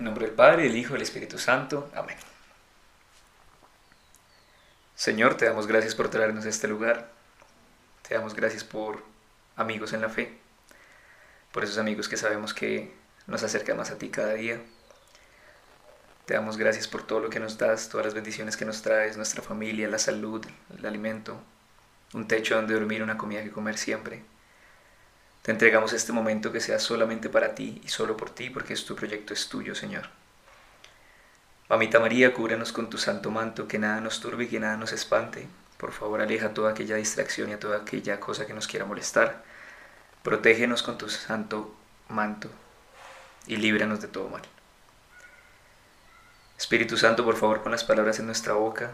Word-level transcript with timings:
En 0.00 0.04
nombre 0.04 0.24
del 0.24 0.34
Padre, 0.34 0.62
del 0.62 0.78
Hijo 0.78 0.94
del 0.94 1.02
Espíritu 1.02 1.38
Santo. 1.38 1.90
Amén. 1.94 2.16
Señor, 4.94 5.36
te 5.36 5.44
damos 5.44 5.66
gracias 5.66 5.94
por 5.94 6.08
traernos 6.08 6.46
a 6.46 6.48
este 6.48 6.68
lugar. 6.68 7.10
Te 8.08 8.14
damos 8.14 8.32
gracias 8.32 8.64
por 8.64 9.02
amigos 9.56 9.92
en 9.92 10.00
la 10.00 10.08
fe, 10.08 10.38
por 11.52 11.64
esos 11.64 11.76
amigos 11.76 12.08
que 12.08 12.16
sabemos 12.16 12.54
que 12.54 12.94
nos 13.26 13.42
acercan 13.42 13.76
más 13.76 13.90
a 13.90 13.98
ti 13.98 14.08
cada 14.08 14.32
día. 14.32 14.62
Te 16.24 16.32
damos 16.32 16.56
gracias 16.56 16.88
por 16.88 17.02
todo 17.06 17.20
lo 17.20 17.28
que 17.28 17.38
nos 17.38 17.58
das, 17.58 17.90
todas 17.90 18.06
las 18.06 18.14
bendiciones 18.14 18.56
que 18.56 18.64
nos 18.64 18.80
traes, 18.80 19.18
nuestra 19.18 19.42
familia, 19.42 19.86
la 19.86 19.98
salud, 19.98 20.42
el 20.78 20.86
alimento, 20.86 21.38
un 22.14 22.26
techo 22.26 22.56
donde 22.56 22.72
dormir, 22.72 23.02
una 23.02 23.18
comida 23.18 23.42
que 23.42 23.50
comer 23.50 23.76
siempre. 23.76 24.22
Entregamos 25.50 25.92
este 25.92 26.12
momento 26.12 26.52
que 26.52 26.60
sea 26.60 26.78
solamente 26.78 27.28
para 27.28 27.56
ti 27.56 27.80
y 27.84 27.88
solo 27.88 28.16
por 28.16 28.30
ti, 28.30 28.50
porque 28.50 28.72
es 28.72 28.84
tu 28.84 28.94
proyecto 28.94 29.34
es 29.34 29.48
tuyo, 29.48 29.74
Señor. 29.74 30.04
Mamita 31.68 31.98
María, 31.98 32.32
cúbranos 32.32 32.72
con 32.72 32.88
tu 32.88 32.98
santo 32.98 33.32
manto, 33.32 33.66
que 33.66 33.80
nada 33.80 34.00
nos 34.00 34.20
turbe 34.20 34.44
y 34.44 34.46
que 34.46 34.60
nada 34.60 34.76
nos 34.76 34.92
espante. 34.92 35.48
Por 35.76 35.90
favor, 35.90 36.20
aleja 36.20 36.54
toda 36.54 36.70
aquella 36.70 36.94
distracción 36.94 37.50
y 37.50 37.54
a 37.54 37.58
toda 37.58 37.78
aquella 37.78 38.20
cosa 38.20 38.46
que 38.46 38.54
nos 38.54 38.68
quiera 38.68 38.84
molestar. 38.84 39.42
Protégenos 40.22 40.84
con 40.84 40.98
tu 40.98 41.08
santo 41.08 41.74
manto 42.08 42.48
y 43.48 43.56
líbranos 43.56 44.00
de 44.00 44.06
todo 44.06 44.28
mal. 44.28 44.42
Espíritu 46.58 46.96
Santo, 46.96 47.24
por 47.24 47.36
favor, 47.36 47.64
con 47.64 47.72
las 47.72 47.82
palabras 47.82 48.20
en 48.20 48.26
nuestra 48.26 48.52
boca, 48.52 48.92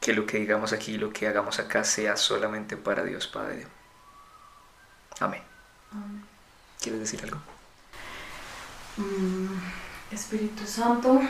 que 0.00 0.12
lo 0.12 0.26
que 0.26 0.38
digamos 0.38 0.72
aquí, 0.72 0.96
lo 0.96 1.12
que 1.12 1.26
hagamos 1.26 1.58
acá 1.58 1.82
sea 1.82 2.16
solamente 2.16 2.76
para 2.76 3.02
Dios 3.02 3.26
Padre. 3.26 3.66
Amén. 5.18 5.51
¿Quieres 6.80 7.00
decir 7.00 7.22
algo? 7.24 7.38
Mm, 8.96 10.14
Espíritu 10.14 10.66
Santo, 10.66 11.20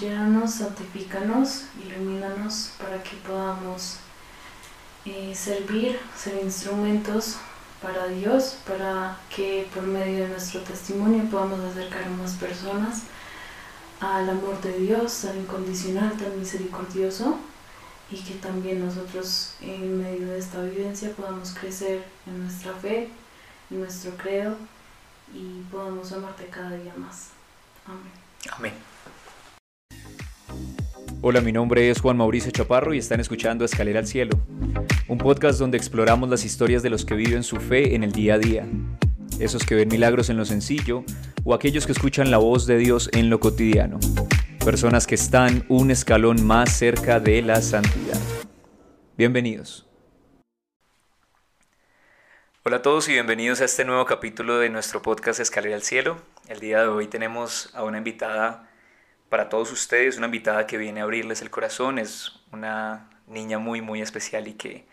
llénanos, 0.00 0.54
santifícanos, 0.54 1.64
ilumínanos 1.84 2.72
para 2.78 3.02
que 3.02 3.16
podamos 3.16 3.96
eh, 5.04 5.34
servir, 5.34 5.98
ser 6.16 6.42
instrumentos 6.42 7.36
para 7.82 8.08
Dios, 8.08 8.58
para 8.66 9.16
que 9.34 9.68
por 9.74 9.84
medio 9.84 10.24
de 10.24 10.28
nuestro 10.30 10.60
testimonio 10.62 11.24
podamos 11.30 11.60
acercar 11.60 12.04
a 12.04 12.10
más 12.10 12.32
personas 12.32 13.02
al 14.00 14.30
amor 14.30 14.60
de 14.60 14.78
Dios 14.78 15.22
tan 15.22 15.38
incondicional, 15.38 16.16
tan 16.16 16.38
misericordioso 16.38 17.38
y 18.10 18.16
que 18.16 18.34
también 18.34 18.84
nosotros 18.84 19.54
en 19.60 20.00
medio 20.00 20.28
de 20.28 20.38
esta 20.38 20.62
vivencia 20.62 21.12
podamos 21.12 21.52
crecer 21.52 22.04
en 22.26 22.44
nuestra 22.44 22.72
fe 22.74 23.10
nuestro 23.70 24.12
credo 24.12 24.56
y 25.34 25.62
podamos 25.70 26.10
amarte 26.12 26.46
cada 26.46 26.76
día 26.76 26.92
más. 26.96 27.30
Amén. 27.86 28.12
Amén. 28.56 28.72
Hola, 31.20 31.40
mi 31.40 31.52
nombre 31.52 31.90
es 31.90 32.00
Juan 32.00 32.16
Mauricio 32.16 32.50
Chaparro 32.52 32.94
y 32.94 32.98
están 32.98 33.20
escuchando 33.20 33.64
Escalera 33.64 33.98
al 33.98 34.06
Cielo, 34.06 34.38
un 35.08 35.18
podcast 35.18 35.58
donde 35.58 35.76
exploramos 35.76 36.28
las 36.28 36.44
historias 36.44 36.82
de 36.82 36.90
los 36.90 37.04
que 37.04 37.14
viven 37.14 37.42
su 37.42 37.56
fe 37.56 37.96
en 37.96 38.04
el 38.04 38.12
día 38.12 38.34
a 38.34 38.38
día, 38.38 38.66
esos 39.40 39.64
que 39.64 39.74
ven 39.74 39.88
milagros 39.88 40.30
en 40.30 40.36
lo 40.36 40.44
sencillo 40.44 41.04
o 41.44 41.54
aquellos 41.54 41.86
que 41.86 41.92
escuchan 41.92 42.30
la 42.30 42.38
voz 42.38 42.66
de 42.66 42.78
Dios 42.78 43.10
en 43.12 43.30
lo 43.30 43.40
cotidiano, 43.40 43.98
personas 44.64 45.06
que 45.06 45.16
están 45.16 45.64
un 45.68 45.90
escalón 45.90 46.46
más 46.46 46.72
cerca 46.72 47.18
de 47.18 47.42
la 47.42 47.60
santidad. 47.62 48.20
Bienvenidos. 49.16 49.87
Hola 52.68 52.76
a 52.76 52.82
todos 52.82 53.08
y 53.08 53.12
bienvenidos 53.12 53.62
a 53.62 53.64
este 53.64 53.86
nuevo 53.86 54.04
capítulo 54.04 54.58
de 54.58 54.68
nuestro 54.68 55.00
podcast 55.00 55.40
Escalera 55.40 55.74
al 55.74 55.82
Cielo. 55.82 56.18
El 56.48 56.60
día 56.60 56.82
de 56.82 56.88
hoy 56.88 57.06
tenemos 57.06 57.70
a 57.74 57.82
una 57.82 57.96
invitada 57.96 58.68
para 59.30 59.48
todos 59.48 59.72
ustedes, 59.72 60.18
una 60.18 60.26
invitada 60.26 60.66
que 60.66 60.76
viene 60.76 61.00
a 61.00 61.04
abrirles 61.04 61.40
el 61.40 61.48
corazón. 61.48 61.98
Es 61.98 62.30
una 62.52 63.08
niña 63.26 63.58
muy, 63.58 63.80
muy 63.80 64.02
especial 64.02 64.48
y 64.48 64.52
que 64.52 64.84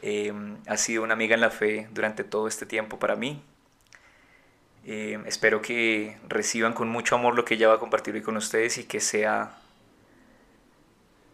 eh, 0.00 0.32
ha 0.66 0.78
sido 0.78 1.02
una 1.02 1.12
amiga 1.12 1.34
en 1.34 1.42
la 1.42 1.50
fe 1.50 1.88
durante 1.92 2.24
todo 2.24 2.48
este 2.48 2.64
tiempo 2.64 2.98
para 2.98 3.16
mí. 3.16 3.44
Eh, 4.86 5.22
espero 5.26 5.60
que 5.60 6.16
reciban 6.26 6.72
con 6.72 6.88
mucho 6.88 7.16
amor 7.16 7.34
lo 7.34 7.44
que 7.44 7.56
ella 7.56 7.68
va 7.68 7.74
a 7.74 7.80
compartir 7.80 8.14
hoy 8.14 8.22
con 8.22 8.38
ustedes 8.38 8.78
y 8.78 8.84
que 8.84 9.00
sea 9.00 9.58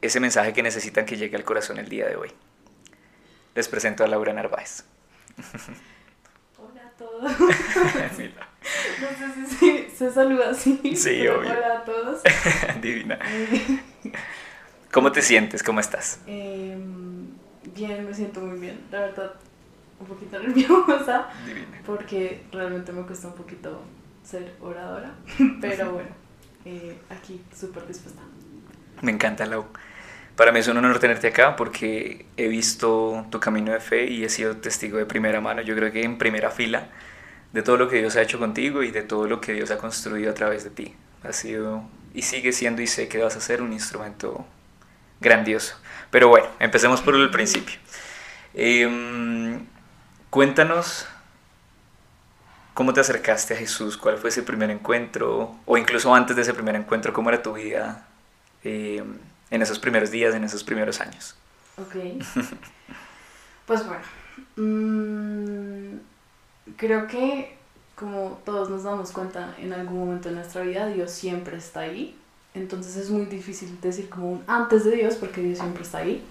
ese 0.03 0.19
mensaje 0.19 0.53
que 0.53 0.65
necesitan 0.65 1.07
que 1.07 1.17
llegue 1.17 1.37
al 1.37 1.45
corazón 1.45 1.79
el 1.79 1.89
día 1.89 2.09
de 2.09 2.17
hoy. 2.17 2.33
Les 3.55 3.69
presento 3.69 4.03
a 4.03 4.09
Laura 4.09 4.33
Narváez. 4.33 4.83
Hola 6.59 6.83
a 6.87 6.91
todos. 6.97 7.23
no 7.41 7.49
sé 8.19 9.47
si 9.47 9.91
se, 9.97 10.11
saluda 10.13 10.51
así. 10.51 10.79
Sí, 10.97 11.27
obvio. 11.27 11.51
Hola 11.51 11.79
a 11.79 11.85
todos. 11.85 12.23
Divina. 12.83 13.19
¿Cómo 14.93 15.13
te 15.13 15.23
sientes? 15.23 15.63
¿Cómo 15.63 15.81
estás? 15.81 16.21
Em, 16.27 17.29
bien, 17.75 18.07
me 18.07 18.15
siento 18.15 18.41
muy 18.41 18.59
bien. 18.59 18.81
La 18.91 19.01
verdad, 19.01 19.33
un 19.99 20.07
poquito 20.07 20.39
nerviosa. 20.39 21.29
Divina. 21.47 21.81
Porque 21.87 22.43
realmente 22.53 22.93
me 22.93 23.03
cuesta 23.03 23.29
un 23.29 23.35
poquito 23.35 23.83
ser 24.25 24.55
oradora. 24.61 25.15
Pero 25.61 25.93
bueno, 25.93 26.11
eh, 26.65 26.99
aquí 27.09 27.41
súper 27.55 27.87
dispuesta. 27.87 28.23
Me 29.03 29.13
encanta, 29.13 29.47
Lau. 29.47 29.67
Para 30.41 30.53
mí 30.53 30.61
es 30.61 30.69
un 30.69 30.79
honor 30.79 30.99
tenerte 30.99 31.27
acá 31.27 31.55
porque 31.55 32.25
he 32.39 32.49
visto 32.49 33.27
tu 33.31 33.39
camino 33.41 33.73
de 33.73 33.81
fe 33.81 34.07
y 34.07 34.25
he 34.25 34.31
sido 34.31 34.57
testigo 34.57 34.97
de 34.97 35.05
primera 35.05 35.43
mano, 35.43 35.61
yo 35.61 35.77
creo 35.77 35.93
que 35.93 36.03
en 36.03 36.17
primera 36.17 36.51
fila, 36.51 36.87
de 37.53 37.61
todo 37.61 37.77
lo 37.77 37.91
que 37.91 37.99
Dios 37.99 38.17
ha 38.17 38.23
hecho 38.23 38.39
contigo 38.39 38.83
y 38.83 38.91
de 38.91 39.03
todo 39.03 39.27
lo 39.27 39.43
que 39.43 39.53
Dios 39.53 39.71
ha 39.71 39.77
construido 39.77 40.31
a 40.31 40.35
través 40.35 40.65
de 40.65 40.71
ti. 40.71 40.95
Ha 41.25 41.35
sido 41.35 41.85
y 42.15 42.23
sigue 42.23 42.53
siendo 42.53 42.81
y 42.81 42.87
sé 42.87 43.07
que 43.07 43.19
vas 43.19 43.37
a 43.37 43.41
ser 43.43 43.61
un 43.61 43.75
instrumento 43.75 44.47
grandioso. 45.21 45.77
Pero 46.11 46.29
bueno, 46.29 46.47
empecemos 46.59 47.03
por 47.03 47.17
el 47.17 47.29
principio. 47.29 47.79
Em, 48.55 49.67
cuéntanos 50.31 51.07
cómo 52.73 52.95
te 52.95 53.01
acercaste 53.01 53.53
a 53.53 53.57
Jesús, 53.59 53.99
cuál 53.99 54.17
fue 54.17 54.31
ese 54.31 54.43
primer 54.43 54.71
encuentro, 54.71 55.55
o 55.67 55.77
incluso 55.77 56.15
antes 56.15 56.35
de 56.35 56.41
ese 56.41 56.55
primer 56.55 56.77
encuentro, 56.77 57.13
cómo 57.13 57.29
era 57.29 57.43
tu 57.43 57.53
vida. 57.53 58.07
Eh, 58.65 59.05
en 59.51 59.63
esos 59.63 59.79
primeros 59.79 60.11
días, 60.11 60.35
en 60.35 60.45
esos 60.45 60.65
primeros 60.65 61.01
años. 61.01 61.37
Ok. 61.77 61.97
pues 63.67 63.87
bueno, 63.87 64.03
mmm, 64.57 65.99
creo 66.77 67.07
que 67.07 67.57
como 67.97 68.41
todos 68.45 68.71
nos 68.71 68.85
damos 68.85 69.13
cuenta 69.13 69.55
en 69.59 69.73
algún 69.73 69.99
momento 69.99 70.31
de 70.31 70.37
nuestra 70.37 70.63
vida, 70.63 70.87
Dios 70.87 71.11
siempre 71.11 71.59
está 71.59 71.81
ahí. 71.81 72.17
Entonces 72.55 72.97
es 72.97 73.11
muy 73.11 73.27
difícil 73.27 73.79
decir 73.81 74.09
como 74.09 74.33
un 74.33 74.43
antes 74.47 74.85
de 74.85 74.93
Dios 74.93 75.15
porque 75.17 75.43
Dios 75.43 75.59
siempre 75.59 75.83
está 75.83 75.99
ahí. 75.99 76.25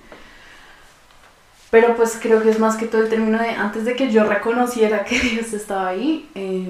Pero 1.71 1.95
pues 1.95 2.17
creo 2.19 2.41
que 2.41 2.49
es 2.49 2.59
más 2.59 2.75
que 2.75 2.87
todo 2.87 3.03
el 3.03 3.09
término 3.09 3.37
de 3.37 3.49
antes 3.49 3.85
de 3.85 3.95
que 3.95 4.11
yo 4.11 4.25
reconociera 4.25 5.05
que 5.05 5.19
Dios 5.19 5.53
estaba 5.53 5.89
ahí, 5.89 6.29
eh, 6.33 6.67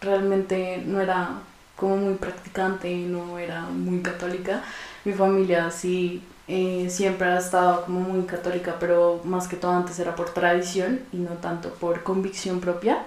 realmente 0.00 0.82
no 0.86 1.00
era 1.00 1.40
como 1.76 1.96
muy 1.96 2.14
practicante, 2.14 2.94
no 2.96 3.38
era 3.38 3.62
muy 3.62 4.00
católica. 4.00 4.62
Mi 5.04 5.12
familia 5.12 5.70
sí 5.70 6.22
eh, 6.48 6.88
siempre 6.90 7.28
ha 7.28 7.38
estado 7.38 7.84
como 7.84 8.00
muy 8.00 8.24
católica, 8.24 8.76
pero 8.80 9.20
más 9.24 9.46
que 9.46 9.56
todo 9.56 9.72
antes 9.72 9.98
era 9.98 10.16
por 10.16 10.30
tradición 10.32 11.00
y 11.12 11.18
no 11.18 11.32
tanto 11.32 11.70
por 11.74 12.02
convicción 12.02 12.60
propia. 12.60 13.04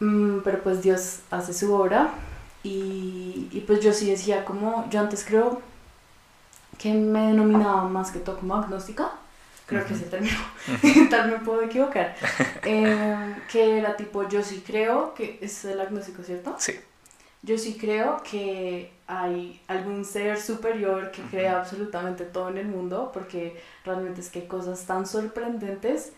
Mm, 0.00 0.40
pero 0.44 0.62
pues 0.62 0.82
Dios 0.82 1.20
hace 1.30 1.54
su 1.54 1.72
obra 1.72 2.10
y, 2.62 3.48
y, 3.52 3.64
pues 3.66 3.80
yo 3.80 3.92
sí 3.92 4.10
decía 4.10 4.44
como, 4.44 4.88
yo 4.90 5.00
antes 5.00 5.24
creo 5.24 5.62
que 6.78 6.92
me 6.92 7.28
denominaba 7.28 7.84
más 7.88 8.10
que 8.10 8.18
todo 8.18 8.38
como 8.38 8.56
agnóstica, 8.56 9.12
creo 9.66 9.86
que 9.86 9.94
ese 9.94 10.06
término, 10.06 10.36
tal 11.10 11.30
me 11.30 11.38
puedo 11.38 11.62
equivocar, 11.62 12.16
eh, 12.64 13.36
que 13.50 13.78
era 13.78 13.96
tipo, 13.96 14.28
yo 14.28 14.42
sí 14.42 14.64
creo 14.66 15.14
que 15.14 15.38
es 15.40 15.64
el 15.64 15.80
agnóstico, 15.80 16.22
¿cierto? 16.22 16.56
Sí 16.58 16.74
yo 17.44 17.58
sí 17.58 17.76
creo 17.78 18.22
que 18.28 18.90
hay 19.06 19.60
algún 19.68 20.04
ser 20.04 20.40
superior 20.40 21.10
que 21.10 21.22
crea 21.22 21.58
absolutamente 21.60 22.24
todo 22.24 22.48
en 22.48 22.58
el 22.58 22.66
mundo, 22.66 23.10
porque 23.12 23.60
realmente 23.84 24.22
es 24.22 24.30
que 24.30 24.40
hay 24.40 24.46
cosas 24.46 24.84
tan 24.86 25.06
sorprendentes 25.06 26.12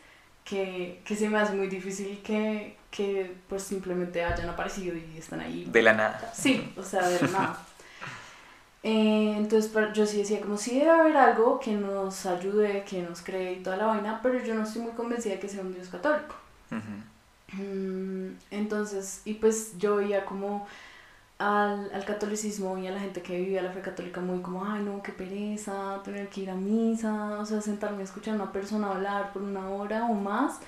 que, 0.44 1.00
que 1.05 1.17
se 1.17 1.28
me 1.28 1.38
hace 1.38 1.55
muy 1.55 1.67
difícil 1.67 2.23
que, 2.23 2.76
que 2.90 3.34
pues 3.49 3.64
simplemente 3.64 4.25
hayan 4.25 4.49
aparecido 4.49 4.96
y 4.96 5.19
están 5.19 5.40
ahí. 5.40 5.64
De 5.64 5.82
la 5.82 5.94
nada. 5.94 6.32
Sí, 6.32 6.73
o 6.76 6.82
sea, 6.82 7.08
de 7.08 7.20
la 7.20 7.29
nada. 7.29 7.58
Eh, 8.88 9.34
entonces 9.37 9.72
yo 9.94 10.06
sí 10.06 10.19
decía 10.19 10.40
como 10.40 10.56
si 10.56 10.79
debe 10.79 10.90
haber 10.90 11.17
algo 11.17 11.58
que 11.58 11.72
nos 11.72 12.25
ayude, 12.25 12.84
que 12.84 13.02
nos 13.02 13.20
cree 13.20 13.55
y 13.55 13.56
toda 13.61 13.76
la 13.76 13.87
vaina, 13.87 14.20
pero 14.22 14.38
yo 14.38 14.55
no 14.55 14.62
estoy 14.62 14.82
muy 14.82 14.93
convencida 14.93 15.32
de 15.34 15.40
que 15.40 15.49
sea 15.49 15.62
un 15.62 15.75
Dios 15.75 15.88
católico. 15.88 16.37
Mm, 17.52 18.37
entonces, 18.52 19.22
y 19.25 19.34
pues 19.34 19.76
yo 19.79 19.96
veía 19.96 20.25
como 20.25 20.69
al, 21.38 21.90
al, 21.92 22.04
catolicismo 22.04 22.78
y 22.78 22.86
a 22.86 22.92
la 22.92 23.00
gente 23.00 23.20
que 23.22 23.36
vivía 23.36 23.62
la 23.62 23.70
fe 23.70 23.80
católica 23.80 24.20
muy 24.20 24.40
como, 24.40 24.64
ay 24.64 24.82
no, 24.82 25.02
qué 25.02 25.12
pereza, 25.12 26.00
tener 26.02 26.28
que 26.28 26.42
ir 26.42 26.50
a 26.50 26.54
misa, 26.54 27.38
o 27.38 27.44
sea, 27.44 27.60
sentarme 27.60 28.00
a 28.00 28.04
escuchar 28.04 28.34
a 28.34 28.36
una 28.36 28.52
persona 28.52 28.90
hablar 28.90 29.32
por 29.32 29.42
una 29.42 29.68
hora 29.68 30.06
o 30.06 30.14
más 30.14 30.60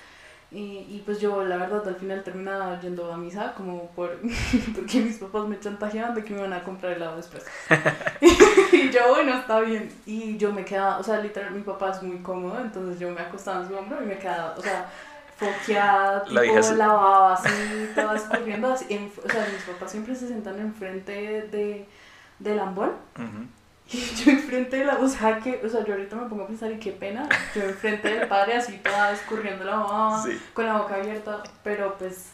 Y, 0.51 0.85
y, 0.89 1.03
pues 1.05 1.19
yo, 1.21 1.43
la 1.45 1.57
verdad, 1.57 1.87
al 1.87 1.95
final 1.95 2.23
terminaba 2.23 2.79
yendo 2.79 3.13
a 3.13 3.17
misa, 3.17 3.53
como 3.55 3.87
por, 3.91 4.19
porque 4.75 5.01
mis 5.01 5.17
papás 5.17 5.47
me 5.47 5.59
chantajeaban 5.59 6.15
de 6.15 6.23
que 6.23 6.33
me 6.33 6.39
iban 6.39 6.53
a 6.53 6.63
comprar 6.63 6.93
helado 6.93 7.17
después. 7.17 7.45
y 8.71 8.89
yo, 8.89 9.09
bueno, 9.09 9.37
está 9.37 9.59
bien. 9.61 9.91
Y 10.07 10.37
yo 10.37 10.51
me 10.51 10.65
quedaba, 10.65 10.97
o 10.99 11.03
sea, 11.03 11.19
literal, 11.19 11.51
mi 11.51 11.61
papá 11.61 11.91
es 11.91 12.01
muy 12.01 12.17
cómodo, 12.19 12.59
entonces 12.59 12.99
yo 12.99 13.11
me 13.11 13.21
acostaba 13.21 13.61
en 13.61 13.67
su 13.69 13.75
hombro 13.75 14.01
y 14.03 14.07
me 14.07 14.17
quedaba, 14.17 14.55
o 14.57 14.61
sea, 14.61 14.89
foqueada, 15.39 16.23
tipo, 16.25 16.35
la 16.35 16.75
lavaba 16.75 17.33
así, 17.33 17.49
toda 17.95 18.15
escurriendo. 18.15 18.73
Así, 18.73 18.85
en, 18.89 19.11
o 19.23 19.29
sea, 19.29 19.47
mis 19.51 19.63
papás 19.63 19.91
siempre 19.91 20.15
se 20.15 20.27
sentan 20.27 20.59
enfrente 20.59 21.11
de, 21.43 21.87
del 22.39 22.59
ambón. 22.59 22.91
Y 23.91 23.97
yo 23.97 24.31
enfrente 24.31 24.77
de 24.77 24.85
la, 24.85 24.99
o 24.99 25.07
sea, 25.07 25.39
que, 25.39 25.61
o 25.65 25.67
sea, 25.67 25.83
yo 25.83 25.93
ahorita 25.93 26.15
me 26.15 26.29
pongo 26.29 26.43
a 26.43 26.47
pensar, 26.47 26.71
y 26.71 26.77
qué 26.77 26.91
pena, 26.91 27.27
yo 27.55 27.63
enfrente 27.63 28.07
del 28.07 28.27
padre 28.27 28.53
así 28.53 28.77
toda 28.83 29.11
escurriendo 29.11 29.65
la 29.65 29.77
mamá, 29.77 30.23
con 30.53 30.67
la 30.67 30.77
boca 30.77 30.93
abierta, 30.93 31.41
pero 31.63 31.97
pues 31.97 32.33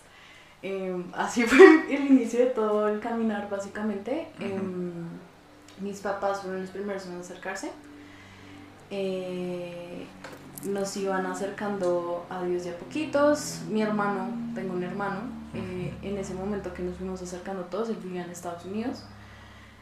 em, 0.61 1.05
así 1.13 1.43
fue 1.47 1.85
el 1.89 2.07
inicio 2.07 2.39
de 2.39 2.47
todo 2.47 2.89
el 2.89 2.99
caminar 2.99 3.49
básicamente. 3.49 4.27
Em, 4.37 5.07
mis 5.79 6.01
papás 6.01 6.41
fueron 6.41 6.59
los 6.59 6.71
primeros 6.71 7.05
en 7.05 7.21
acercarse. 7.21 7.71
Eh, 8.91 10.05
nos 10.65 10.95
iban 10.97 11.25
acercando 11.25 12.25
a 12.29 12.43
Dios 12.43 12.63
de 12.63 12.71
a 12.71 12.77
poquitos. 12.77 13.61
Mi 13.69 13.81
hermano, 13.81 14.29
tengo 14.53 14.73
un 14.73 14.83
hermano, 14.83 15.21
eh, 15.53 15.93
en 16.01 16.17
ese 16.17 16.33
momento 16.33 16.73
que 16.73 16.83
nos 16.83 16.97
fuimos 16.97 17.21
acercando 17.21 17.63
todos, 17.63 17.89
él 17.89 17.97
vivía 17.97 18.23
en 18.23 18.31
Estados 18.31 18.65
Unidos. 18.65 19.03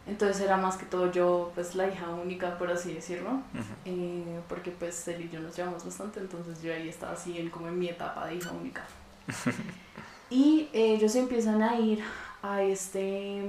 Entonces 0.05 0.41
era 0.41 0.57
más 0.57 0.75
que 0.75 0.85
todo 0.85 1.11
yo, 1.11 1.51
pues 1.55 1.75
la 1.75 1.87
hija 1.87 2.09
única, 2.09 2.57
por 2.57 2.69
así 2.69 2.93
decirlo, 2.93 3.41
eh, 3.85 4.41
porque 4.49 4.71
pues 4.71 5.07
él 5.07 5.21
y 5.21 5.29
yo 5.29 5.39
nos 5.39 5.55
llevamos 5.55 5.85
bastante, 5.85 6.19
entonces 6.19 6.61
yo 6.61 6.73
ahí 6.73 6.89
estaba 6.89 7.13
así 7.13 7.37
en, 7.37 7.49
como 7.49 7.69
en 7.69 7.79
mi 7.79 7.87
etapa 7.87 8.27
de 8.27 8.35
hija 8.35 8.51
única. 8.51 8.83
y 10.29 10.67
ellos 10.73 11.15
empiezan 11.15 11.61
a 11.61 11.79
ir 11.79 12.03
a 12.41 12.61
este... 12.63 13.43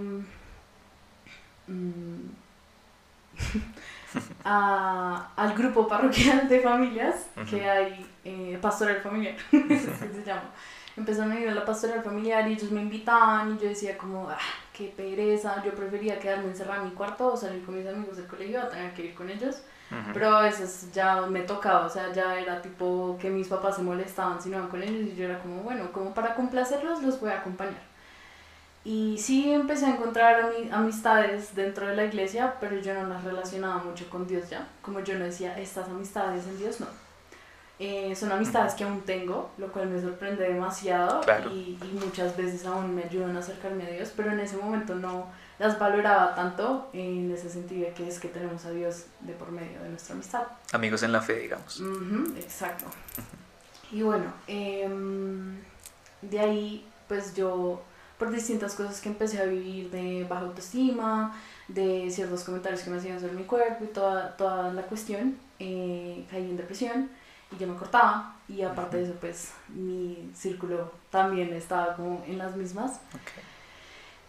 Mm, 1.67 2.29
a, 4.45 5.29
al 5.37 5.55
grupo 5.55 5.89
parroquial 5.89 6.49
de 6.49 6.61
familias 6.61 7.27
que 7.49 7.69
hay, 7.69 8.07
eh, 8.25 8.59
pastoral 8.61 9.01
familiar, 9.01 9.37
se 9.51 10.25
llama. 10.25 10.51
Empezaron 10.97 11.33
a 11.33 11.41
ir 11.41 11.49
a 11.49 11.55
la 11.55 11.65
pastoral 11.65 12.03
familiar 12.03 12.49
y 12.49 12.53
ellos 12.53 12.71
me 12.71 12.81
invitaban 12.81 13.55
y 13.55 13.59
yo 13.59 13.69
decía 13.69 13.99
como, 13.99 14.29
ah, 14.31 14.39
qué 14.73 14.93
pereza, 14.97 15.63
yo 15.65 15.75
prefería 15.75 16.21
quedarme 16.21 16.51
encerrada 16.51 16.83
en 16.83 16.91
mi 16.91 16.95
cuarto 16.95 17.33
o 17.33 17.37
salir 17.37 17.65
con 17.65 17.77
mis 17.77 17.87
amigos 17.87 18.17
del 18.17 18.27
colegio 18.27 18.61
a 18.61 18.69
tener 18.69 18.95
que 18.95 19.07
ir 19.07 19.15
con 19.15 19.29
ellos. 19.29 19.63
Pero 20.13 20.35
a 20.35 20.43
veces 20.43 20.91
ya 20.93 21.21
me 21.23 21.43
tocaba, 21.43 21.87
o 21.87 21.89
sea, 21.89 22.13
ya 22.13 22.41
era 22.41 22.61
tipo 22.61 23.17
que 23.21 23.31
mis 23.31 23.47
papás 23.47 23.77
se 23.77 23.83
molestaban 23.83 24.43
si 24.43 24.49
no 24.49 24.57
iban 24.57 24.69
con 24.69 24.83
ellos 24.83 25.13
y 25.13 25.15
yo 25.15 25.25
era 25.25 25.39
como, 25.39 25.63
bueno, 25.63 25.93
como 25.93 26.13
para 26.13 26.35
complacerlos 26.35 27.01
los 27.03 27.21
voy 27.21 27.31
a 27.31 27.39
acompañar. 27.39 27.94
Y 28.85 29.17
sí 29.19 29.51
empecé 29.51 29.87
a 29.87 29.91
encontrar 29.91 30.53
amistades 30.71 31.55
dentro 31.55 31.87
de 31.87 31.97
la 31.97 32.05
iglesia, 32.05 32.57
pero 32.61 32.79
yo 32.79 32.93
no 32.93 33.09
las 33.09 33.25
relacionaba 33.25 33.83
mucho 33.83 34.09
con 34.11 34.27
Dios 34.27 34.51
ya. 34.51 34.69
Como 34.83 35.01
yo 35.01 35.19
no 35.19 35.25
decía, 35.25 35.59
estas 35.59 35.89
amistades 35.89 36.47
en 36.47 36.59
Dios 36.59 36.81
no. 36.81 36.87
Eh, 37.79 38.15
son 38.15 38.31
amistades 38.31 38.75
que 38.75 38.85
aún 38.85 39.01
tengo, 39.01 39.51
lo 39.59 39.73
cual 39.73 39.89
me 39.89 40.01
sorprende 40.01 40.45
demasiado 40.45 41.23
y, 41.51 41.77
y, 41.83 41.99
muchas 42.05 42.37
veces 42.37 42.65
aún 42.67 42.95
me 42.95 43.03
ayudan 43.03 43.37
a 43.37 43.41
acercarme 43.41 43.85
a 43.85 43.91
Dios, 43.91 44.13
pero 44.15 44.31
en 44.31 44.39
ese 44.39 44.57
momento 44.57 44.95
no 44.95 45.27
las 45.59 45.77
valoraba 45.77 46.37
tanto 46.37 46.89
en 46.93 47.33
ese 47.33 47.49
sentido 47.49 47.93
que 47.95 48.07
es 48.07 48.21
que 48.21 48.29
tenemos 48.29 48.65
a 48.65 48.71
Dios 48.71 49.07
de 49.21 49.33
por 49.33 49.51
medio 49.51 49.83
de 49.83 49.89
nuestra 49.89 50.15
amistad. 50.15 50.43
Amigos 50.73 51.03
en 51.03 51.11
la 51.11 51.21
fe, 51.21 51.41
digamos. 51.41 51.83
exacto. 52.37 52.85
Y 53.91 54.03
bueno, 54.03 54.33
em, 54.47 55.61
de 56.23 56.41
ahí 56.41 56.87
pues 57.09 57.35
yo 57.35 57.83
por 58.25 58.33
distintas 58.33 58.75
cosas 58.75 59.03
que 59.03 59.11
empecé 59.11 59.39
a 59.39 59.45
vivir 59.45 59.91
de 59.91 60.25
baja 60.25 60.47
autoestima, 60.47 61.37
de 61.69 62.11
ciertos 62.11 62.43
comentarios 62.43 62.81
que 62.81 62.89
me 62.89 62.97
hacían 62.97 63.21
sobre 63.21 63.35
mi 63.35 63.45
cuerpo 63.45 63.85
y 63.85 63.89
toda, 63.89 64.35
toda 64.37 64.73
la 64.73 64.83
cuestión, 64.83 65.37
eh, 65.59 66.25
caí 66.31 66.49
en 66.49 66.57
depresión 66.57 67.11
y 67.53 67.59
yo 67.59 67.67
me 67.67 67.77
cortaba 67.77 68.37
y 68.49 68.63
aparte 68.63 68.97
de 68.97 69.05
eso 69.05 69.15
pues 69.21 69.53
mi 69.69 70.31
círculo 70.35 70.91
también 71.11 71.53
estaba 71.53 71.97
como 71.97 72.25
en 72.27 72.39
las 72.39 72.57
mismas. 72.57 72.99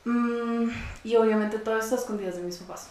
Mm, 0.03 0.69
y 1.05 1.15
obviamente 1.15 1.57
todo 1.59 1.77
esto 1.79 1.95
escondidas 1.95 2.35
de 2.35 2.43
mis 2.43 2.57
papás. 2.57 2.89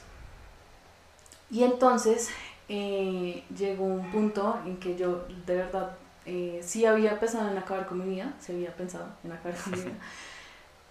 Y 1.50 1.64
entonces 1.64 2.30
eh, 2.70 3.44
llegó 3.54 3.84
un 3.84 4.10
punto 4.10 4.58
en 4.64 4.78
que 4.78 4.96
yo 4.96 5.26
de 5.44 5.56
verdad 5.56 5.96
eh, 6.24 6.60
sí 6.64 6.86
había 6.86 7.20
pensado 7.20 7.50
en 7.50 7.58
acabar 7.58 7.86
con 7.86 7.98
mi 7.98 8.14
vida, 8.14 8.32
sí 8.40 8.52
había 8.52 8.74
pensado 8.74 9.06
en 9.22 9.32
acabar 9.32 9.58
con 9.58 9.72
mi 9.72 9.80
vida. 9.82 9.96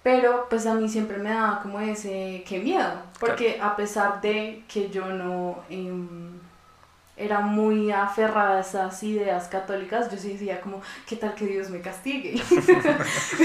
Pero 0.03 0.47
pues 0.49 0.65
a 0.65 0.75
mí 0.75 0.89
siempre 0.89 1.17
me 1.17 1.29
daba 1.29 1.61
como 1.61 1.79
ese, 1.79 2.43
qué 2.45 2.59
miedo, 2.59 2.91
porque 3.19 3.59
a 3.61 3.75
pesar 3.75 4.19
de 4.19 4.63
que 4.67 4.89
yo 4.89 5.05
no 5.07 5.63
em, 5.69 6.33
era 7.15 7.39
muy 7.39 7.91
aferrada 7.91 8.57
a 8.57 8.59
esas 8.59 9.01
ideas 9.03 9.47
católicas, 9.47 10.11
yo 10.11 10.17
sí 10.17 10.33
decía 10.33 10.59
como, 10.59 10.81
¿qué 11.07 11.15
tal 11.15 11.33
que 11.35 11.45
Dios 11.45 11.69
me 11.69 11.79
castigue? 11.79 12.33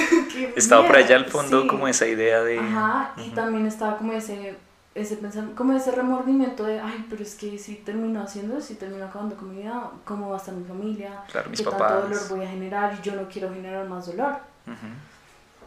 estaba 0.56 0.86
por 0.86 0.96
allá 0.96 1.16
al 1.16 1.26
fondo 1.26 1.66
como 1.68 1.86
esa 1.86 2.06
idea 2.06 2.42
de... 2.42 2.58
Ajá, 2.58 3.12
y 3.16 3.30
también 3.30 3.66
estaba 3.66 3.96
como 3.96 4.12
ese, 4.12 4.56
ese 4.96 5.16
pensamiento, 5.16 5.56
como 5.56 5.74
ese 5.74 5.92
remordimiento 5.92 6.64
de, 6.64 6.80
ay, 6.80 7.06
pero 7.08 7.22
es 7.22 7.34
que 7.34 7.56
si 7.58 7.76
termino 7.76 8.20
haciendo, 8.22 8.60
si 8.60 8.74
termino 8.74 9.04
acabando 9.04 9.36
con 9.36 9.50
mi 9.50 9.62
vida, 9.62 9.90
¿cómo 10.04 10.30
va 10.30 10.36
a 10.36 10.38
estar 10.38 10.54
mi 10.54 10.64
familia? 10.64 11.22
Claro, 11.30 11.50
mis 11.50 11.60
¿Qué 11.60 11.64
papás. 11.64 11.92
tanto 11.92 12.08
dolor 12.08 12.28
voy 12.30 12.44
a 12.44 12.48
generar? 12.48 12.98
Y 12.98 13.02
yo 13.02 13.14
no 13.14 13.28
quiero 13.28 13.52
generar 13.52 13.86
más 13.86 14.06
dolor. 14.06 14.38
Mm, 14.66 14.72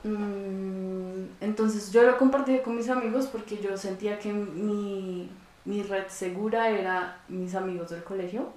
entonces 0.03 1.91
yo 1.91 2.03
lo 2.03 2.17
compartí 2.17 2.59
con 2.59 2.75
mis 2.75 2.89
amigos 2.89 3.27
porque 3.27 3.57
yo 3.57 3.77
sentía 3.77 4.17
que 4.17 4.33
mi, 4.33 5.29
mi 5.65 5.83
red 5.83 6.07
segura 6.07 6.69
era 6.69 7.19
mis 7.27 7.53
amigos 7.55 7.91
del 7.91 8.03
colegio, 8.03 8.53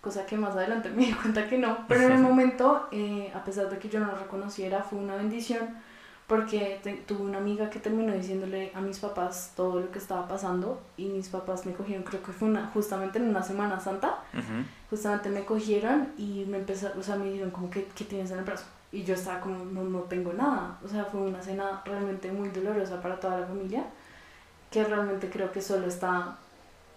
cosa 0.00 0.24
que 0.24 0.36
más 0.36 0.54
adelante 0.56 0.90
me 0.94 1.06
di 1.06 1.12
cuenta 1.12 1.48
que 1.48 1.58
no, 1.58 1.86
pero 1.88 2.02
en 2.02 2.12
el 2.12 2.18
momento, 2.22 2.88
eh, 2.92 3.30
a 3.34 3.44
pesar 3.44 3.68
de 3.68 3.78
que 3.78 3.88
yo 3.88 4.00
no 4.00 4.06
lo 4.06 4.16
reconociera, 4.16 4.82
fue 4.82 4.98
una 4.98 5.16
bendición 5.16 5.76
porque 6.26 6.80
tuve 7.06 7.22
una 7.22 7.38
amiga 7.38 7.70
que 7.70 7.78
terminó 7.78 8.12
diciéndole 8.12 8.72
a 8.74 8.80
mis 8.80 8.98
papás 8.98 9.52
todo 9.54 9.80
lo 9.80 9.90
que 9.92 9.98
estaba 9.98 10.26
pasando 10.26 10.80
y 10.96 11.06
mis 11.06 11.28
papás 11.28 11.64
me 11.66 11.72
cogieron, 11.72 12.02
creo 12.02 12.22
que 12.22 12.32
fue 12.32 12.48
una, 12.48 12.66
justamente 12.74 13.18
en 13.18 13.28
una 13.28 13.42
Semana 13.42 13.78
Santa, 13.78 14.18
justamente 14.90 15.28
me 15.28 15.44
cogieron 15.44 16.08
y 16.18 16.44
me 16.48 16.58
empezaron, 16.58 16.98
o 16.98 17.02
sea, 17.02 17.16
me 17.16 17.26
dijeron 17.26 17.50
como, 17.50 17.70
¿qué, 17.70 17.86
qué 17.94 18.04
tienes 18.04 18.30
en 18.32 18.38
el 18.38 18.44
brazo? 18.44 18.64
Y 18.90 19.04
yo 19.04 19.14
estaba 19.14 19.40
como, 19.40 19.64
no, 19.64 19.84
no 19.84 20.00
tengo 20.00 20.32
nada. 20.32 20.78
O 20.84 20.88
sea, 20.88 21.04
fue 21.04 21.20
una 21.20 21.42
cena 21.42 21.82
realmente 21.84 22.32
muy 22.32 22.48
dolorosa 22.48 23.00
para 23.00 23.20
toda 23.20 23.40
la 23.40 23.46
familia, 23.46 23.84
que 24.70 24.82
realmente 24.82 25.30
creo 25.30 25.52
que 25.52 25.60
solo 25.60 25.86
está 25.86 26.38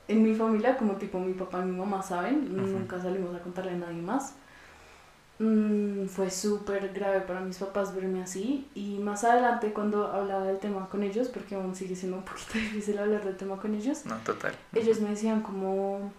en 0.08 0.24
mi 0.24 0.34
familia, 0.34 0.76
como 0.76 0.94
tipo 0.94 1.20
mi 1.20 1.34
papá 1.34 1.60
y 1.60 1.66
mi 1.66 1.78
mamá 1.78 2.02
saben, 2.02 2.56
nunca 2.56 3.00
salimos 3.00 3.36
a 3.36 3.40
contarle 3.40 3.74
a 3.74 3.76
nadie 3.76 4.02
más. 4.02 4.34
Mm, 5.40 6.08
fue 6.08 6.30
súper 6.30 6.92
grave 6.94 7.22
para 7.22 7.40
mis 7.40 7.58
papás 7.58 7.96
verme 7.96 8.22
así 8.22 8.68
y 8.76 9.00
más 9.00 9.24
adelante 9.24 9.72
cuando 9.72 10.08
hablaba 10.08 10.44
del 10.46 10.60
tema 10.60 10.90
con 10.90 11.02
ellos, 11.02 11.30
porque 11.30 11.56
aún 11.56 11.76
sigue 11.76 11.96
siendo 11.96 12.18
un 12.18 12.24
poquito 12.24 12.54
difícil 12.56 13.00
hablar 13.00 13.24
del 13.24 13.38
tema 13.38 13.58
con 13.58 13.74
ellos, 13.74 14.06
no, 14.06 14.18
total. 14.18 14.54
ellos 14.74 15.00
me 15.00 15.12
decían 15.12 15.42
como, 15.42 16.12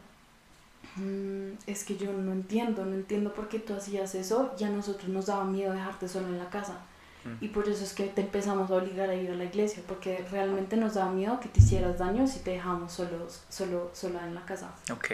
Mm, 0.96 1.52
es 1.66 1.84
que 1.84 1.96
yo 1.96 2.12
no 2.12 2.32
entiendo, 2.32 2.84
no 2.84 2.94
entiendo 2.94 3.32
por 3.32 3.48
qué 3.48 3.58
tú 3.58 3.74
hacías 3.74 4.14
eso 4.14 4.52
y 4.58 4.64
a 4.64 4.70
nosotros 4.70 5.08
nos 5.08 5.26
daba 5.26 5.44
miedo 5.44 5.72
dejarte 5.72 6.08
solo 6.08 6.28
en 6.28 6.38
la 6.38 6.50
casa. 6.50 6.78
Mm. 7.24 7.44
Y 7.44 7.48
por 7.48 7.68
eso 7.68 7.84
es 7.84 7.92
que 7.92 8.04
te 8.04 8.22
empezamos 8.22 8.70
a 8.70 8.74
obligar 8.74 9.10
a 9.10 9.14
ir 9.14 9.30
a 9.30 9.34
la 9.34 9.44
iglesia, 9.44 9.82
porque 9.86 10.24
realmente 10.30 10.76
nos 10.76 10.94
daba 10.94 11.12
miedo 11.12 11.38
que 11.38 11.48
te 11.48 11.60
hicieras 11.60 11.98
daño 11.98 12.26
si 12.26 12.40
te 12.40 12.52
dejamos 12.52 12.92
solos, 12.92 13.42
solo, 13.48 13.90
sola 13.92 14.26
en 14.26 14.34
la 14.34 14.44
casa. 14.44 14.70
Ok. 14.92 15.12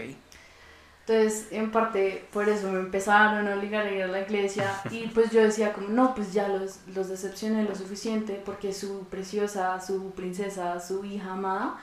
Entonces, 1.08 1.46
en 1.52 1.70
parte, 1.70 2.26
por 2.32 2.48
eso 2.48 2.68
me 2.68 2.80
empezaron 2.80 3.46
a 3.46 3.54
obligar 3.54 3.86
a 3.86 3.92
ir 3.92 4.02
a 4.02 4.08
la 4.08 4.22
iglesia 4.22 4.82
y 4.90 5.06
pues 5.06 5.30
yo 5.30 5.40
decía 5.40 5.72
como, 5.72 5.88
no, 5.88 6.16
pues 6.16 6.32
ya 6.32 6.48
los, 6.48 6.80
los 6.92 7.08
decepcioné 7.08 7.62
lo 7.62 7.76
suficiente 7.76 8.42
porque 8.44 8.72
su 8.72 9.04
preciosa, 9.04 9.80
su 9.80 10.10
princesa, 10.10 10.80
su 10.80 11.04
hija 11.04 11.34
amada, 11.34 11.76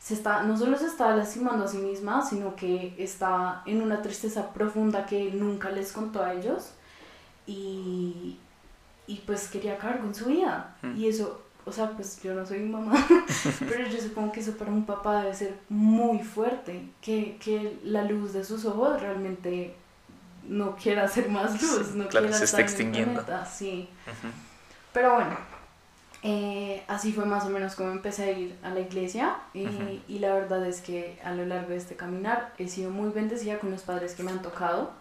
se 0.00 0.14
está, 0.14 0.42
no 0.42 0.56
solo 0.56 0.76
se 0.76 0.86
está 0.86 1.14
lastimando 1.14 1.66
a 1.66 1.68
sí 1.68 1.78
misma, 1.78 2.26
sino 2.26 2.56
que 2.56 2.96
está 2.98 3.62
en 3.64 3.80
una 3.80 4.02
tristeza 4.02 4.52
profunda 4.52 5.06
que 5.06 5.30
nunca 5.30 5.70
les 5.70 5.92
contó 5.92 6.24
a 6.24 6.34
ellos 6.34 6.72
y, 7.46 8.38
y 9.06 9.16
pues 9.24 9.46
quería 9.46 9.74
acabar 9.74 10.00
con 10.00 10.16
su 10.16 10.26
vida. 10.26 10.74
Mm. 10.82 10.96
Y 10.96 11.08
eso, 11.08 11.43
o 11.66 11.72
sea, 11.72 11.90
pues 11.90 12.20
yo 12.22 12.34
no 12.34 12.44
soy 12.46 12.60
mamá, 12.60 12.94
pero 13.60 13.86
yo 13.86 14.00
supongo 14.00 14.32
que 14.32 14.40
eso 14.40 14.56
para 14.56 14.70
un 14.70 14.84
papá 14.84 15.22
debe 15.22 15.34
ser 15.34 15.58
muy 15.68 16.18
fuerte, 16.18 16.90
que, 17.00 17.36
que 17.42 17.78
la 17.84 18.04
luz 18.04 18.32
de 18.32 18.44
sus 18.44 18.64
ojos 18.64 19.00
realmente 19.00 19.74
no 20.46 20.76
quiera 20.76 21.04
hacer 21.04 21.28
más 21.28 21.60
luz, 21.62 21.94
no 21.94 22.08
claro, 22.08 22.26
quiera 22.26 22.38
se 22.38 22.44
está 22.44 22.60
extinguiendo. 22.60 23.24
sí. 23.50 23.88
Pero 24.92 25.14
bueno, 25.14 25.36
eh, 26.22 26.82
así 26.88 27.12
fue 27.12 27.26
más 27.26 27.44
o 27.44 27.50
menos 27.50 27.74
como 27.74 27.90
empecé 27.90 28.24
a 28.24 28.30
ir 28.30 28.56
a 28.62 28.70
la 28.70 28.80
iglesia 28.80 29.36
y, 29.52 30.18
la 30.20 30.32
verdad 30.32 30.64
es 30.66 30.80
que 30.80 31.18
a 31.22 31.32
lo 31.32 31.44
largo 31.44 31.68
de 31.70 31.76
este 31.76 31.96
caminar 31.96 32.54
he 32.56 32.68
sido 32.68 32.90
muy 32.90 33.10
bendecida 33.10 33.58
con 33.58 33.70
los 33.70 33.82
padres 33.82 34.14
que 34.14 34.22
me 34.22 34.30
han 34.30 34.40
tocado 34.40 34.92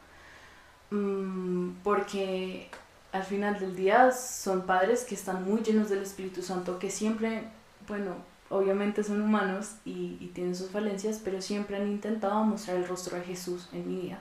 mm, 0.89 1.75
porque 1.83 2.69
al 3.13 3.23
final 3.23 3.59
del 3.59 3.75
día 3.75 4.11
son 4.11 4.63
padres 4.63 5.03
que 5.03 5.13
están 5.13 5.45
muy 5.45 5.61
llenos 5.61 5.87
del 5.87 6.01
Espíritu 6.01 6.41
Santo, 6.41 6.79
que 6.79 6.89
siempre, 6.89 7.43
bueno, 7.87 8.15
obviamente 8.49 9.03
son 9.03 9.21
humanos 9.21 9.75
y, 9.85 10.17
y 10.19 10.31
tienen 10.33 10.55
sus 10.55 10.71
falencias, 10.71 11.21
pero 11.23 11.39
siempre 11.39 11.77
han 11.77 11.87
intentado 11.87 12.43
mostrar 12.43 12.77
el 12.77 12.87
rostro 12.87 13.15
de 13.17 13.23
Jesús 13.23 13.69
en 13.71 13.87
mi 13.87 14.01
vida, 14.01 14.19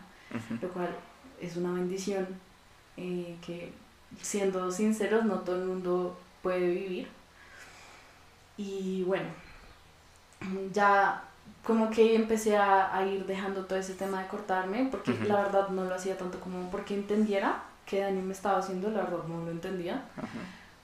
lo 0.61 0.69
cual 0.69 0.91
es 1.41 1.57
una 1.57 1.73
bendición 1.73 2.27
eh, 2.99 3.37
que, 3.45 3.73
siendo 4.21 4.71
sinceros, 4.71 5.25
no 5.25 5.41
todo 5.41 5.57
el 5.57 5.69
mundo 5.69 6.21
puede 6.43 6.69
vivir. 6.69 7.09
Y 8.59 9.05
bueno, 9.05 9.31
ya 10.75 11.25
como 11.65 11.89
que 11.89 12.15
empecé 12.15 12.59
a, 12.59 12.95
a, 12.95 13.07
ir 13.07 13.25
dejando 13.25 13.65
todo 13.65 13.79
ese 13.79 13.95
tema 13.95 14.21
de 14.23 14.29
cortarme, 14.29 14.89
porque 14.91 15.15
la 15.27 15.45
verdad 15.45 15.71
no 15.71 15.85
lo 15.85 15.95
hacía 15.95 16.19
tanto 16.19 16.39
como 16.41 16.71
porque 16.71 16.95
entendiera 16.95 17.72
que 17.87 18.01
Dani 18.01 18.21
me 18.23 18.33
estaba 18.33 18.59
haciendo, 18.59 18.91
la 18.91 19.03
verdad 19.03 19.25
no 19.29 19.45
lo 19.45 19.51
entendía. 19.51 20.03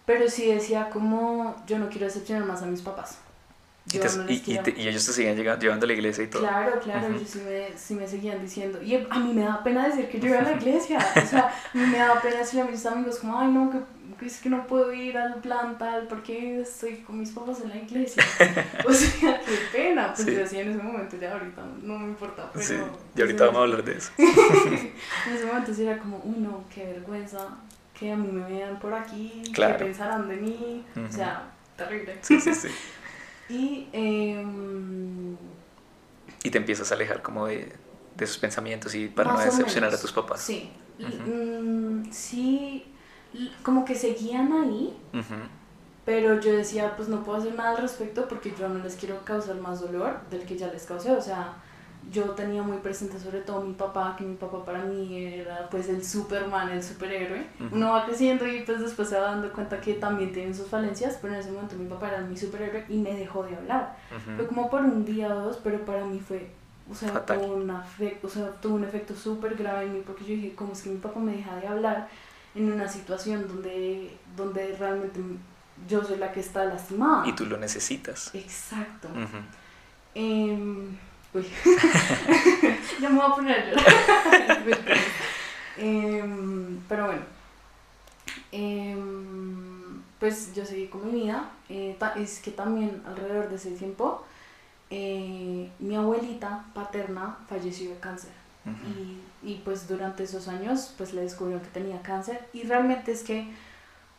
Pero 0.06 0.28
sí 0.28 0.52
decía 0.52 0.90
como 0.90 1.56
yo 1.66 1.78
no 1.78 1.88
quiero 1.88 2.06
decepcionar 2.06 2.44
más 2.46 2.62
a 2.62 2.66
mis 2.66 2.82
papás. 2.82 3.18
Y, 3.90 4.52
y, 4.52 4.88
ellos 4.88 5.06
te 5.06 5.12
siguen 5.12 5.36
llegando, 5.36 5.62
llevando 5.62 5.84
a 5.84 5.86
la 5.86 5.92
iglesia 5.94 6.24
y 6.24 6.26
todo. 6.26 6.42
Claro, 6.42 6.78
claro, 6.80 7.08
ellos 7.08 7.28
sí 7.28 7.40
me, 7.40 7.68
sí 7.76 7.94
me, 7.94 8.06
seguían 8.06 8.40
diciendo. 8.40 8.82
Y 8.82 8.96
a 8.96 9.18
mí 9.18 9.32
me 9.32 9.42
da 9.42 9.62
pena 9.64 9.88
decir 9.88 10.08
que 10.08 10.20
yo 10.20 10.28
iba 10.28 10.40
a 10.40 10.42
la 10.42 10.52
iglesia. 10.52 10.98
o 10.98 11.26
sea, 11.26 11.48
a 11.74 11.76
mí 11.76 11.86
me 11.86 11.98
da 11.98 12.20
pena 12.20 12.38
decirle 12.38 12.62
a 12.62 12.70
mis 12.70 12.84
amigos 12.84 13.18
como, 13.18 13.38
ay 13.38 13.48
no, 13.48 13.70
que 13.70 13.78
es 14.26 14.40
que 14.40 14.50
no 14.50 14.66
puedo 14.66 14.92
ir 14.92 15.16
al 15.16 15.40
plan 15.40 15.78
tal 15.78 16.06
porque 16.08 16.60
estoy 16.60 16.96
con 16.96 17.18
mis 17.18 17.30
papás 17.30 17.60
en 17.62 17.70
la 17.70 17.76
iglesia. 17.76 18.22
o 18.86 18.92
sea, 18.92 19.40
qué 19.40 19.58
pena. 19.72 20.12
Pues 20.14 20.26
yo 20.26 20.34
decía 20.34 20.60
en 20.60 20.70
ese 20.70 20.82
momento, 20.82 21.16
ya 21.16 21.32
ahorita 21.32 21.62
no 21.82 21.98
me 21.98 22.08
importa. 22.08 22.50
Pero, 22.52 22.64
sí, 22.64 22.74
y 23.14 23.20
ahorita 23.20 23.46
vamos 23.46 23.60
a 23.60 23.62
hablar 23.62 23.84
de 23.84 23.96
eso. 23.96 24.12
en 24.18 25.34
ese 25.34 25.46
momento 25.46 25.72
sí 25.72 25.86
era 25.86 25.98
como, 25.98 26.20
uy 26.24 26.36
no, 26.38 26.64
qué 26.74 26.84
vergüenza 26.84 27.38
que 27.98 28.12
a 28.12 28.16
mí 28.16 28.28
me 28.28 28.48
vean 28.48 28.78
por 28.78 28.94
aquí, 28.94 29.42
claro. 29.52 29.78
qué 29.78 29.84
pensarán 29.86 30.28
de 30.28 30.36
mí. 30.36 30.84
O 30.96 31.12
sea, 31.12 31.50
terrible. 31.76 32.18
Sí, 32.20 32.40
sí, 32.40 32.54
sí. 32.54 32.68
Y, 33.48 33.88
eh, 33.92 34.44
y 36.42 36.50
te 36.50 36.58
empiezas 36.58 36.90
a 36.92 36.94
alejar 36.94 37.22
como 37.22 37.46
de, 37.46 37.72
de 38.16 38.24
esos 38.24 38.38
pensamientos 38.38 38.94
y 38.94 39.08
para 39.08 39.32
no 39.32 39.40
decepcionar 39.40 39.94
a 39.94 40.00
tus 40.00 40.12
papás. 40.12 40.40
Sí. 40.40 40.70
Mm, 40.98 42.10
sí 42.10 42.84
como 43.62 43.84
que 43.84 43.94
seguían 43.94 44.52
ahí, 44.52 44.96
pero 46.04 46.40
yo 46.40 46.52
decía, 46.52 46.96
pues 46.96 47.08
no 47.08 47.22
puedo 47.22 47.38
hacer 47.38 47.54
nada 47.54 47.70
al 47.70 47.78
respecto 47.78 48.26
porque 48.26 48.54
yo 48.58 48.68
no 48.68 48.82
les 48.82 48.96
quiero 48.96 49.22
causar 49.24 49.56
más 49.56 49.80
dolor 49.80 50.20
del 50.30 50.44
que 50.44 50.56
ya 50.56 50.68
les 50.68 50.84
causé, 50.84 51.10
o 51.12 51.20
sea, 51.20 51.56
yo 52.10 52.30
tenía 52.30 52.62
muy 52.62 52.78
presente 52.78 53.18
sobre 53.18 53.40
todo 53.40 53.62
mi 53.62 53.74
papá, 53.74 54.14
que 54.16 54.24
mi 54.24 54.36
papá 54.36 54.64
para 54.64 54.84
mí 54.84 55.24
era 55.24 55.68
pues 55.70 55.88
el 55.88 56.04
Superman, 56.04 56.70
el 56.70 56.82
superhéroe. 56.82 57.46
Uno 57.70 57.92
va 57.92 58.06
creciendo 58.06 58.46
y 58.46 58.60
pues 58.62 58.80
después 58.80 59.08
se 59.08 59.18
va 59.18 59.32
dando 59.32 59.52
cuenta 59.52 59.80
que 59.80 59.94
también 59.94 60.32
tienen 60.32 60.54
sus 60.54 60.68
falencias, 60.68 61.18
pero 61.20 61.34
en 61.34 61.40
ese 61.40 61.50
momento 61.50 61.76
mi 61.76 61.88
papá 61.88 62.08
era 62.08 62.20
mi 62.20 62.36
superhéroe 62.36 62.84
y 62.88 62.98
me 62.98 63.14
dejó 63.14 63.42
de 63.42 63.56
hablar. 63.56 63.96
Fue 64.36 64.46
como 64.46 64.70
por 64.70 64.82
un 64.82 65.04
día 65.04 65.28
o 65.34 65.40
dos, 65.40 65.58
pero 65.62 65.84
para 65.84 66.04
mí 66.04 66.20
fue, 66.20 66.50
o 66.90 66.94
sea, 66.94 67.24
tuvo, 67.26 67.54
una 67.54 67.84
o 68.22 68.28
sea, 68.28 68.50
tuvo 68.60 68.76
un 68.76 68.84
efecto 68.84 69.14
súper 69.14 69.56
grave 69.56 69.86
en 69.86 69.94
mí 69.94 70.02
porque 70.06 70.24
yo 70.24 70.30
dije, 70.30 70.54
¿cómo 70.54 70.72
es 70.72 70.82
que 70.82 70.90
mi 70.90 70.98
papá 70.98 71.20
me 71.20 71.32
deja 71.32 71.56
de 71.56 71.66
hablar? 71.68 72.08
en 72.54 72.72
una 72.72 72.88
situación 72.88 73.46
donde, 73.46 74.16
donde 74.36 74.74
realmente 74.76 75.20
yo 75.88 76.04
soy 76.04 76.18
la 76.18 76.32
que 76.32 76.40
está 76.40 76.64
lastimada. 76.64 77.26
Y 77.26 77.32
tú 77.34 77.46
lo 77.46 77.56
necesitas. 77.56 78.34
Exacto. 78.34 79.08
Uy, 81.34 81.46
ya 83.00 83.08
me 83.08 83.16
voy 83.16 83.26
a 83.26 83.34
poner 83.34 83.74
em, 85.76 86.80
pero 86.88 87.06
bueno, 87.06 87.22
em, 88.52 90.02
pues 90.18 90.54
yo 90.54 90.64
seguí 90.64 90.86
con 90.86 91.06
mi 91.06 91.22
vida. 91.22 91.50
Eh, 91.68 91.96
es 92.16 92.40
que 92.40 92.50
también 92.50 93.02
alrededor 93.06 93.48
de 93.48 93.56
ese 93.56 93.70
tiempo, 93.72 94.24
eh, 94.90 95.70
mi 95.78 95.96
abuelita 95.96 96.64
paterna 96.74 97.38
falleció 97.48 97.90
de 97.90 97.98
cáncer. 97.98 98.32
Y, 99.42 99.50
y, 99.50 99.62
pues 99.64 99.88
durante 99.88 100.24
esos 100.24 100.46
años 100.46 100.92
pues 100.98 101.14
le 101.14 101.22
descubrió 101.22 101.62
que 101.62 101.68
tenía 101.68 102.02
cáncer. 102.02 102.46
Y 102.52 102.64
realmente 102.64 103.12
es 103.12 103.22
que 103.22 103.48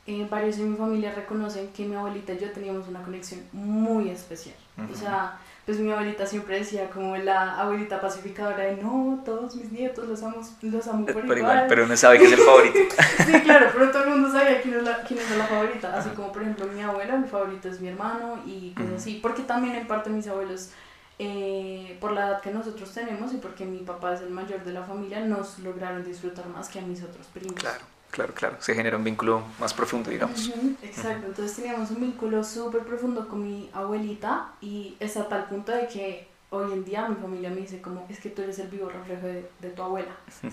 eh, 0.07 0.27
varios 0.27 0.57
de 0.57 0.63
mi 0.63 0.75
familia 0.75 1.13
reconocen 1.13 1.67
que 1.71 1.85
mi 1.85 1.93
abuelita 1.93 2.33
y 2.33 2.39
yo 2.39 2.51
teníamos 2.51 2.87
una 2.87 3.03
conexión 3.03 3.41
muy 3.51 4.09
especial. 4.09 4.55
O 4.91 4.95
sea, 4.95 5.37
pues 5.69 5.81
mi 5.81 5.91
abuelita 5.91 6.25
siempre 6.25 6.57
decía 6.57 6.89
como 6.89 7.15
la 7.15 7.59
abuelita 7.59 8.01
pacificadora 8.01 8.63
de 8.63 8.77
no, 8.77 9.21
todos 9.23 9.55
mis 9.55 9.71
nietos 9.71 10.07
los 10.07 10.23
amo, 10.23 10.41
los 10.63 10.87
amo 10.87 11.05
por, 11.05 11.37
igual. 11.37 11.65
Pero 11.69 11.83
uno 11.83 11.95
sabe 11.95 12.17
que 12.17 12.25
es 12.25 12.31
el 12.31 12.39
favorito. 12.39 12.79
sí, 13.23 13.39
claro, 13.41 13.67
pero 13.71 13.91
todo 13.91 14.05
el 14.05 14.09
mundo 14.09 14.31
sabía 14.31 14.59
quién 14.63 14.73
es 14.73 14.83
la, 14.83 15.03
quién 15.03 15.19
es 15.19 15.29
la 15.37 15.45
favorita. 15.45 15.95
Así 15.95 16.09
como 16.15 16.31
por 16.31 16.41
ejemplo 16.41 16.65
mi 16.65 16.81
abuela, 16.81 17.17
mi 17.17 17.27
favorito 17.27 17.69
es 17.69 17.79
mi 17.81 17.89
hermano 17.89 18.39
y 18.47 18.71
cosas 18.71 18.93
así. 18.93 19.19
Porque 19.21 19.43
también 19.43 19.75
en 19.75 19.85
parte 19.85 20.09
mis 20.09 20.25
abuelos 20.27 20.71
eh, 21.19 21.95
por 22.01 22.13
la 22.13 22.29
edad 22.29 22.41
que 22.41 22.49
nosotros 22.49 22.91
tenemos 22.91 23.31
y 23.35 23.37
porque 23.37 23.63
mi 23.63 23.81
papá 23.81 24.15
es 24.15 24.21
el 24.21 24.31
mayor 24.31 24.63
de 24.63 24.73
la 24.73 24.81
familia, 24.81 25.19
nos 25.19 25.59
lograron 25.59 26.03
disfrutar 26.03 26.47
más 26.47 26.67
que 26.69 26.79
a 26.79 26.81
mis 26.81 27.03
otros 27.03 27.27
primos. 27.27 27.53
Claro, 27.53 27.85
claro, 28.11 28.33
claro. 28.33 28.57
Se 28.59 28.73
genera 28.75 28.97
un 28.97 29.03
vínculo 29.03 29.43
más 29.59 29.73
profundo, 29.73 30.09
digamos. 30.09 30.51
exacto, 30.81 31.27
entonces 31.27 31.55
teníamos 31.55 31.91
un 31.91 32.01
vínculo 32.01 32.43
súper 32.43 32.81
profundo 32.83 33.27
con 33.27 33.43
mi 33.43 33.69
abuelita 33.73 34.53
y 34.61 34.95
es 34.99 35.17
a 35.17 35.27
tal 35.27 35.45
punto 35.45 35.71
de 35.71 35.87
que 35.87 36.27
hoy 36.49 36.71
en 36.73 36.83
día 36.83 37.07
mi 37.07 37.15
familia 37.15 37.49
me 37.49 37.57
dice 37.57 37.81
como, 37.81 38.05
es 38.09 38.19
que 38.19 38.29
tú 38.29 38.41
eres 38.41 38.59
el 38.59 38.67
vivo 38.67 38.89
reflejo 38.89 39.27
de, 39.27 39.49
de 39.61 39.69
tu 39.69 39.81
abuela. 39.81 40.15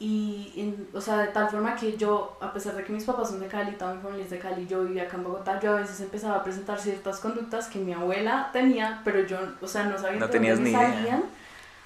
Y, 0.00 0.52
en, 0.56 0.88
o 0.94 1.00
sea, 1.00 1.18
de 1.18 1.28
tal 1.28 1.50
forma 1.50 1.74
que 1.74 1.96
yo, 1.96 2.38
a 2.40 2.52
pesar 2.52 2.76
de 2.76 2.84
que 2.84 2.92
mis 2.92 3.02
papás 3.02 3.30
son 3.30 3.40
de 3.40 3.48
Cali, 3.48 3.72
toda 3.72 3.94
mi 3.94 4.00
familia 4.00 4.24
es 4.24 4.30
de 4.30 4.38
Cali, 4.38 4.64
yo 4.68 4.84
vivía 4.84 5.04
acá 5.04 5.16
en 5.16 5.24
Bogotá, 5.24 5.58
yo 5.58 5.76
a 5.76 5.80
veces 5.80 6.00
empezaba 6.00 6.36
a 6.36 6.44
presentar 6.44 6.78
ciertas 6.78 7.18
conductas 7.18 7.66
que 7.66 7.80
mi 7.80 7.92
abuela 7.92 8.50
tenía, 8.52 9.00
pero 9.04 9.26
yo, 9.26 9.38
o 9.60 9.66
sea, 9.66 9.84
no 9.84 9.98
sabía 9.98 10.20
no 10.20 10.28
de 10.28 10.38
dónde 10.38 10.70
salían 10.70 11.24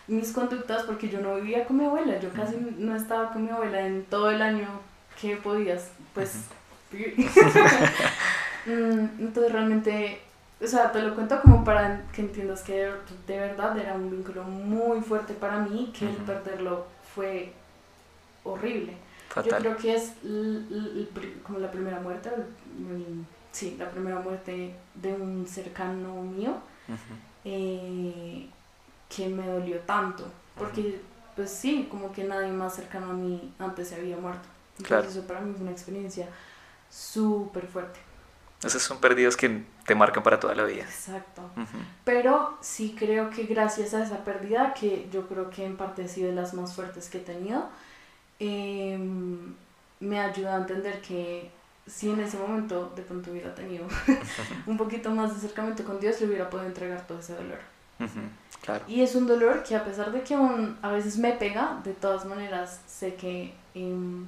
mis 0.06 0.32
conductas 0.32 0.82
porque 0.84 1.08
yo 1.08 1.20
no 1.20 1.36
vivía 1.36 1.64
con 1.64 1.78
mi 1.78 1.84
abuela, 1.84 2.18
yo 2.18 2.30
casi 2.30 2.56
no 2.78 2.96
estaba 2.96 3.32
con 3.32 3.44
mi 3.44 3.50
abuela 3.50 3.86
en 3.86 4.04
todo 4.04 4.30
el 4.30 4.42
año 4.42 4.68
que 5.20 5.36
podías, 5.36 5.90
pues, 6.14 6.34
mm, 8.66 9.20
Entonces 9.20 9.52
realmente, 9.52 10.20
o 10.62 10.66
sea, 10.66 10.92
te 10.92 11.00
lo 11.00 11.14
cuento 11.14 11.40
como 11.40 11.64
para 11.64 12.02
que 12.12 12.22
entiendas 12.22 12.62
que 12.62 12.90
de, 13.26 13.38
verdad 13.38 13.78
era 13.78 13.94
un 13.94 14.10
vínculo 14.10 14.44
muy 14.44 15.00
fuerte 15.00 15.34
para 15.34 15.58
mí, 15.58 15.92
que 15.98 16.06
el 16.06 16.16
perderlo 16.16 16.86
fue 17.14 17.52
horrible. 18.44 18.94
Yo 19.36 19.56
creo 19.56 19.76
que 19.78 19.94
es 19.94 20.12
como 21.42 21.58
la 21.58 21.70
primera 21.70 22.00
muerte, 22.00 22.30
sí, 23.50 23.76
la 23.78 23.88
primera 23.88 24.18
muerte 24.18 24.74
de 24.94 25.12
un 25.14 25.46
cercano 25.48 26.20
mío. 26.22 26.56
Eh, 27.44 28.46
que 29.14 29.28
me 29.28 29.46
dolió 29.46 29.78
tanto, 29.80 30.24
porque 30.56 31.00
pues 31.36 31.50
sí, 31.50 31.88
como 31.90 32.12
que 32.12 32.24
nadie 32.24 32.52
más 32.52 32.74
cercano 32.74 33.10
a 33.10 33.14
mí 33.14 33.52
antes 33.58 33.88
se 33.88 33.96
había 33.96 34.16
muerto. 34.16 34.48
Entonces 34.78 35.16
eso 35.16 35.26
para 35.26 35.40
mí 35.40 35.52
fue 35.52 35.62
una 35.62 35.70
experiencia 35.70 36.28
súper 36.90 37.66
fuerte. 37.66 38.00
Esos 38.62 38.82
son 38.82 38.98
perdidos 38.98 39.36
que 39.36 39.64
te 39.84 39.94
marcan 39.94 40.22
para 40.22 40.38
toda 40.38 40.54
la 40.54 40.64
vida. 40.64 40.82
Exacto. 40.82 41.42
Pero 42.04 42.56
sí 42.60 42.94
creo 42.96 43.30
que 43.30 43.44
gracias 43.44 43.92
a 43.92 44.04
esa 44.04 44.24
pérdida, 44.24 44.72
que 44.72 45.08
yo 45.10 45.26
creo 45.26 45.50
que 45.50 45.64
en 45.64 45.76
parte 45.76 46.04
ha 46.04 46.08
sido 46.08 46.28
de 46.28 46.34
las 46.34 46.54
más 46.54 46.74
fuertes 46.74 47.08
que 47.08 47.18
he 47.18 47.22
tenido, 47.22 47.68
Em, 48.44 49.54
me 50.00 50.18
ayuda 50.18 50.56
a 50.56 50.58
entender 50.58 51.00
que 51.00 51.48
si 51.86 52.10
en 52.10 52.18
ese 52.18 52.36
momento 52.36 52.92
de 52.96 53.02
pronto 53.02 53.30
hubiera 53.30 53.54
tenido 53.54 53.86
un 54.66 54.76
poquito 54.76 55.10
más 55.10 55.30
de 55.30 55.36
acercamiento 55.36 55.84
con 55.84 56.00
Dios, 56.00 56.20
le 56.20 56.26
hubiera 56.26 56.50
podido 56.50 56.66
entregar 56.66 57.06
todo 57.06 57.20
ese 57.20 57.36
dolor. 57.36 57.60
Claro. 58.62 58.84
Y 58.88 59.02
es 59.02 59.14
un 59.14 59.26
dolor 59.26 59.62
que 59.62 59.76
a 59.76 59.84
pesar 59.84 60.12
de 60.12 60.22
que 60.22 60.34
aún 60.34 60.78
a 60.82 60.90
veces 60.90 61.18
me 61.18 61.32
pega, 61.32 61.80
de 61.84 61.92
todas 61.92 62.24
maneras 62.24 62.80
sé 62.86 63.14
que 63.14 63.54
em, 63.74 64.26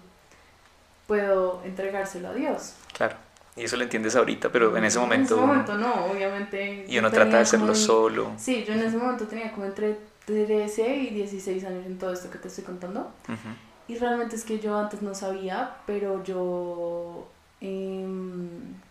puedo 1.07 1.63
entregárselo 1.65 2.29
a 2.29 2.35
Dios. 2.35 2.75
Claro. 2.93 3.17
Y 3.57 3.65
eso 3.65 3.77
lo 3.77 3.85
entiendes 3.85 4.17
ahorita, 4.17 4.51
pero 4.51 4.77
en 4.77 4.85
ese 4.85 4.99
momento... 4.99 5.35
En 5.37 5.41
ese 5.41 5.47
momento 5.47 5.75
no, 5.79 6.07
obviamente. 6.07 6.87
Y 6.89 6.99
uno 6.99 7.11
trata 7.11 7.37
de 7.37 7.43
hacerlo 7.43 7.75
solo. 7.75 8.33
Sí, 8.37 8.65
yo 8.67 8.75
en 8.75 8.81
ese 8.81 8.97
momento 8.97 9.27
tenía 9.29 9.53
como 9.53 9.67
entre 9.67 9.97
13 10.27 10.97
y 10.97 11.11
16 11.11 11.65
años 11.65 11.87
en 11.87 11.99
todo 11.99 12.13
esto 12.13 12.31
que 12.31 12.39
te 12.39 12.49
estoy 12.49 12.65
contando. 12.65 13.13
Y 13.87 13.97
realmente 13.97 14.35
es 14.35 14.45
que 14.45 14.59
yo 14.59 14.77
antes 14.77 15.03
no 15.03 15.15
sabía, 15.15 15.77
pero 15.87 16.25
yo 16.25 17.29
em, 17.61 18.49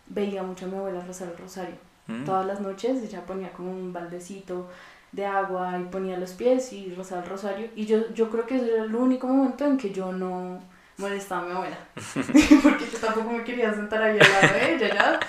veía 0.08 0.44
mucho 0.44 0.65
a 0.65 0.68
mi 0.70 0.77
abuela 0.77 1.03
rezar 1.06 1.30
el 1.30 1.38
rosario. 1.38 1.75
Mm. 2.07 2.25
Todas 2.25 2.45
las 2.45 2.60
noches 2.60 3.01
ella 3.03 3.25
ponía 3.25 3.51
como 3.51 3.72
un 3.72 3.93
baldecito 3.93 4.69
de 5.12 5.25
agua 5.25 5.79
y 5.79 5.83
ponía 5.86 6.17
los 6.17 6.31
pies 6.31 6.74
y 6.74 6.93
rezaba 6.95 7.24
el 7.24 7.29
rosario. 7.29 7.69
Y 7.75 7.86
yo, 7.86 8.13
yo 8.13 8.29
creo 8.29 8.45
que 8.45 8.57
ese 8.57 8.74
era 8.74 8.83
el 8.83 8.95
único 8.95 9.27
momento 9.27 9.65
en 9.65 9.77
que 9.77 9.91
yo 9.91 10.12
no 10.12 10.60
molestaba 10.98 11.43
a 11.43 11.45
mi 11.45 11.51
abuela. 11.51 11.77
Porque 12.63 12.86
yo 12.91 13.00
tampoco 13.00 13.31
me 13.31 13.43
quería 13.43 13.74
sentar 13.74 14.01
ahí 14.01 14.17
al 14.19 14.31
lado 14.31 14.53
de 14.53 14.75
ella, 14.75 14.93
¿ya? 14.93 15.19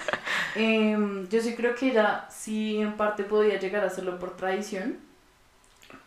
Em, 0.57 1.29
yo 1.29 1.41
sí 1.41 1.55
creo 1.55 1.75
que 1.75 1.91
ella 1.91 2.27
sí 2.31 2.81
en 2.81 2.97
parte 2.97 3.25
podía 3.25 3.59
llegar 3.59 3.83
a 3.83 3.89
hacerlo 3.89 4.19
por 4.19 4.37
tradición 4.37 4.99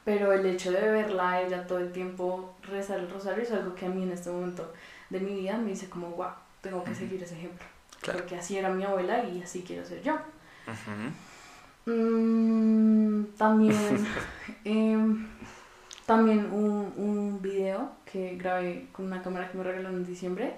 pero 0.07 0.31
el 0.31 0.45
hecho 0.45 0.71
de 0.71 0.79
verla 0.89 1.41
ella 1.41 1.67
todo 1.67 1.79
el 1.79 1.91
tiempo 1.91 2.55
rezar 2.63 2.97
el 2.97 3.09
rosario 3.09 3.43
es 3.43 3.51
algo 3.51 3.75
que 3.75 3.87
a 3.87 3.89
mí 3.89 4.03
en 4.03 4.13
este 4.13 4.29
momento 4.29 4.71
de 5.09 5.19
mi 5.19 5.35
vida 5.35 5.57
me 5.57 5.71
dice 5.71 5.89
como, 5.89 6.11
wow, 6.11 6.29
tengo 6.61 6.81
que 6.85 6.95
seguir 6.95 7.21
ese 7.21 7.35
ejemplo. 7.35 7.65
Claro. 7.99 8.19
Porque 8.19 8.37
así 8.37 8.57
era 8.57 8.69
mi 8.69 8.85
abuela 8.85 9.25
y 9.25 9.41
así 9.41 9.63
quiero 9.67 9.85
ser 9.85 10.01
yo. 10.01 10.17
Mm, 11.85 13.25
también, 13.37 14.05
em, 14.65 15.27
también 16.05 16.51
un, 16.51 16.93
un 16.97 17.41
video 17.41 17.91
que 18.05 18.35
grabé 18.37 18.87
con 18.91 19.05
una 19.05 19.21
cámara 19.21 19.49
que 19.51 19.57
me 19.57 19.63
regalaron 19.63 19.97
en 19.97 20.05
diciembre, 20.05 20.55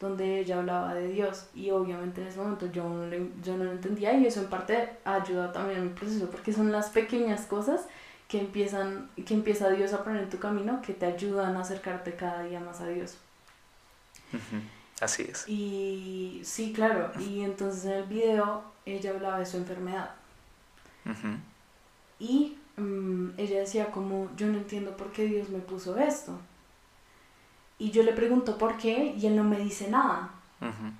donde 0.00 0.40
ella 0.40 0.58
hablaba 0.58 0.94
de 0.94 1.08
Dios 1.08 1.48
y 1.54 1.70
obviamente 1.70 2.22
en 2.22 2.28
ese 2.28 2.38
momento 2.38 2.66
yo 2.70 2.88
no, 2.88 3.06
le- 3.06 3.30
yo 3.42 3.56
no 3.56 3.64
lo 3.64 3.72
entendía 3.72 4.14
y 4.14 4.26
eso 4.26 4.40
en 4.40 4.48
parte 4.48 4.90
ayuda 5.04 5.52
también 5.52 5.80
a 5.80 5.84
mi 5.84 5.90
proceso 5.90 6.30
porque 6.30 6.52
son 6.52 6.70
las 6.72 6.90
pequeñas 6.90 7.46
cosas 7.46 7.86
que 8.28 8.40
empiezan 8.40 9.10
que 9.26 9.34
empieza 9.34 9.70
Dios 9.70 9.92
a 9.94 10.04
poner 10.04 10.22
en 10.24 10.30
tu 10.30 10.38
camino 10.38 10.82
que 10.82 10.94
te 10.94 11.06
ayudan 11.06 11.56
a 11.56 11.60
acercarte 11.62 12.14
cada 12.14 12.44
día 12.44 12.60
más 12.60 12.80
a 12.80 12.86
Dios. 12.88 13.16
Ujú. 14.32 14.62
Así 15.00 15.22
es. 15.30 15.48
Y 15.48 16.40
sí, 16.44 16.72
claro, 16.72 17.12
y 17.20 17.42
entonces 17.42 17.84
en 17.84 17.92
el 17.92 18.04
video 18.04 18.62
ella 18.84 19.10
hablaba 19.10 19.38
de 19.38 19.46
su 19.46 19.56
enfermedad 19.58 20.10
Ujú. 21.08 21.28
Y 22.18 22.58
mm, 22.76 23.30
ella 23.36 23.60
decía 23.60 23.90
como, 23.90 24.28
yo 24.36 24.46
no 24.46 24.58
entiendo 24.58 24.96
por 24.96 25.12
qué 25.12 25.24
Dios 25.24 25.48
me 25.48 25.60
puso 25.60 25.96
esto. 25.96 26.38
Y 27.78 27.90
yo 27.90 28.02
le 28.02 28.12
pregunto 28.12 28.58
por 28.58 28.76
qué 28.76 29.14
y 29.16 29.26
él 29.26 29.36
no 29.36 29.44
me 29.44 29.58
dice 29.58 29.88
nada. 29.88 30.30
Ujú. 30.60 30.92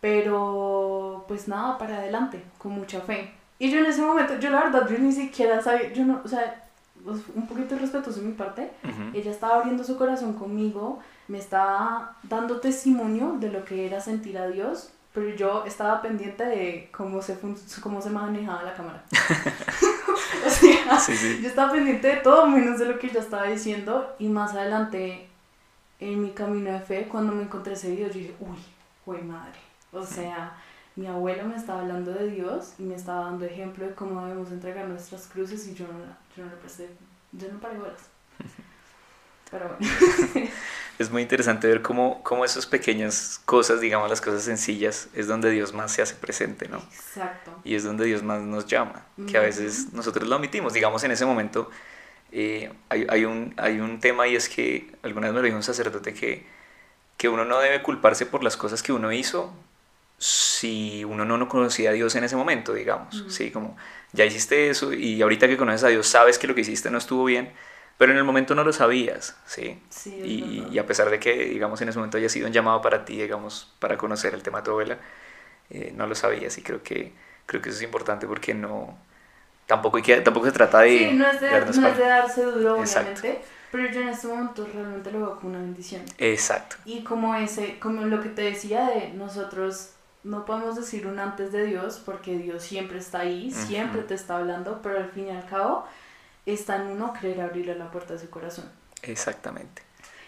Pero 0.00 1.24
pues 1.28 1.48
nada, 1.48 1.78
para 1.78 1.98
adelante, 1.98 2.42
con 2.58 2.72
mucha 2.72 3.00
fe. 3.00 3.32
Y 3.58 3.70
yo 3.70 3.78
en 3.78 3.86
ese 3.86 4.02
momento, 4.02 4.38
yo 4.38 4.50
la 4.50 4.64
verdad, 4.64 4.88
yo 4.88 4.98
ni 4.98 5.12
siquiera 5.12 5.60
sabía, 5.60 5.92
yo 5.92 6.04
no, 6.04 6.22
o 6.24 6.28
sea, 6.28 6.69
pues, 7.04 7.20
un 7.34 7.46
poquito 7.46 7.74
de 7.74 7.80
respeto 7.82 8.10
de 8.10 8.22
mi 8.22 8.32
parte. 8.32 8.70
Ujú. 8.84 9.16
Ella 9.16 9.30
estaba 9.30 9.56
abriendo 9.56 9.84
su 9.84 9.96
corazón 9.96 10.34
conmigo, 10.34 10.98
me 11.28 11.38
estaba 11.38 12.16
dando 12.22 12.60
testimonio 12.60 13.36
de 13.40 13.50
lo 13.50 13.64
que 13.64 13.86
era 13.86 14.00
sentir 14.00 14.38
a 14.38 14.48
Dios, 14.48 14.90
pero 15.12 15.28
yo 15.34 15.64
estaba 15.64 16.00
pendiente 16.02 16.44
de 16.44 16.88
cómo 16.96 17.20
se, 17.22 17.36
cómo 17.82 18.00
se 18.00 18.10
manejaba 18.10 18.62
la 18.62 18.74
cámara. 18.74 19.02
o 20.46 20.50
sea, 20.50 20.98
Sí, 20.98 21.16
sí. 21.16 21.38
yo 21.42 21.48
estaba 21.48 21.72
pendiente 21.72 22.08
de 22.08 22.16
todo 22.16 22.46
menos 22.46 22.78
de 22.78 22.86
lo 22.86 22.98
que 22.98 23.08
ella 23.08 23.20
estaba 23.20 23.44
diciendo 23.44 24.14
y 24.18 24.28
más 24.28 24.52
adelante 24.54 25.26
en 25.98 26.22
mi 26.22 26.30
camino 26.30 26.72
de 26.72 26.80
fe, 26.80 27.08
cuando 27.08 27.32
me 27.32 27.42
encontré 27.42 27.74
ese 27.74 27.90
video, 27.90 28.08
yo 28.08 28.14
dije, 28.14 28.34
uy, 28.40 28.56
fue 29.04 29.20
madre. 29.22 29.58
O 29.92 30.02
sea, 30.04 30.56
mi 30.96 31.06
abuelo 31.06 31.44
me 31.44 31.56
estaba 31.56 31.80
hablando 31.80 32.12
de 32.12 32.28
Dios 32.28 32.74
y 32.78 32.84
me 32.84 32.94
estaba 32.94 33.26
dando 33.26 33.44
ejemplo 33.44 33.84
de 33.86 33.94
cómo 33.94 34.24
debemos 34.24 34.50
entregar 34.50 34.88
nuestras 34.88 35.26
cruces 35.26 35.66
y 35.68 35.74
yo 35.74 35.86
no, 35.86 35.92
yo 36.36 36.44
no 36.44 36.50
le 36.50 36.56
presté, 36.56 36.88
yo 37.32 37.48
no 37.52 37.60
paré 37.60 37.78
bolas. 37.78 38.02
Pero 39.50 39.68
bueno. 39.68 40.50
Es 41.00 41.10
muy 41.10 41.22
interesante 41.22 41.66
ver 41.66 41.80
cómo, 41.80 42.22
cómo 42.22 42.44
esas 42.44 42.66
pequeñas 42.66 43.40
cosas, 43.46 43.80
digamos 43.80 44.10
las 44.10 44.20
cosas 44.20 44.42
sencillas, 44.42 45.08
es 45.14 45.26
donde 45.26 45.50
Dios 45.50 45.72
más 45.72 45.92
se 45.92 46.02
hace 46.02 46.14
presente, 46.14 46.68
¿no? 46.68 46.76
Exacto. 46.76 47.58
Y 47.64 47.74
es 47.74 47.84
donde 47.84 48.04
Dios 48.04 48.22
más 48.22 48.42
nos 48.42 48.66
llama, 48.66 49.06
que 49.26 49.38
a 49.38 49.40
veces 49.40 49.94
nosotros 49.94 50.28
lo 50.28 50.36
omitimos. 50.36 50.74
Digamos, 50.74 51.02
en 51.02 51.12
ese 51.12 51.24
momento 51.24 51.70
eh, 52.32 52.70
hay, 52.90 53.06
hay 53.08 53.24
un, 53.24 53.54
hay 53.56 53.80
un 53.80 53.98
tema 53.98 54.28
y 54.28 54.36
es 54.36 54.50
que 54.50 54.94
alguna 55.02 55.28
vez 55.28 55.34
me 55.34 55.40
lo 55.40 55.46
dijo 55.46 55.56
un 55.56 55.62
sacerdote 55.62 56.12
que, 56.12 56.46
que 57.16 57.30
uno 57.30 57.46
no 57.46 57.60
debe 57.60 57.82
culparse 57.82 58.26
por 58.26 58.44
las 58.44 58.58
cosas 58.58 58.82
que 58.82 58.92
uno 58.92 59.10
hizo 59.10 59.54
si 60.22 61.02
uno 61.02 61.24
no, 61.24 61.38
no 61.38 61.48
conocía 61.48 61.90
a 61.90 61.92
Dios 61.94 62.14
en 62.14 62.24
ese 62.24 62.36
momento, 62.36 62.74
digamos. 62.74 63.24
Sí, 63.28 63.50
como 63.50 63.74
ya 64.12 64.26
hiciste 64.26 64.68
eso 64.68 64.92
y 64.92 65.22
ahorita 65.22 65.48
que 65.48 65.56
conoces 65.56 65.82
a 65.84 65.88
Dios 65.88 66.06
sabes 66.06 66.38
que 66.38 66.46
lo 66.46 66.54
que 66.54 66.60
hiciste 66.60 66.90
no 66.90 66.98
estuvo 66.98 67.24
bien, 67.24 67.50
pero 67.96 68.12
en 68.12 68.18
el 68.18 68.24
momento 68.24 68.54
no 68.54 68.62
lo 68.62 68.72
sabías, 68.74 69.34
¿sí? 69.46 69.82
Sí, 69.88 70.66
Y, 70.70 70.78
a 70.78 70.84
pesar 70.84 71.08
de 71.08 71.18
que, 71.18 71.32
digamos, 71.46 71.80
en 71.80 71.88
ese 71.88 71.98
momento 71.98 72.18
haya 72.18 72.28
sido 72.28 72.46
un 72.46 72.52
llamado 72.52 72.82
para 72.82 73.06
ti, 73.06 73.16
digamos, 73.16 73.72
para 73.78 73.96
conocer 73.96 74.34
el 74.34 74.42
tema 74.42 74.58
de 74.58 74.64
tu 74.64 74.70
abuela, 74.72 74.98
eh, 75.70 75.92
no 75.96 76.06
lo 76.06 76.14
sabías 76.14 76.58
y 76.58 76.62
creo 76.62 76.82
que, 76.82 77.14
creo 77.46 77.62
que 77.62 77.70
eso 77.70 77.78
es 77.78 77.84
importante 77.84 78.26
porque 78.26 78.52
no... 78.52 78.98
Tampoco, 79.66 79.96
hay 79.96 80.02
que, 80.02 80.20
tampoco 80.20 80.46
se 80.46 80.52
trata 80.52 80.80
de... 80.80 80.98
Sí, 80.98 81.10
no 81.14 81.26
es 81.30 81.40
de, 81.40 81.46
darnos 81.46 81.78
no 81.78 81.88
es 81.88 81.96
de 81.96 82.02
palo. 82.02 82.14
darse 82.14 82.42
duro, 82.42 82.78
Exacto. 82.78 83.20
obviamente, 83.20 83.44
pero 83.70 83.90
yo 83.90 84.00
en 84.02 84.08
este 84.08 84.26
momento 84.28 84.68
realmente 84.70 85.10
lo 85.12 85.18
veo 85.20 85.36
como 85.36 85.50
una 85.50 85.60
bendición. 85.60 86.02
Exacto. 86.18 86.76
Y 86.84 87.04
como 87.04 87.34
ese, 87.36 87.78
como 87.78 88.02
lo 88.02 88.20
que 88.20 88.28
te 88.28 88.42
decía 88.42 88.86
de 88.90 89.10
nosotros 89.14 89.94
no 90.22 90.44
podemos 90.44 90.76
decir 90.76 91.06
un 91.06 91.18
antes 91.18 91.52
de 91.52 91.64
Dios 91.66 92.00
porque 92.04 92.36
Dios 92.36 92.62
siempre 92.62 92.98
está 92.98 93.20
ahí, 93.20 93.50
siempre 93.50 94.02
te 94.02 94.14
está 94.14 94.36
hablando, 94.38 94.80
pero 94.82 94.98
al 94.98 95.10
fin 95.10 95.28
y 95.28 95.30
al 95.30 95.46
cabo 95.46 95.84
está 96.46 96.76
en 96.76 96.88
uno 96.88 97.12
querer 97.12 97.40
abrirle 97.40 97.74
la 97.76 97.90
puerta 97.90 98.14
de 98.14 98.18
su 98.20 98.28
corazón. 98.30 98.66
Exactamente. 99.02 99.82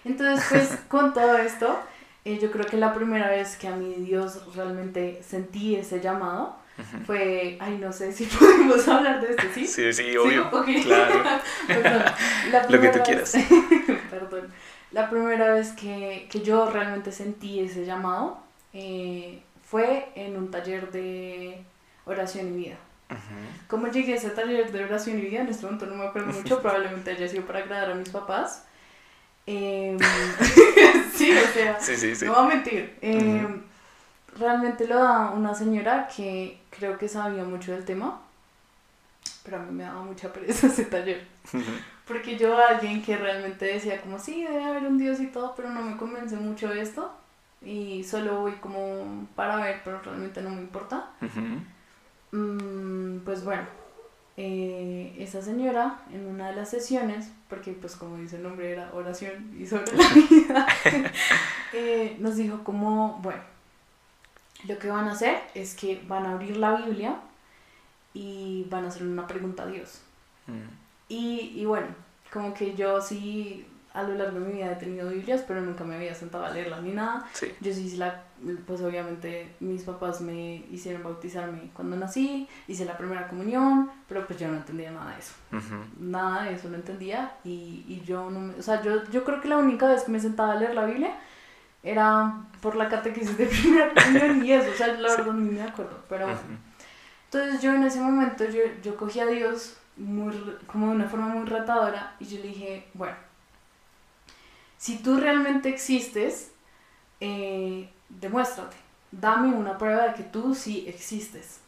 Entonces, 0.04 0.44
pues 0.48 0.68
con 0.88 1.12
todo 1.12 1.36
esto, 1.38 1.78
eh, 2.24 2.38
yo 2.40 2.50
creo 2.50 2.64
que 2.66 2.76
la 2.76 2.94
primera 2.94 3.28
vez 3.28 3.56
que 3.56 3.68
a 3.68 3.76
mí 3.76 3.94
Dios 3.98 4.54
realmente 4.54 5.22
sentí 5.22 5.76
ese 5.76 6.00
llamado 6.00 6.56
fue, 7.06 7.58
ay, 7.60 7.76
no 7.78 7.92
sé 7.92 8.12
si 8.12 8.24
podemos 8.38 8.88
hablar 8.88 9.20
de 9.20 9.30
esto, 9.32 9.42
¿sí? 9.54 9.66
Sí, 9.66 9.92
sí, 9.92 10.16
obvio. 10.16 10.50
Claro. 10.50 11.22
Perdón, 11.66 12.02
la 12.50 12.66
Lo 12.68 12.80
que 12.80 12.88
tú 12.88 12.98
quieras. 13.04 13.34
vez- 13.34 13.46
Perdón. 14.10 14.52
La 14.90 15.08
primera 15.08 15.52
vez 15.54 15.72
que, 15.72 16.28
que 16.30 16.40
yo 16.40 16.68
realmente 16.70 17.12
sentí 17.12 17.60
ese 17.60 17.84
llamado 17.84 18.38
eh, 18.72 19.42
fue 19.72 20.10
en 20.14 20.36
un 20.36 20.50
taller 20.50 20.92
de 20.92 21.64
oración 22.04 22.48
y 22.48 22.56
vida. 22.64 22.76
¿Cómo 23.68 23.88
llegué 23.88 24.12
a 24.12 24.16
ese 24.16 24.28
taller 24.28 24.70
de 24.70 24.84
oración 24.84 25.18
y 25.18 25.22
vida? 25.22 25.40
En 25.40 25.48
este 25.48 25.64
momento 25.64 25.86
no 25.86 25.94
me 25.94 26.04
acuerdo 26.04 26.30
mucho, 26.30 26.60
probablemente 26.62 27.10
haya 27.12 27.26
sido 27.26 27.46
para 27.46 27.60
agradar 27.60 27.90
a 27.92 27.94
mis 27.94 28.10
papás. 28.10 28.66
Em, 29.46 29.98
sí, 31.14 31.32
o 31.32 31.46
sea, 31.54 31.80
Sí, 31.80 31.96
sí, 31.96 32.14
sí. 32.14 32.26
no 32.26 32.34
voy 32.34 32.44
a 32.44 32.48
mentir. 32.54 32.98
Eh, 33.00 33.46
Ujú. 33.46 33.62
Realmente 34.38 34.86
lo 34.86 34.96
da 34.98 35.30
una 35.30 35.54
señora 35.54 36.06
que 36.14 36.58
creo 36.68 36.98
que 36.98 37.08
sabía 37.08 37.44
mucho 37.44 37.72
del 37.72 37.86
tema, 37.86 38.20
pero 39.42 39.56
a 39.56 39.60
mí 39.60 39.72
me 39.72 39.84
daba 39.84 40.02
mucha 40.02 40.30
pereza 40.34 40.66
ese 40.72 40.84
taller. 40.84 41.26
Porque 42.06 42.36
yo, 42.36 42.58
alguien 42.58 43.02
que 43.02 43.16
realmente 43.16 43.64
decía 43.64 44.02
como, 44.02 44.18
sí, 44.18 44.44
debe 44.44 44.64
haber 44.64 44.84
un 44.84 44.98
Dios 44.98 45.18
y 45.20 45.28
todo, 45.28 45.54
pero 45.56 45.70
no 45.70 45.80
me 45.82 45.96
convence 45.96 46.36
mucho 46.36 46.70
esto. 46.72 47.10
Y 47.64 48.02
solo 48.04 48.40
voy 48.40 48.52
como 48.52 49.26
para 49.36 49.56
ver, 49.56 49.80
pero 49.84 50.00
realmente 50.00 50.42
no 50.42 50.50
me 50.50 50.60
importa. 50.60 51.10
Mm, 52.32 53.18
pues 53.24 53.44
bueno, 53.44 53.64
eh, 54.36 55.14
esa 55.18 55.42
señora 55.42 56.00
en 56.12 56.26
una 56.26 56.48
de 56.48 56.56
las 56.56 56.70
sesiones, 56.70 57.30
porque 57.48 57.72
pues 57.72 57.94
como 57.94 58.16
dice 58.16 58.36
el 58.36 58.42
nombre 58.42 58.72
era 58.72 58.90
oración 58.94 59.54
y 59.58 59.66
sobre 59.66 59.92
la 59.94 60.08
vida, 60.08 60.66
eh, 61.72 62.16
nos 62.18 62.36
dijo 62.36 62.64
como, 62.64 63.18
bueno, 63.22 63.42
lo 64.66 64.78
que 64.78 64.88
van 64.88 65.06
a 65.08 65.12
hacer 65.12 65.38
es 65.54 65.74
que 65.74 66.02
van 66.08 66.26
a 66.26 66.32
abrir 66.32 66.56
la 66.56 66.76
Biblia 66.76 67.20
y 68.14 68.66
van 68.70 68.84
a 68.84 68.88
hacer 68.88 69.02
una 69.02 69.26
pregunta 69.26 69.64
a 69.64 69.66
Dios. 69.66 70.02
Y, 71.08 71.52
y 71.54 71.64
bueno, 71.64 71.88
como 72.32 72.54
que 72.54 72.74
yo 72.74 73.00
sí 73.00 73.66
a 73.94 74.02
lo 74.02 74.14
largo 74.14 74.40
de 74.40 74.46
mi 74.46 74.52
vida 74.54 74.72
he 74.72 74.76
tenido 74.76 75.10
Biblias, 75.10 75.44
pero 75.46 75.60
nunca 75.60 75.84
me 75.84 75.96
había 75.96 76.14
sentado 76.14 76.44
a 76.46 76.50
leerla 76.50 76.80
ni 76.80 76.92
nada. 76.92 77.24
Sí. 77.32 77.52
Yo 77.60 77.72
sí, 77.72 77.84
hice 77.86 77.98
la, 77.98 78.22
pues 78.66 78.80
obviamente 78.80 79.54
mis 79.60 79.82
papás 79.82 80.20
me 80.20 80.64
hicieron 80.70 81.02
bautizarme 81.02 81.70
cuando 81.74 81.96
nací, 81.96 82.48
hice 82.68 82.84
la 82.84 82.96
primera 82.96 83.28
comunión, 83.28 83.90
pero 84.08 84.26
pues 84.26 84.38
yo 84.38 84.48
no 84.48 84.56
entendía 84.56 84.90
nada 84.90 85.12
de 85.12 85.18
eso. 85.18 85.34
Nada 86.00 86.44
de 86.44 86.54
eso 86.54 86.68
no 86.68 86.76
entendía 86.76 87.32
y, 87.44 87.84
y 87.86 88.02
yo 88.06 88.30
no 88.30 88.40
me, 88.40 88.54
o 88.54 88.62
sea, 88.62 88.80
yo, 88.82 89.04
yo 89.10 89.24
creo 89.24 89.40
que 89.40 89.48
la 89.48 89.58
única 89.58 89.86
vez 89.88 90.04
que 90.04 90.12
me 90.12 90.20
sentaba 90.20 90.52
a 90.52 90.56
leer 90.56 90.74
la 90.74 90.86
Biblia 90.86 91.14
era 91.82 92.44
por 92.60 92.76
la 92.76 92.88
catequesis 92.88 93.36
de 93.36 93.46
primera 93.48 93.92
comunión 93.92 94.44
y 94.44 94.52
eso, 94.52 94.70
o 94.70 94.74
sea, 94.74 94.86
la 94.88 95.08
Sí. 95.10 95.16
verdad 95.18 95.32
ni 95.34 95.50
me 95.50 95.62
acuerdo, 95.62 95.98
pero 96.08 96.26
bueno. 96.26 96.40
Entonces 97.24 97.62
yo 97.62 97.74
en 97.74 97.82
ese 97.84 98.00
momento 98.00 98.44
yo, 98.44 98.60
yo 98.82 98.96
cogí 98.96 99.18
a 99.20 99.26
Dios 99.26 99.76
muy, 99.96 100.32
como 100.66 100.88
de 100.90 100.96
una 100.96 101.08
forma 101.08 101.28
muy 101.28 101.44
retadora 101.46 102.14
y 102.20 102.24
yo 102.26 102.38
le 102.38 102.48
dije, 102.48 102.88
bueno, 102.94 103.16
si 104.82 104.96
tú 104.96 105.16
realmente 105.16 105.68
existes, 105.68 106.50
eh, 107.20 107.88
demuéstrate, 108.08 108.74
dame 109.12 109.54
una 109.54 109.78
prueba 109.78 110.08
de 110.08 110.14
que 110.14 110.24
tú 110.24 110.56
sí 110.56 110.86
existes. 110.88 111.60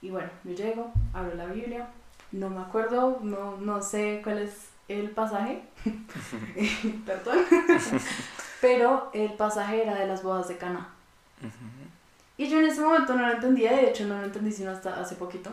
Y 0.00 0.10
bueno, 0.10 0.28
yo 0.44 0.52
llego, 0.52 0.92
abro 1.12 1.34
la 1.34 1.46
Biblia, 1.46 1.88
no 2.30 2.50
me 2.50 2.60
acuerdo, 2.60 3.18
no, 3.20 3.56
no 3.56 3.82
sé 3.82 4.20
cuál 4.22 4.38
es 4.38 4.68
el 4.86 5.10
pasaje, 5.10 5.64
perdón, 7.04 7.38
pero 8.60 9.10
el 9.12 9.32
pasaje 9.32 9.82
era 9.82 9.96
de 9.98 10.06
las 10.06 10.22
bodas 10.22 10.46
de 10.46 10.56
Cana. 10.56 10.90
Y 12.36 12.48
yo 12.48 12.60
en 12.60 12.66
ese 12.66 12.80
momento 12.80 13.16
no 13.16 13.26
lo 13.26 13.32
entendía, 13.32 13.72
de 13.72 13.90
hecho 13.90 14.04
no 14.06 14.18
lo 14.18 14.24
entendí 14.24 14.52
sino 14.52 14.70
hasta 14.70 15.00
hace 15.00 15.16
poquito. 15.16 15.50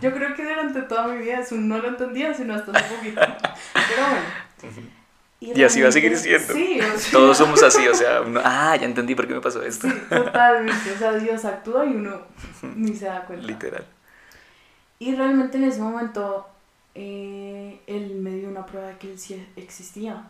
Yo 0.00 0.12
creo 0.12 0.36
que 0.36 0.44
durante 0.44 0.82
toda 0.82 1.08
mi 1.08 1.18
vida 1.18 1.40
eso 1.40 1.56
no 1.56 1.78
lo 1.78 1.88
entendía 1.88 2.32
sino 2.34 2.54
hasta 2.54 2.70
hace 2.70 2.94
poquito. 2.94 3.20
Pero 3.20 4.06
bueno. 4.08 4.97
Y 5.40 5.62
así 5.62 5.80
va 5.80 5.88
a 5.88 5.92
seguir 5.92 6.16
siendo. 6.16 6.52
Sí, 6.52 6.80
o 6.80 6.98
sea, 6.98 7.12
Todos 7.12 7.36
somos 7.38 7.62
así, 7.62 7.86
o 7.86 7.94
sea, 7.94 8.22
uno, 8.22 8.40
ah, 8.42 8.76
ya 8.76 8.86
entendí 8.86 9.14
por 9.14 9.28
qué 9.28 9.34
me 9.34 9.40
pasó 9.40 9.62
esto. 9.62 9.88
Sí, 9.88 9.94
totalmente. 10.08 10.92
O 10.92 10.98
sea, 10.98 11.12
Dios 11.14 11.44
actúa 11.44 11.86
y 11.86 11.90
uno 11.90 12.22
ni 12.74 12.94
se 12.94 13.06
da 13.06 13.24
cuenta. 13.24 13.46
Literal. 13.46 13.86
Y 14.98 15.14
realmente 15.14 15.58
en 15.58 15.64
ese 15.64 15.80
momento 15.80 16.48
eh, 16.94 17.80
él 17.86 18.16
me 18.16 18.30
dio 18.34 18.48
una 18.48 18.66
prueba 18.66 18.88
de 18.88 18.96
que 18.98 19.12
él 19.12 19.18
sí 19.18 19.46
existía. 19.56 20.24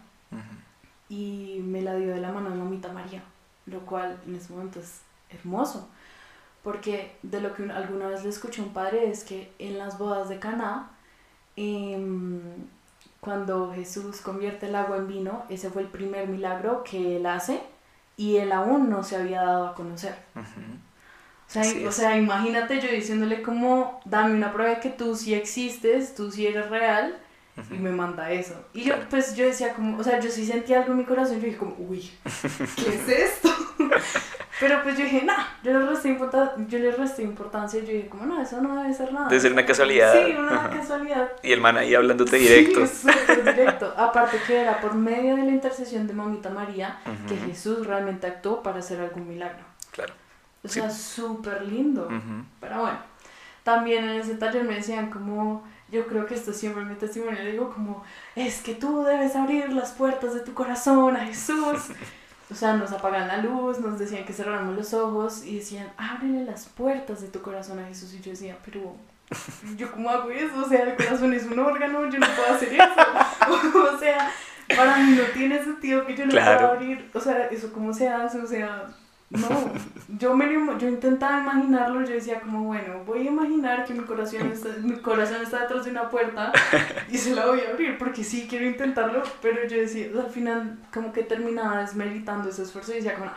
Y 1.09 1.61
me 1.64 1.81
la 1.81 1.94
dio 1.94 2.12
de 2.12 2.21
la 2.21 2.31
mano 2.33 2.51
de 2.51 2.57
mamita 2.57 2.92
María, 2.92 3.23
lo 3.64 3.81
cual 3.87 4.21
en 4.27 4.35
ese 4.35 4.53
momento 4.53 4.79
es 4.79 5.01
hermoso, 5.31 5.88
porque 6.62 7.16
de 7.23 7.40
lo 7.40 7.55
que 7.55 7.62
alguna 7.73 8.09
vez 8.09 8.25
le 8.25 8.29
escuché 8.29 8.61
a 8.61 8.64
un 8.64 8.75
padre 8.75 9.11
es 9.11 9.25
que 9.25 9.51
en 9.59 9.79
las 9.79 9.97
bodas 9.97 10.29
de 10.29 10.38
Caná, 10.38 10.90
em, 11.57 12.40
cuando 13.21 13.73
Jesús 13.75 14.21
convierte 14.21 14.67
el 14.67 14.77
agua 14.77 14.97
en 14.97 15.09
vino, 15.09 15.45
ese 15.49 15.71
fue 15.71 15.83
el 15.83 15.89
primer 15.89 16.29
milagro 16.29 16.85
que 16.85 17.17
él 17.17 17.27
hace 17.27 17.61
y 18.17 18.37
él 18.37 18.53
aún 18.53 18.91
no 18.91 19.03
se 19.03 19.17
había 19.17 19.43
dado 19.43 19.69
a 19.69 19.75
conocer. 19.75 20.17
O 20.35 21.51
sea, 21.51 21.89
o 21.89 21.93
sea, 21.93 22.17
imagínate 22.17 22.81
yo 22.81 22.91
diciéndole 22.91 23.43
como, 23.43 24.01
dame 24.05 24.35
una 24.35 24.53
prueba 24.53 24.75
de 24.75 24.81
que 24.81 24.91
tú 24.91 25.17
sí 25.17 25.35
existes, 25.35 26.15
tú 26.15 26.31
sí 26.31 26.47
eres 26.47 26.69
real, 26.69 27.19
y 27.71 27.75
me 27.75 27.90
manda 27.90 28.31
eso. 28.31 28.55
Y 28.73 28.85
yo, 28.85 28.94
pues 29.11 29.35
yo 29.35 29.47
decía 29.47 29.75
como, 29.75 29.99
o 29.99 30.05
sea, 30.05 30.21
yo 30.21 30.31
sí 30.31 30.47
sentía 30.47 30.79
algo 30.79 30.92
en 30.92 30.99
mi 30.99 31.05
corazón, 31.05 31.40
yo 31.40 31.47
dije 31.47 31.59
como, 31.59 31.75
uy, 31.79 32.11
¿qué 32.77 32.94
es 32.94 33.09
esto? 33.09 33.49
Pero 34.61 34.83
pues 34.83 34.99
yo 34.99 35.05
dije, 35.05 35.23
nah, 35.23 35.44
yo 35.62 35.73
le 35.73 35.87
resté, 35.87 36.18
yo 36.68 36.79
le 36.79 36.90
resté 36.90 37.23
importancia, 37.23 37.81
yo 37.81 37.87
dije 37.87 38.09
como, 38.09 38.27
no, 38.27 38.42
eso 38.42 38.61
no 38.61 38.83
debe 38.83 38.92
ser 38.92 39.12
nada. 39.12 39.29
Debe 39.29 39.40
ser 39.40 39.53
una 39.53 39.64
casualidad. 39.64 40.12
Sí, 40.12 40.35
una 40.37 40.71
casualidad. 40.71 41.33
Y 41.42 41.53
el 41.53 41.61
man 41.61 41.77
ahí 41.77 41.94
hablándote 41.94 42.37
directo. 42.37 42.87
Sí, 42.87 43.09
súper 43.09 43.55
directo. 43.55 43.94
Aparte 43.97 44.38
que 44.47 44.61
era 44.61 44.81
por 44.81 44.94
medio 44.94 45.37
de 45.37 45.44
la 45.44 45.51
intercesión 45.51 46.07
de 46.09 46.12
Mamita 46.12 46.51
María 46.51 46.99
que 47.29 47.37
Jesús 47.37 47.87
realmente 47.87 48.27
actuó 48.27 48.62
para 48.62 48.81
hacer 48.81 49.01
algún 49.01 49.29
milagro. 49.29 49.64
Claro. 49.92 50.12
O 50.64 50.68
sea, 50.68 50.90
súper 50.90 51.62
lindo. 51.62 52.09
Pero 52.61 52.81
bueno, 52.81 52.99
también 53.62 54.05
en 54.05 54.21
ese 54.21 54.35
taller 54.35 54.64
me 54.64 54.75
decían 54.75 55.11
como, 55.11 55.64
yo 55.90 56.07
creo 56.07 56.27
que 56.27 56.35
esto 56.35 56.53
siempre 56.53 56.83
en 56.83 56.88
mi 56.88 56.94
testimonio, 56.94 57.42
le 57.42 57.53
digo 57.53 57.72
como, 57.72 58.05
es 58.37 58.61
que 58.61 58.74
tú 58.74 59.05
debes 59.05 59.35
abrir 59.37 59.72
las 59.72 59.92
puertas 59.92 60.35
de 60.35 60.40
tu 60.40 60.55
corazón 60.55 61.16
a 61.16 61.27
Jesús. 61.27 61.90
O 62.51 62.55
sea, 62.55 62.74
nos 62.74 62.92
apagan 62.92 63.29
la 63.29 63.38
luz, 63.38 63.79
nos 63.79 63.98
decían 63.98 64.24
que 64.24 64.33
cerráramos 64.33 64.74
los 64.74 64.94
ojos 64.94 65.44
y 65.44 65.57
decían, 65.57 65.90
ábrele 65.96 66.44
las 66.44 66.66
puertas 66.66 67.20
de 67.20 67.29
tu 67.29 67.42
corazón 67.42 67.79
a 67.79 67.87
Jesús. 67.87 68.14
Y 68.14 68.20
yo 68.20 68.31
decía, 68.31 68.57
pero 68.64 68.96
¿yo 69.77 69.92
cómo 69.92 70.09
hago 70.09 70.31
eso? 70.31 70.64
O 70.64 70.68
sea, 70.68 70.83
el 70.85 70.96
corazón 70.96 71.35
es 71.35 71.44
un 71.44 71.59
órgano, 71.59 72.09
yo 72.09 72.18
no 72.18 72.27
puedo 72.27 72.55
hacer 72.55 72.72
eso. 72.72 73.94
o 73.94 73.98
sea, 73.98 74.31
para 74.74 74.96
mí 74.98 75.16
no 75.16 75.24
tiene 75.35 75.62
sentido 75.62 76.07
que 76.07 76.16
yo 76.16 76.24
no 76.24 76.33
pueda 76.33 76.70
abrir. 76.70 77.11
O 77.14 77.20
sea, 77.20 77.46
¿eso 77.46 77.72
cómo 77.72 77.92
se 77.92 78.09
hace? 78.09 78.38
O 78.38 78.46
sea, 78.46 78.87
no, 79.31 79.73
yo, 80.19 80.35
me, 80.35 80.47
yo 80.79 80.88
intentaba 80.88 81.41
imaginarlo, 81.41 82.01
yo 82.01 82.14
decía 82.14 82.41
como, 82.41 82.64
bueno, 82.64 83.05
voy 83.05 83.27
a 83.27 83.31
imaginar 83.31 83.85
que 83.85 83.93
mi 83.93 84.05
corazón, 84.05 84.51
está, 84.51 84.71
mi 84.81 84.97
corazón 85.01 85.43
está 85.43 85.61
detrás 85.61 85.85
de 85.85 85.91
una 85.91 86.09
puerta 86.09 86.51
y 87.11 87.19
se 87.19 87.35
la 87.35 87.45
voy 87.45 87.61
a 87.61 87.71
abrir, 87.71 87.99
porque 87.99 88.25
sí 88.25 88.47
quiero 88.49 88.64
intentarlo, 88.64 89.23
pero 89.43 89.69
yo 89.69 89.77
decía, 89.77 90.09
al 90.19 90.31
final 90.31 90.79
como 90.93 91.12
que 91.12 91.25
terminaba 91.25 91.81
desmeritando 91.81 92.49
ese 92.49 92.62
esfuerzo 92.62 92.93
y 92.93 92.97
decía 92.97 93.17
como, 93.17 93.31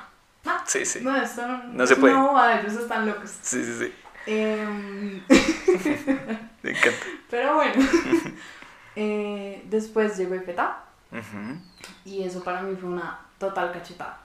no, 0.46 0.54
sí, 0.66 0.86
sí. 0.86 1.00
no, 1.02 1.16
esto 1.16 1.46
no, 1.46 1.86
se 1.86 1.96
puede. 1.98 2.14
No, 2.14 2.50
ellos 2.50 2.74
están 2.74 3.06
locos. 3.06 3.30
Sí, 3.42 3.64
sí, 3.64 3.74
sí. 3.78 3.94
Em, 4.26 5.22
me 6.64 6.70
encanta. 6.72 7.06
Pero 7.30 7.56
bueno, 7.56 7.74
eh, 8.96 9.66
después 9.70 10.18
llegó 10.18 10.36
el 10.36 10.44
feta 10.44 10.86
y 12.06 12.24
eso 12.24 12.42
para 12.44 12.62
mí 12.62 12.78
fue 12.80 12.90
una 12.90 13.20
total 13.38 13.74
cachetada. 13.74 14.21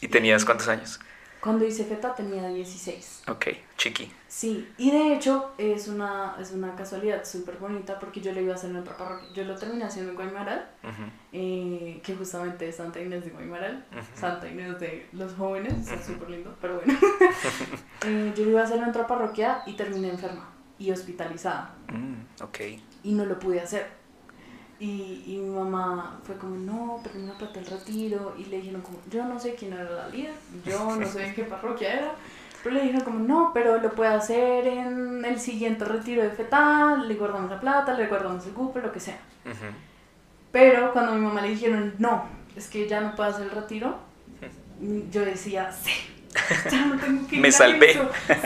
¿Y 0.00 0.08
tenías 0.08 0.44
cuántos 0.44 0.68
años? 0.68 1.00
Cuando 1.40 1.64
hice 1.64 1.84
feta 1.84 2.14
tenía 2.14 2.48
16. 2.48 3.22
Ok, 3.28 3.46
chiqui. 3.76 4.12
Sí, 4.26 4.68
y 4.76 4.90
de 4.90 5.14
hecho 5.14 5.52
es 5.56 5.86
una, 5.86 6.36
es 6.40 6.50
una 6.50 6.74
casualidad 6.74 7.24
súper 7.24 7.58
bonita 7.58 7.98
porque 8.00 8.20
yo 8.20 8.32
lo 8.32 8.40
iba 8.40 8.52
a 8.52 8.56
hacer 8.56 8.70
en 8.70 8.76
otra 8.76 8.96
parroquia. 8.96 9.28
Yo 9.34 9.44
lo 9.44 9.56
terminé 9.56 9.84
haciendo 9.84 10.10
en 10.10 10.16
Guaymaral, 10.16 10.68
eh, 11.32 12.00
que 12.02 12.14
justamente 12.16 12.68
es 12.68 12.76
Santa 12.76 13.00
Inés 13.00 13.24
de 13.24 13.30
Guaymaral, 13.30 13.86
Santa 14.14 14.48
Inés 14.48 14.80
de 14.80 15.08
los 15.12 15.34
jóvenes, 15.34 15.88
es 15.88 16.04
súper 16.04 16.30
lindo, 16.30 16.56
pero 16.60 16.80
bueno. 16.80 16.98
eh, 18.06 18.32
yo 18.36 18.44
lo 18.44 18.50
iba 18.50 18.60
a 18.60 18.64
hacer 18.64 18.78
en 18.78 18.84
otra 18.84 19.06
parroquia 19.06 19.62
y 19.64 19.74
terminé 19.74 20.10
enferma 20.10 20.50
y 20.78 20.90
hospitalizada. 20.90 21.74
Mm, 21.92 22.42
ok. 22.42 22.58
Y 23.04 23.12
no 23.12 23.24
lo 23.24 23.38
pude 23.38 23.60
hacer 23.60 23.97
y, 24.80 25.24
y, 25.26 25.38
mi 25.38 25.50
mamá 25.50 26.20
fue 26.22 26.36
como, 26.36 26.56
no, 26.56 27.00
pero 27.02 27.18
no 27.18 27.32
plata 27.34 27.58
el 27.58 27.66
retiro. 27.66 28.34
Y 28.38 28.44
le 28.44 28.58
dijeron 28.58 28.80
como, 28.80 28.98
yo 29.10 29.24
no 29.24 29.38
sé 29.40 29.54
quién 29.54 29.72
era 29.72 29.90
la 29.90 30.08
líder, 30.08 30.34
yo 30.64 30.94
no 30.94 31.06
sé 31.06 31.26
en 31.26 31.34
qué 31.34 31.44
parroquia 31.44 31.94
era. 31.94 32.12
Pero 32.62 32.76
le 32.76 32.82
dijeron 32.82 33.02
como, 33.02 33.18
no, 33.20 33.50
pero 33.52 33.80
lo 33.80 33.92
puede 33.92 34.14
hacer 34.14 34.66
en 34.66 35.24
el 35.24 35.40
siguiente 35.40 35.84
retiro 35.84 36.22
de 36.22 36.30
fetal, 36.30 37.08
le 37.08 37.14
guardamos 37.14 37.50
la 37.50 37.60
plata, 37.60 37.94
le 37.94 38.06
guardamos 38.06 38.46
el 38.46 38.52
cupo, 38.52 38.78
lo 38.78 38.92
que 38.92 39.00
sea. 39.00 39.18
Pero 40.52 40.92
cuando 40.92 41.12
mi 41.12 41.20
mamá 41.20 41.40
le 41.40 41.50
dijeron, 41.50 41.94
no, 41.98 42.26
es 42.56 42.68
que 42.68 42.88
ya 42.88 43.00
no 43.00 43.16
puede 43.16 43.30
hacer 43.30 43.44
el 43.44 43.50
retiro, 43.50 43.98
yo 45.10 45.24
decía, 45.24 45.72
sí, 45.72 45.92
ya 46.70 46.86
no 46.86 46.98
tengo 46.98 47.26
que 47.26 47.36
ir 47.36 47.42
Me 47.42 47.50
salvé. 47.50 47.94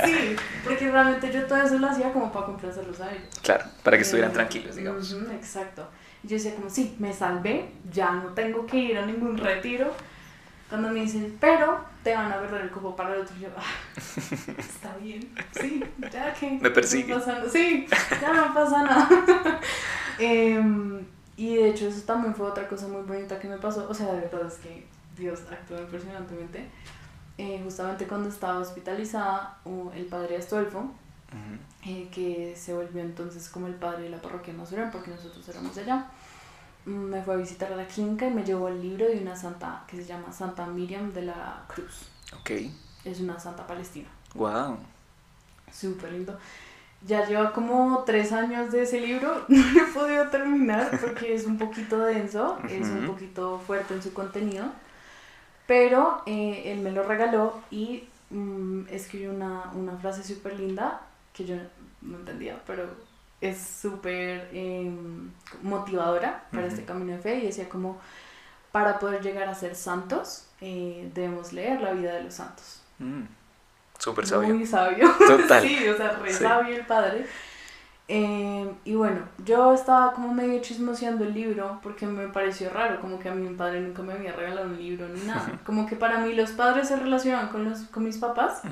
Sí, 0.04 0.36
porque 0.64 0.90
realmente 0.90 1.30
yo 1.30 1.46
todo 1.46 1.62
eso 1.62 1.78
lo 1.78 1.88
hacía 1.88 2.12
como 2.12 2.32
para 2.32 2.46
complacérlos 2.46 3.00
a 3.00 3.10
ellos. 3.12 3.28
Claro, 3.42 3.64
para 3.82 3.98
que 3.98 4.02
estuvieran 4.02 4.32
tranquilos, 4.32 4.76
digamos. 4.76 5.14
exacto 5.30 5.86
yo 6.22 6.37
decía 6.37 6.54
como, 6.54 6.70
sí, 6.70 6.94
me 6.98 7.12
salvé, 7.12 7.70
ya 7.90 8.12
no 8.12 8.30
tengo 8.30 8.66
que 8.66 8.76
ir 8.76 8.98
a 8.98 9.06
ningún 9.06 9.37
retiro. 9.37 9.92
Cuando 10.68 10.88
me 10.88 11.00
dicen, 11.00 11.37
pero 11.38 11.85
te 12.02 12.14
van 12.14 12.32
a 12.32 12.40
perder 12.40 12.62
el 12.62 12.70
cupo 12.70 12.96
para 12.96 13.14
el 13.14 13.20
otro, 13.20 13.37
yo, 13.37 13.48
ah, 13.56 13.62
está 14.58 14.96
bien, 14.96 15.28
sí, 15.50 15.85
ya 16.11 16.32
que... 16.32 16.52
Me 16.52 16.70
persigue. 16.70 17.14
sí, 17.52 17.87
ya 18.20 18.32
no 18.32 18.54
pasa 18.54 18.82
nada. 18.82 19.08
Em, 20.18 21.04
y 21.37 21.56
de 21.56 21.70
hecho 21.70 21.88
eso 21.88 22.02
también 22.02 22.35
fue 22.35 22.46
otra 22.46 22.68
cosa 22.68 22.87
muy 22.87 23.02
bonita 23.02 23.38
que 23.40 23.48
me 23.48 23.58
pasó. 23.58 23.88
O 23.88 23.94
sea, 23.94 24.12
de 24.12 24.20
verdad 24.20 24.46
es 24.46 24.54
que 24.54 24.87
Dios 25.16 25.40
actuó 25.50 25.78
impresionantemente. 25.78 26.68
Eh, 27.38 27.61
justamente 27.64 28.06
cuando 28.06 28.28
estaba 28.28 28.58
hospitalizada, 28.58 29.58
el 29.94 30.04
padre 30.06 30.37
Astolfo, 30.37 30.92
eh, 31.84 32.08
que 32.12 32.54
se 32.56 32.74
volvió 32.74 33.02
entonces 33.02 33.48
como 33.48 33.66
el 33.66 33.74
padre 33.74 34.04
de 34.04 34.10
la 34.10 34.22
parroquia 34.22 34.54
Masurán, 34.54 34.90
porque 34.90 35.10
nosotros 35.10 35.48
éramos 35.48 35.74
de 35.74 35.82
allá. 35.82 36.06
Mm, 36.86 36.90
me 36.90 37.22
fue 37.22 37.34
a 37.34 37.36
visitar 37.36 37.72
a 37.72 37.76
la 37.76 37.86
clínica 37.86 38.26
y 38.26 38.30
me 38.30 38.44
llevó 38.44 38.68
el 38.68 38.80
libro 38.80 39.06
de 39.06 39.18
una 39.18 39.36
santa 39.36 39.84
que 39.86 39.96
se 39.96 40.04
llama 40.04 40.32
Santa 40.32 40.66
Miriam 40.66 41.12
de 41.12 41.22
la 41.22 41.64
Cruz. 41.68 42.08
Ok. 42.40 42.50
Es 43.04 43.20
una 43.20 43.38
santa 43.38 43.66
palestina. 43.66 44.08
Wow. 44.34 44.78
Súper 45.72 46.12
lindo. 46.12 46.38
Ya 47.04 47.26
lleva 47.26 47.52
como 47.52 48.04
tres 48.06 48.30
años 48.32 48.70
de 48.70 48.82
ese 48.82 49.00
libro, 49.00 49.44
no 49.48 49.72
lo 49.72 49.82
he 49.82 49.92
podido 49.92 50.28
terminar 50.28 50.98
porque 51.00 51.34
es 51.34 51.46
un 51.46 51.58
poquito 51.58 51.98
denso, 51.98 52.58
es 52.68 52.86
un 52.86 53.06
poquito 53.06 53.58
fuerte 53.58 53.94
en 53.94 54.02
su 54.02 54.12
contenido, 54.12 54.66
pero 55.66 56.22
eh, 56.26 56.62
él 56.66 56.78
me 56.78 56.92
lo 56.92 57.02
regaló 57.02 57.60
y 57.72 58.04
mm, 58.30 58.82
escribió 58.88 59.32
una, 59.32 59.72
una 59.74 59.96
frase 59.96 60.22
súper 60.22 60.60
linda 60.60 61.00
que 61.32 61.44
yo 61.44 61.56
no 62.02 62.18
entendía, 62.18 62.60
pero 62.66 62.86
es 63.40 63.58
súper 63.60 64.48
em, 64.52 65.30
motivadora 65.62 66.44
para 66.52 66.66
este 66.66 66.84
camino 66.84 67.12
de 67.12 67.18
fe 67.18 67.38
y 67.38 67.46
decía 67.46 67.68
como, 67.68 68.00
para 68.70 68.98
poder 68.98 69.22
llegar 69.22 69.48
a 69.48 69.54
ser 69.54 69.74
santos, 69.74 70.46
eh, 70.60 71.10
debemos 71.14 71.52
leer 71.52 71.80
la 71.80 71.92
vida 71.92 72.14
de 72.14 72.24
los 72.24 72.34
santos. 72.34 72.82
Mm, 72.98 73.22
súper 73.98 74.26
sabio. 74.26 74.54
Muy 74.54 74.66
sabio. 74.66 75.10
Total. 75.26 75.62
sí, 75.62 75.88
o 75.88 75.96
sea, 75.96 76.10
re 76.12 76.32
sabio 76.32 76.76
el 76.76 76.86
padre. 76.86 77.26
Em, 78.08 78.74
y 78.84 78.94
bueno, 78.94 79.20
yo 79.44 79.72
estaba 79.72 80.12
como 80.12 80.34
medio 80.34 80.60
chismoseando 80.60 81.24
el 81.24 81.32
libro 81.32 81.80
porque 81.82 82.06
me 82.06 82.28
pareció 82.28 82.68
raro, 82.70 83.00
como 83.00 83.18
que 83.18 83.28
a 83.28 83.34
mi 83.34 83.48
padre 83.54 83.80
nunca 83.80 84.02
me 84.02 84.12
había 84.12 84.32
regalado 84.32 84.66
un 84.66 84.76
libro 84.76 85.08
ni 85.08 85.20
nada. 85.22 85.60
Como 85.64 85.86
que 85.86 85.96
para 85.96 86.18
mí 86.18 86.34
los 86.34 86.50
padres 86.50 86.88
se 86.88 86.96
relacionan 86.96 87.48
con, 87.48 87.64
los, 87.64 87.80
con 87.84 88.04
mis 88.04 88.18
papás, 88.18 88.62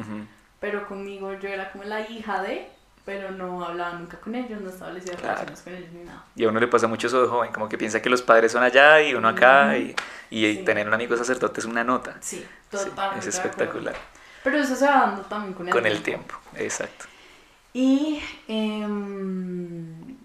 pero 0.61 0.87
conmigo 0.87 1.33
yo 1.35 1.49
era 1.49 1.73
como 1.73 1.85
la 1.85 2.09
hija 2.09 2.43
de, 2.43 2.69
pero 3.05 3.31
no 3.31 3.65
hablaba 3.65 3.95
nunca 3.95 4.21
con 4.21 4.35
ellos, 4.35 4.61
no 4.61 4.69
establecía 4.69 5.17
relaciones 5.17 5.63
con 5.63 5.75
ellos 5.75 5.91
ni 5.93 6.05
nada. 6.05 6.25
Y 6.37 6.45
a 6.45 6.49
uno 6.51 6.61
le 6.61 6.69
pasa 6.69 6.87
mucho 6.87 7.07
eso 7.07 7.23
de 7.23 7.29
joven, 7.29 7.51
como 7.51 7.69
que 7.69 7.79
piensa 7.79 8.01
que 8.03 8.11
los 8.11 8.23
padres 8.23 8.53
son 8.53 8.63
allá 8.63 9.01
y 9.01 9.15
uno 9.15 9.29
acá, 9.29 9.77
y, 9.79 9.97
y 10.31 10.59
tener 10.59 10.87
un 10.87 10.95
amigo 10.95 11.17
sacerdote 11.17 11.61
es 11.61 11.67
una 11.67 11.83
nota. 11.83 12.17
Sí, 12.21 12.47
totalmente. 12.71 13.27
es 13.27 13.35
espectacular. 13.35 13.97
Pero 14.45 14.59
eso 14.59 14.77
se 14.77 14.85
va 14.87 15.01
dando 15.01 15.23
también 15.23 15.55
con 15.55 15.67
el 15.67 15.73
con 15.73 15.83
tiempo. 15.83 15.99
el 15.99 16.05
tiempo, 16.05 16.35
exacto. 16.57 17.07
Y... 17.73 18.23
Em, 18.47 20.19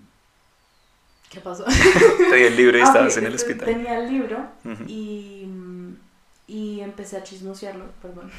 ¿Qué 1.29 1.41
pasó? 1.41 1.65
Tenía 2.17 2.47
el 2.47 2.55
libro 2.55 2.77
y 2.77 2.81
ah, 2.81 2.83
estabas 2.83 3.17
en 3.17 3.25
el 3.25 3.35
hospital. 3.35 3.65
Tenía 3.65 3.99
el 3.99 4.09
libro 4.09 4.39
y, 4.87 5.49
y 6.47 6.79
empecé 6.81 7.17
a 7.17 7.23
chismosearlo, 7.23 7.85
perdón 8.01 8.31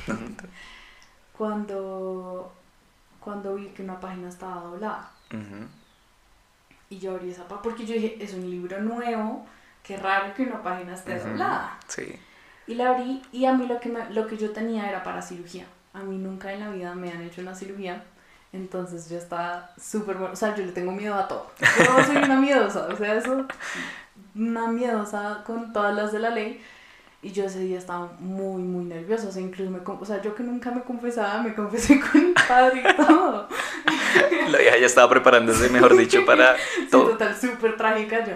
cuando, 1.36 2.52
cuando 3.20 3.54
vi 3.54 3.66
que 3.68 3.82
una 3.82 4.00
página 4.00 4.28
estaba 4.28 4.62
doblada. 4.62 5.10
Y 6.88 6.98
yo 6.98 7.12
abrí 7.12 7.30
esa 7.30 7.42
página, 7.42 7.62
porque 7.62 7.86
yo 7.86 7.94
dije, 7.94 8.16
es 8.20 8.34
un 8.34 8.48
libro 8.48 8.80
nuevo, 8.80 9.46
qué 9.82 9.96
raro 9.96 10.32
que 10.34 10.42
una 10.42 10.62
página 10.62 10.94
esté 10.94 11.18
doblada. 11.18 11.78
Sí. 11.88 12.18
Y 12.66 12.74
la 12.74 12.90
abrí 12.90 13.22
y 13.32 13.44
a 13.44 13.52
mí 13.52 13.66
lo 13.66 13.78
que, 13.80 13.92
lo 14.10 14.26
que 14.26 14.36
yo 14.36 14.52
tenía 14.52 14.88
era 14.88 15.02
para 15.02 15.22
cirugía. 15.22 15.66
A 15.94 16.00
mí 16.00 16.18
nunca 16.18 16.52
en 16.52 16.60
la 16.60 16.70
vida 16.70 16.94
me 16.94 17.10
han 17.10 17.22
hecho 17.22 17.40
una 17.40 17.54
cirugía. 17.54 18.04
Entonces 18.52 19.08
yo 19.08 19.18
estaba 19.18 19.70
súper 19.80 20.16
bueno. 20.16 20.32
O 20.32 20.36
sea, 20.36 20.54
yo 20.54 20.64
le 20.64 20.72
tengo 20.72 20.92
miedo 20.92 21.14
a 21.14 21.28
todo. 21.28 21.50
Yo 21.60 22.04
soy 22.04 22.16
una 22.16 22.36
miedosa. 22.40 22.86
O 22.88 22.96
sea, 22.96 23.14
eso 23.14 23.46
una 24.34 24.68
miedosa 24.68 25.42
con 25.44 25.72
todas 25.72 25.94
las 25.94 26.12
de 26.12 26.18
la 26.18 26.30
ley. 26.30 26.60
Y 27.26 27.32
yo 27.32 27.44
ese 27.44 27.58
día 27.58 27.76
estaba 27.76 28.12
muy, 28.20 28.62
muy 28.62 28.84
nerviosa. 28.84 29.26
O 29.26 29.32
sea, 29.32 29.42
incluso 29.42 29.68
me, 29.68 29.80
o 29.84 30.04
sea, 30.04 30.22
yo 30.22 30.32
que 30.36 30.44
nunca 30.44 30.70
me 30.70 30.82
confesaba, 30.82 31.42
me 31.42 31.56
confesé 31.56 31.98
con 32.12 32.24
el 32.24 32.34
padre 32.34 32.84
y 32.88 32.96
todo. 32.96 33.48
La 34.48 34.58
vieja 34.58 34.78
ya 34.78 34.86
estaba 34.86 35.10
preparándose, 35.10 35.68
mejor 35.70 35.96
dicho, 35.96 36.24
para 36.24 36.54
todo. 36.90 37.06
Sí, 37.06 37.12
total, 37.12 37.36
súper 37.36 37.76
trágica 37.76 38.24
yo. 38.24 38.34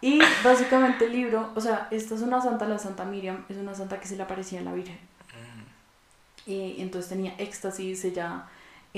Y 0.00 0.20
básicamente 0.42 1.04
el 1.04 1.12
libro, 1.12 1.50
o 1.54 1.60
sea, 1.60 1.88
esta 1.90 2.14
es 2.14 2.22
una 2.22 2.40
santa, 2.40 2.66
la 2.66 2.78
Santa 2.78 3.04
Miriam, 3.04 3.44
es 3.50 3.58
una 3.58 3.74
santa 3.74 4.00
que 4.00 4.08
se 4.08 4.16
le 4.16 4.22
aparecía 4.22 4.60
a 4.60 4.62
la 4.62 4.72
Virgen. 4.72 4.98
Mm. 5.34 6.50
Y 6.50 6.80
entonces 6.80 7.10
tenía 7.10 7.34
éxtasis, 7.36 8.06
ella 8.06 8.46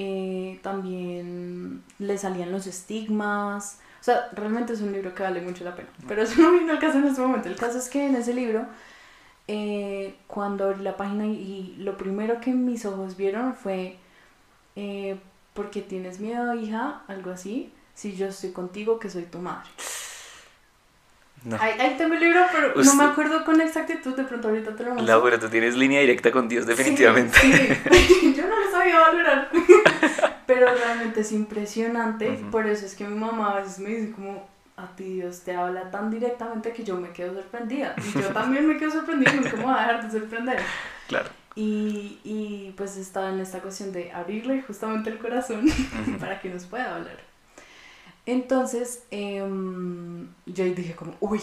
eh, 0.01 0.61
también 0.63 1.83
le 1.99 2.19
salían 2.19 2.53
los 2.53 2.69
estigmas. 2.69 3.81
O 4.01 4.05
sea, 4.05 4.29
realmente 4.33 4.73
es 4.73 4.81
un 4.81 4.93
libro 4.93 5.13
que 5.13 5.25
vale 5.25 5.41
mucho 5.41 5.65
la 5.65 5.75
pena. 5.75 5.89
Pero 6.07 6.23
eso 6.23 6.41
no 6.41 6.53
vino 6.53 6.73
al 6.73 6.79
caso 6.79 6.99
en 6.99 7.09
este 7.09 7.21
momento. 7.21 7.49
El 7.49 7.57
caso 7.57 7.79
es 7.79 7.89
que 7.89 8.07
en 8.07 8.15
ese 8.15 8.33
libro, 8.33 8.65
eh, 9.49 10.15
cuando 10.29 10.67
abrí 10.67 10.85
la 10.85 10.97
página 10.97 11.27
y, 11.27 11.75
lo 11.79 11.97
primero 11.97 12.41
que 12.41 12.53
mis 12.53 12.87
ojos 12.87 13.17
vieron 13.17 13.57
fue, 13.57 13.97
eh, 14.77 15.19
¿por 15.53 15.71
qué 15.71 15.83
tienes 15.83 16.21
miedo, 16.21 16.55
hija? 16.55 17.03
Algo 17.09 17.33
así. 17.33 17.73
Si 17.95 18.15
yo 18.15 18.29
estoy 18.29 18.53
contigo, 18.53 19.01
que 19.01 19.11
soy 19.11 19.25
tu 19.25 19.41
madre. 19.41 19.69
No. 21.43 21.57
Ahí, 21.61 21.73
ahí 21.81 21.97
tengo 21.99 22.15
el 22.15 22.21
libro, 22.21 22.41
pero 22.53 22.73
no 22.85 22.95
me 22.95 23.03
acuerdo 23.03 23.45
con 23.45 23.61
exactitud. 23.61 24.15
De 24.15 24.23
pronto 24.23 24.47
ahorita 24.47 24.77
te 24.77 24.85
lo 24.85 24.91
muestro. 24.91 25.07
Laura, 25.07 25.41
tú 25.41 25.49
tienes 25.49 25.75
línea 25.75 26.01
directa 26.01 26.31
con 26.31 26.49
Dios, 26.49 26.67
definitivamente. 26.67 27.37
Sí, 27.37 27.53
sí. 27.53 28.35
yo 28.37 28.47
no 28.47 28.61
lo 28.61 28.71
sabía 28.71 29.01
valorar. 29.01 29.51
Pero 30.47 30.67
realmente 30.75 31.21
es 31.21 31.33
impresionante. 31.33 32.31
Por 32.51 32.67
eso 32.67 32.87
es 32.87 32.95
que 32.95 33.07
mi 33.07 33.17
mamá 33.17 33.53
a 33.53 33.61
veces 33.61 33.79
me 33.81 33.91
dice 33.91 34.13
como, 34.13 34.47
a 34.77 34.87
ti 34.95 35.05
Dios 35.15 35.41
te 35.41 35.55
habla 35.55 35.91
tan 35.91 36.11
directamente 36.11 36.73
que 36.73 36.85
yo 36.85 36.97
me 36.97 37.11
quedo 37.11 37.35
sorprendida. 37.35 37.95
Y 37.99 38.19
yo 38.19 38.29
también 38.29 38.67
me 38.67 38.77
quedo 38.77 38.91
sorprendida. 38.93 39.33
¿Cómo 39.51 39.57
me 39.57 39.63
voy 39.65 39.75
a 39.75 39.87
dejar 39.87 40.11
de 40.11 40.19
sorprender? 40.21 40.59
Claro. 41.09 41.29
Y, 41.55 42.21
y 42.25 42.73
pues 42.77 42.97
estaba 42.97 43.31
en 43.31 43.41
esta 43.41 43.61
cuestión 43.61 43.93
de 43.93 44.13
abrirle 44.13 44.63
justamente 44.63 45.11
el 45.11 45.19
corazón 45.19 45.67
para 46.21 46.41
que 46.41 46.49
nos 46.49 46.65
pueda 46.65 46.95
hablar. 46.95 47.19
Entonces, 48.27 49.05
em, 49.11 50.29
yo 50.47 50.65
ahí 50.65 50.75
dije 50.75 50.95
como, 50.95 51.15
uy, 51.21 51.41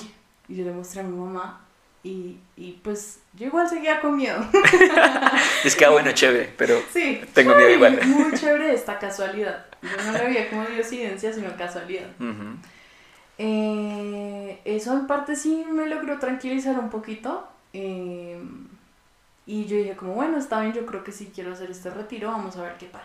y 0.48 0.56
yo 0.56 0.64
le 0.64 0.72
mostré 0.72 1.02
a 1.02 1.04
mi 1.04 1.18
mamá 1.18 1.65
y, 2.08 2.38
y 2.56 2.72
pues 2.84 3.20
yo 3.34 3.48
igual 3.48 3.68
seguía 3.68 4.00
con 4.00 4.16
miedo. 4.16 4.38
Es 5.66 5.76
que, 5.76 5.86
ah, 5.86 5.90
bueno, 5.90 6.12
chévere, 6.12 6.54
pero 6.58 6.80
Sí. 6.94 7.20
Tengo 7.34 7.56
miedo 7.56 7.70
igual. 7.72 8.00
Muy 8.06 8.32
chévere 8.34 8.74
esta 8.74 9.00
casualidad. 9.00 9.66
Yo 9.82 9.90
no 10.06 10.12
la 10.12 10.24
veía 10.24 10.50
como 10.50 10.64
diosidencia, 10.66 11.34
sino 11.34 11.56
casualidad. 11.58 12.08
Eh, 13.38 14.62
eso 14.66 14.94
en 14.94 15.08
parte 15.08 15.36
sí 15.36 15.66
me 15.70 15.88
logró 15.88 16.20
tranquilizar 16.20 16.78
un 16.80 16.90
poquito. 16.90 17.48
eh, 17.74 18.40
y 19.48 19.66
yo 19.66 19.78
dije 19.78 19.96
como, 19.96 20.14
bueno, 20.16 20.38
está 20.38 20.60
bien, 20.62 20.74
yo 20.74 20.88
creo 20.88 21.04
que 21.04 21.12
sí 21.12 21.32
quiero 21.34 21.54
hacer 21.54 21.70
este 21.70 21.92
retiro, 21.92 22.32
vamos 22.32 22.58
a 22.58 22.64
ver 22.64 22.78
qué 22.80 22.88
tal. 22.88 23.04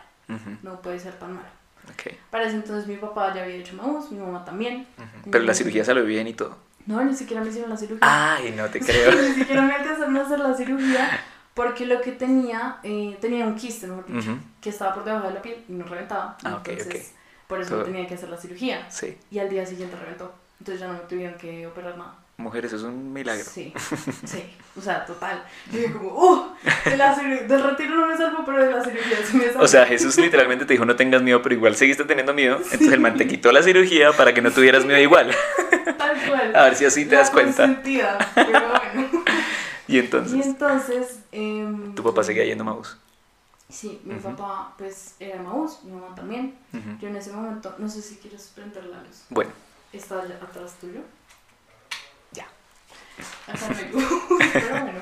No 0.63 0.81
puede 0.81 0.99
ser 0.99 1.13
tan 1.19 1.35
malo. 1.35 1.49
ok, 1.93 2.15
Para 2.31 2.45
ese 2.47 2.57
entonces 2.57 2.87
mi 2.87 2.97
papá 2.97 3.35
ya 3.35 3.43
había 3.43 3.57
hecho 3.57 3.75
Maús, 3.77 4.11
mi 4.11 4.19
mamá 4.19 4.43
también. 4.45 4.87
Pero 5.31 5.45
la 5.45 5.53
cirugía 5.55 5.85
salió 5.85 6.03
bien 6.05 6.27
y 6.29 6.33
todo. 6.35 6.57
No, 6.91 7.03
ni 7.05 7.15
siquiera 7.15 7.43
me 7.43 7.49
hicieron 7.51 7.71
la 7.71 7.77
cirugía. 7.77 7.99
Ay, 8.37 8.53
no 8.57 8.67
te 8.69 8.81
creo. 8.87 9.13
ni 9.23 9.35
siquiera 9.35 9.63
me 9.63 9.73
alcanzaron 9.75 10.17
a 10.17 10.23
hacer 10.23 10.41
la 10.41 10.55
cirugía 10.55 11.21
porque 11.55 11.87
lo 11.87 12.01
que 12.01 12.13
tenía, 12.13 12.79
eh, 12.83 13.17
tenía 13.21 13.47
un 13.47 13.55
quiste, 13.55 13.87
mejor 13.87 14.07
dicho, 14.07 14.31
Ujú, 14.33 14.41
que 14.61 14.71
estaba 14.71 14.95
por 14.95 15.05
debajo 15.05 15.29
de 15.29 15.35
la 15.35 15.43
piel 15.43 15.65
y 15.69 15.73
no 15.73 15.85
reventaba. 15.85 16.37
Ah, 16.45 16.57
ok, 16.57 16.69
entonces, 16.69 17.13
ok. 17.13 17.47
por 17.49 17.61
eso 17.61 17.75
Todo- 17.75 17.85
tenía 17.85 18.07
que 18.07 18.15
hacer 18.15 18.29
la 18.29 18.37
cirugía. 18.37 18.91
Sí. 18.91 19.17
Y 19.31 19.39
al 19.39 19.49
día 19.49 19.65
siguiente 19.67 19.97
reventó. 19.97 20.33
Entonces 20.59 20.81
ya 20.81 20.89
no 20.89 20.95
me 20.95 21.01
tuvieron 21.01 21.39
que 21.39 21.67
operar 21.67 21.97
nada. 21.97 22.15
Mujer, 22.41 22.65
eso 22.65 22.77
es 22.77 22.83
un 22.83 23.13
milagro. 23.13 23.45
Sí, 23.45 23.73
sí, 24.25 24.45
o 24.77 24.81
sea, 24.81 25.05
total. 25.05 25.45
Yo 25.71 25.93
como, 25.93 26.09
¡uh! 26.11 26.55
De 26.85 26.97
la 26.97 27.15
del 27.15 27.63
retiro 27.63 27.95
no 27.95 28.07
me 28.07 28.17
salvo, 28.17 28.43
pero 28.45 28.65
de 28.65 28.73
la 28.73 28.83
cirugía 28.83 29.19
sí 29.25 29.37
me 29.37 29.45
salvo. 29.47 29.63
O 29.63 29.69
sea, 29.69 29.87
Jesús 29.87 30.17
literalmente 30.17 30.65
te 30.65 30.75
dijo 30.75 30.85
no 30.85 30.97
tengas 30.97 31.23
miedo, 31.23 31.43
pero 31.43 31.55
igual 31.55 31.77
seguiste 31.77 32.05
teniendo 32.05 32.35
miedo. 32.35 32.57
Entonces 32.57 32.93
el 32.93 33.01
man 33.01 33.17
te 33.17 33.29
quitó 33.29 33.53
la 33.53 33.63
cirugía 33.63 34.13
para 34.13 34.33
que 34.35 34.43
no 34.43 34.51
tuvieras 34.51 34.85
miedo 34.85 34.99
igual. 34.99 35.31
tal 35.99 36.29
cual. 36.29 36.57
A 36.57 36.65
ver 36.65 36.77
si 36.77 36.85
así 36.87 37.05
te 37.05 37.13
La 37.15 37.21
das 37.21 37.31
cuenta. 37.31 37.67
consentida, 37.67 38.19
pero 38.35 38.51
bueno. 38.51 39.25
Y 39.87 39.97
Y 39.97 39.99
entonces, 39.99 40.47
entonces... 40.47 41.19
em, 41.33 41.95
tu 41.95 42.03
papá 42.03 42.23
seguía 42.23 42.45
yendo 42.45 42.63
a 42.63 42.67
Maús. 42.67 42.97
Sí, 43.69 44.01
mi 44.05 44.15
papá 44.15 44.73
pues 44.79 45.15
era 45.21 45.43
Maús, 45.43 45.81
mi 45.85 45.93
mamá 45.93 46.15
también. 46.15 46.55
Yo 47.01 47.09
en 47.09 47.17
ese 47.17 47.33
momento, 47.33 47.75
no 47.79 47.89
sé 47.89 48.01
si 48.03 48.17
quieres 48.17 48.51
prender 48.55 48.85
la 48.87 48.99
luz. 49.03 49.25
Bueno, 49.31 49.51
¿Está 49.93 50.21
atrás 50.21 50.77
tuyo? 50.81 51.01
Pero 54.53 54.69
bueno. 54.83 54.99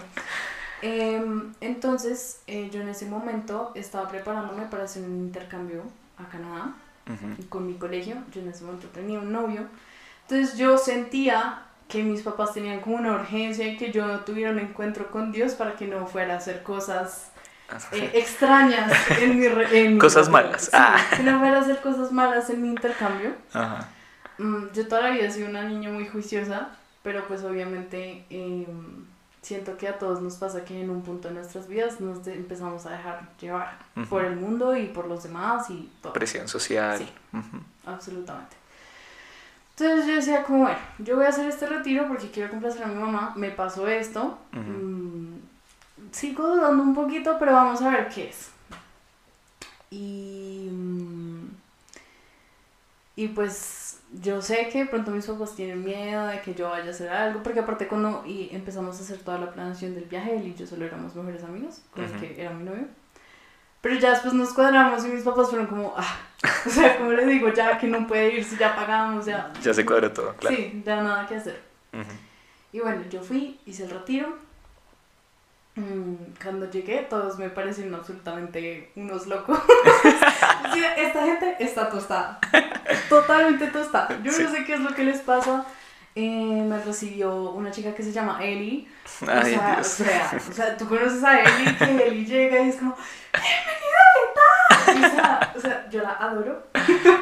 Em, 0.81 1.53
entonces, 1.61 2.41
eh, 2.47 2.71
yo 2.73 2.81
en 2.83 2.89
ese 2.89 3.07
momento 3.07 3.73
estaba 3.75 4.09
preparándome 4.09 4.67
para 4.67 4.85
hacer 4.85 5.03
un 5.03 5.17
intercambio 5.17 5.83
a 6.19 6.29
Canadá 6.31 6.73
ujú, 7.07 7.49
con 7.49 7.67
mi 7.67 7.75
colegio. 7.75 8.17
Yo 8.33 8.41
en 8.41 8.49
ese 8.49 8.65
momento 8.65 8.87
tenía 8.89 9.19
un 9.19 9.33
novio. 9.33 9.67
Entonces 10.29 10.57
yo 10.57 10.79
sentía 10.79 11.63
que 11.89 12.03
mis 12.03 12.23
papás 12.23 12.53
tenían 12.53 12.81
como 12.81 12.97
una 12.97 13.13
urgencia 13.13 13.67
y 13.67 13.77
que 13.77 13.91
yo 13.91 14.21
tuviera 14.21 14.51
un 14.53 14.59
encuentro 14.59 15.11
con 15.11 15.33
Dios 15.33 15.55
para 15.55 15.75
que 15.75 15.87
no 15.87 16.07
fuera 16.07 16.35
a 16.35 16.37
hacer 16.37 16.63
cosas 16.63 17.31
eh, 17.93 18.11
extrañas 18.15 18.93
en 19.21 19.39
mi, 19.41 19.49
re- 19.49 19.85
en 19.87 19.95
mi 19.95 19.99
Cosas 20.07 20.27
retiro. 20.29 20.33
malas. 20.49 20.63
Sí, 20.67 20.71
Ah. 20.75 20.97
que 21.17 21.23
no 21.23 21.39
fuera 21.41 21.59
a 21.59 21.61
hacer 21.63 21.81
cosas 21.81 22.13
malas 22.13 22.51
en 22.51 22.63
mi 22.63 22.69
intercambio. 22.69 23.33
Ajá. 23.53 23.89
Mm, 24.39 24.67
yo 24.75 24.87
toda 24.87 25.01
la 25.03 25.11
vida 25.11 25.25
he 25.25 25.31
sido 25.33 25.49
una 25.49 25.63
niña 25.65 25.91
muy 25.91 26.07
juiciosa, 26.07 26.69
pero 27.09 27.27
pues 27.27 27.43
obviamente 27.43 28.27
em, 28.29 29.07
siento 29.41 29.79
que 29.79 29.89
a 29.89 29.99
todos 29.99 30.21
nos 30.21 30.35
pasa 30.35 30.63
que 30.63 30.79
en 30.79 30.91
un 30.91 31.01
punto 31.01 31.29
de 31.29 31.35
nuestras 31.37 31.67
vidas 31.67 32.01
nos 32.01 32.27
empezamos 32.27 32.85
a 32.85 32.91
dejar 32.91 33.31
llevar 33.41 33.79
por 34.11 34.27
el 34.27 34.37
mundo 34.37 34.77
y 34.77 34.89
por 34.89 35.07
los 35.07 35.23
demás 35.23 35.71
y 35.71 35.91
todo. 36.03 36.13
Presión 36.13 36.47
social. 36.49 36.99
Sí. 36.99 37.09
Absolutamente. 37.87 38.57
Entonces 39.71 40.07
yo 40.07 40.17
decía 40.17 40.43
como, 40.43 40.65
bueno, 40.65 40.77
yo 40.99 41.17
voy 41.17 41.25
a 41.25 41.31
hacer 41.31 41.49
este 41.49 41.65
retiro 41.65 42.07
porque 42.09 42.31
quiero 42.31 42.51
complacer 42.51 42.83
a 42.83 42.89
mi 42.89 42.97
mamá, 42.97 43.33
me 43.37 43.53
pasó 43.53 43.89
esto, 43.89 44.37
mm, 44.53 45.33
sigo 46.13 46.47
dudando 46.47 46.83
un 46.83 46.95
poquito, 46.95 47.39
pero 47.39 47.53
vamos 47.55 47.81
a 47.81 47.89
ver 47.89 48.11
qué 48.11 48.29
es. 48.29 48.51
Y, 49.91 50.69
mm, 50.71 51.49
y 53.17 53.29
pues 53.29 53.78
yo 54.13 54.41
sé 54.43 54.69
que 54.73 54.81
de 54.81 54.87
pronto 54.87 55.11
mis 55.11 55.27
papás 55.27 55.55
tienen 55.55 55.85
miedo 55.85 56.27
de 56.27 56.41
que 56.41 56.55
yo 56.55 56.71
vaya 56.71 56.87
a 56.87 56.91
hacer 56.91 57.09
algo, 57.11 57.43
porque 57.43 57.61
aparte 57.61 57.87
cuando 57.89 58.25
y 58.27 58.49
empezamos 58.53 58.99
a 58.99 59.03
hacer 59.03 59.19
toda 59.19 59.39
la 59.39 59.53
planeación 59.53 59.95
del 59.95 60.05
viaje, 60.05 60.37
él 60.37 60.47
y 60.49 60.55
yo 60.55 60.67
solo 60.67 60.87
éramos 60.87 61.15
mejores 61.15 61.43
amigos, 61.45 61.83
con 61.93 62.05
Ujú. 62.05 62.15
el 62.15 62.21
que 62.21 62.41
era 62.41 62.51
mi 62.51 62.65
novio. 62.65 62.87
Pero 63.81 63.95
ya 63.97 64.11
después 64.11 64.35
nos 64.35 64.53
cuadramos 64.53 65.05
y 65.05 65.09
mis 65.09 65.23
papás 65.23 65.51
fueron 65.51 65.67
como, 65.69 65.95
ah, 65.97 66.17
o 66.67 66.71
sea, 66.71 66.97
como 66.97 67.13
les 67.13 67.27
digo, 67.27 67.53
ya 67.53 67.79
que 67.79 67.87
no 67.87 68.07
puede 68.07 68.35
ir, 68.35 68.45
si 68.45 68.57
ya 68.57 68.75
pagamos, 68.75 69.27
ya. 69.27 69.53
Ya 69.63 69.73
se 69.75 69.85
cuadró 69.87 70.11
todo, 70.13 70.35
claro. 70.35 70.57
Sí, 70.57 70.83
ya 70.85 71.03
nada 71.03 71.27
que 71.27 71.37
hacer. 71.37 71.61
Ujú. 71.93 72.03
Y 72.73 72.81
bueno, 72.81 73.03
yo 73.11 73.23
fui, 73.23 73.59
hice 73.67 73.85
el 73.85 73.91
retiro. 73.91 74.37
Mm, 75.79 76.15
Cuando 76.43 76.69
llegué, 76.71 77.07
todos 77.09 77.39
me 77.39 77.49
parecieron 77.51 77.95
absolutamente 77.95 78.91
unos 78.97 79.27
locos. 79.27 79.59
Sí, 80.73 80.85
esta 80.99 81.25
gente 81.25 81.57
está 81.61 81.89
tostada. 81.89 82.39
Totalmente 83.09 83.69
tostada. 83.69 84.19
Yo 84.23 84.31
Sí. 84.31 84.43
no 84.43 84.51
sé 84.51 84.65
qué 84.65 84.75
es 84.75 84.81
lo 84.81 84.95
que 84.95 85.03
les 85.05 85.21
pasa. 85.21 85.65
Eh, 86.15 86.63
me 86.69 86.79
recibió 86.83 87.53
una 87.53 87.71
chica 87.71 87.95
que 87.95 88.03
se 88.03 88.13
llama 88.13 88.39
Eli. 88.45 88.87
O 89.23 89.31
Ay, 89.31 89.55
sea, 89.55 89.75
Dios. 89.77 90.01
o 90.01 90.05
sea, 90.05 90.31
o 90.51 90.53
sea, 90.53 90.77
tú 90.77 90.87
conoces 90.89 91.23
a 91.25 91.41
Eli, 91.41 91.75
que 91.77 92.07
Eli 92.09 92.27
llega 92.27 92.61
y 92.61 92.69
es 92.69 92.77
como, 92.77 92.95
¡Bienvenida, 93.33 94.99
Beta! 94.99 95.09
O 95.09 95.15
sea, 95.15 95.53
o 95.57 95.61
sea, 95.61 95.89
yo 95.91 96.03
la 96.03 96.13
adoro. 96.13 96.67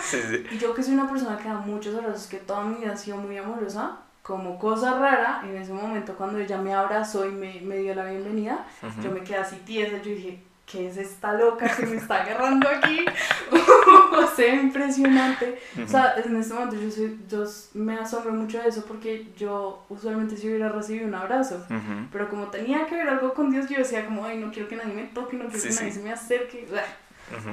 Sí. 0.01 0.19
Y 0.51 0.59
yo 0.59 0.75
que 0.75 0.83
soy 0.83 0.95
una 0.95 1.09
persona 1.09 1.37
que 1.39 1.49
da 1.49 1.55
muchos 1.55 1.95
abrazos, 1.95 2.27
que 2.27 2.39
toda 2.39 2.63
mi 2.65 2.77
vida 2.81 2.93
ha 2.93 2.97
sido 2.97 3.17
muy 3.19 3.37
amorosa, 3.39 3.99
como 4.27 4.59
cosa 4.59 4.99
rara, 4.99 5.41
en 5.45 5.57
ese 5.57 5.73
momento 5.73 6.15
cuando 6.17 6.39
ella 6.41 6.59
me 6.59 6.75
abrazó 6.75 7.25
y 7.29 7.31
me, 7.31 7.61
me 7.61 7.77
dio 7.77 7.95
la 7.95 8.07
bienvenida, 8.07 8.67
Ujú. 8.83 9.01
yo 9.03 9.11
me 9.13 9.21
quedé 9.21 9.37
así 9.37 9.55
tiesa, 9.65 9.99
yo 9.99 10.11
dije, 10.11 10.43
¿qué 10.67 10.89
es 10.89 10.97
esta 10.97 11.33
loca 11.35 11.69
que 11.77 11.87
me 11.87 11.97
está 11.97 12.25
agarrando 12.25 12.69
aquí? 12.69 13.05
o 14.17 14.27
sea, 14.35 14.53
impresionante. 14.57 15.61
O 15.85 15.87
sea, 15.87 16.15
en 16.17 16.35
este 16.35 16.55
momento 16.55 16.75
yo, 16.75 16.91
soy, 16.91 17.21
yo 17.29 17.45
me 17.75 17.95
asombro 18.01 18.33
mucho 18.33 18.61
de 18.61 18.69
eso 18.69 18.85
porque 18.85 19.29
yo 19.39 19.85
usualmente 19.89 20.37
si 20.37 20.49
hubiera 20.49 20.71
recibido 20.71 21.07
un 21.07 21.15
abrazo. 21.15 21.65
Ujú. 21.71 22.09
Pero 22.11 22.29
como 22.29 22.47
tenía 22.49 22.85
que 22.87 22.97
ver 22.97 23.09
algo 23.09 23.33
con 23.33 23.53
Dios, 23.53 23.69
yo 23.69 23.79
decía 23.79 24.05
como, 24.07 24.25
ay, 24.25 24.39
no 24.39 24.51
quiero 24.51 24.69
que 24.69 24.75
nadie 24.75 24.93
me 24.93 25.05
toque, 25.05 25.37
no 25.37 25.45
quiero 25.45 25.61
Sí, 25.61 25.69
que 25.69 25.75
nadie 25.77 25.93
sí. 25.93 25.99
se 25.99 26.05
me 26.05 26.13
acerque. 26.13 26.67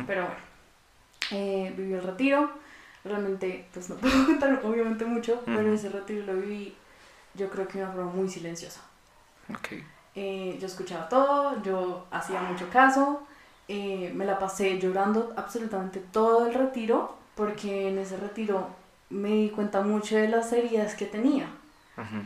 Pero 0.07 0.21
bueno, 0.23 0.35
eh, 1.31 1.71
viví 1.77 1.93
el 1.93 2.01
retiro. 2.01 2.62
Realmente, 3.03 3.67
pues 3.73 3.89
no 3.89 3.95
puedo 3.97 4.25
contar 4.25 4.61
obviamente 4.63 5.05
mucho, 5.05 5.41
pero 5.45 5.61
Ujú. 5.61 5.73
ese 5.73 5.89
retiro 5.89 6.25
lo 6.25 6.39
viví 6.39 6.75
yo 7.33 7.49
creo 7.49 7.67
que 7.67 7.79
de 7.79 7.83
una 7.83 7.93
forma 7.93 8.11
muy 8.11 8.29
silenciosa. 8.29 8.81
Ok. 9.49 9.83
Eh, 10.15 10.57
yo 10.59 10.67
escuchaba 10.67 11.09
todo, 11.09 11.61
yo 11.63 12.05
hacía 12.11 12.41
mucho 12.41 12.69
caso, 12.69 13.23
eh, 13.67 14.11
me 14.13 14.25
la 14.25 14.37
pasé 14.37 14.79
llorando 14.79 15.33
absolutamente 15.35 15.99
todo 15.99 16.47
el 16.47 16.53
retiro, 16.53 17.17
porque 17.35 17.89
en 17.89 17.97
ese 17.97 18.17
retiro 18.17 18.67
me 19.09 19.29
di 19.29 19.49
cuenta 19.49 19.81
mucho 19.81 20.15
de 20.15 20.27
las 20.27 20.51
heridas 20.53 20.95
que 20.95 21.05
tenía. 21.05 21.47
Ujú. 21.97 22.25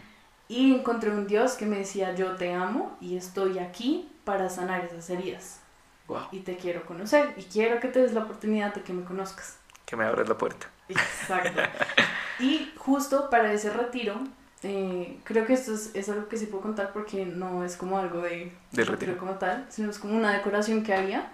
Y 0.49 0.73
encontré 0.75 1.11
un 1.11 1.27
Dios 1.27 1.53
que 1.53 1.65
me 1.65 1.77
decía, 1.79 2.13
yo 2.15 2.35
te 2.35 2.53
amo 2.53 2.97
y 2.99 3.17
estoy 3.17 3.59
aquí 3.59 4.09
para 4.23 4.49
sanar 4.49 4.83
esas 4.85 5.09
heridas. 5.09 5.61
Wow. 6.07 6.27
Y 6.31 6.39
te 6.39 6.55
quiero 6.55 6.85
conocer 6.85 7.33
y 7.37 7.43
quiero 7.43 7.79
que 7.79 7.89
te 7.89 8.01
des 8.01 8.13
la 8.13 8.23
oportunidad 8.23 8.73
de 8.73 8.81
que 8.81 8.93
me 8.93 9.03
conozcas. 9.03 9.57
Que 9.87 9.95
me 9.95 10.05
abras 10.05 10.29
la 10.29 10.37
puerta. 10.37 10.67
Exacto. 10.89 11.61
y 12.39 12.71
justo 12.77 13.29
para 13.31 13.51
ese 13.53 13.71
retiro, 13.71 14.19
eh, 14.61 15.19
creo 15.23 15.45
que 15.47 15.53
esto 15.53 15.73
es, 15.73 15.95
es 15.95 16.09
algo 16.09 16.27
que 16.27 16.37
sí 16.37 16.45
puedo 16.45 16.61
contar 16.61 16.91
porque 16.93 17.25
no 17.25 17.63
es 17.63 17.75
como 17.77 17.97
algo 17.97 18.21
de 18.21 18.51
Del 18.71 18.85
retiro. 18.85 19.17
como 19.17 19.35
tal, 19.39 19.65
sino 19.69 19.89
es 19.89 19.97
como 19.97 20.15
una 20.15 20.33
decoración 20.33 20.83
que 20.83 20.93
había. 20.93 21.31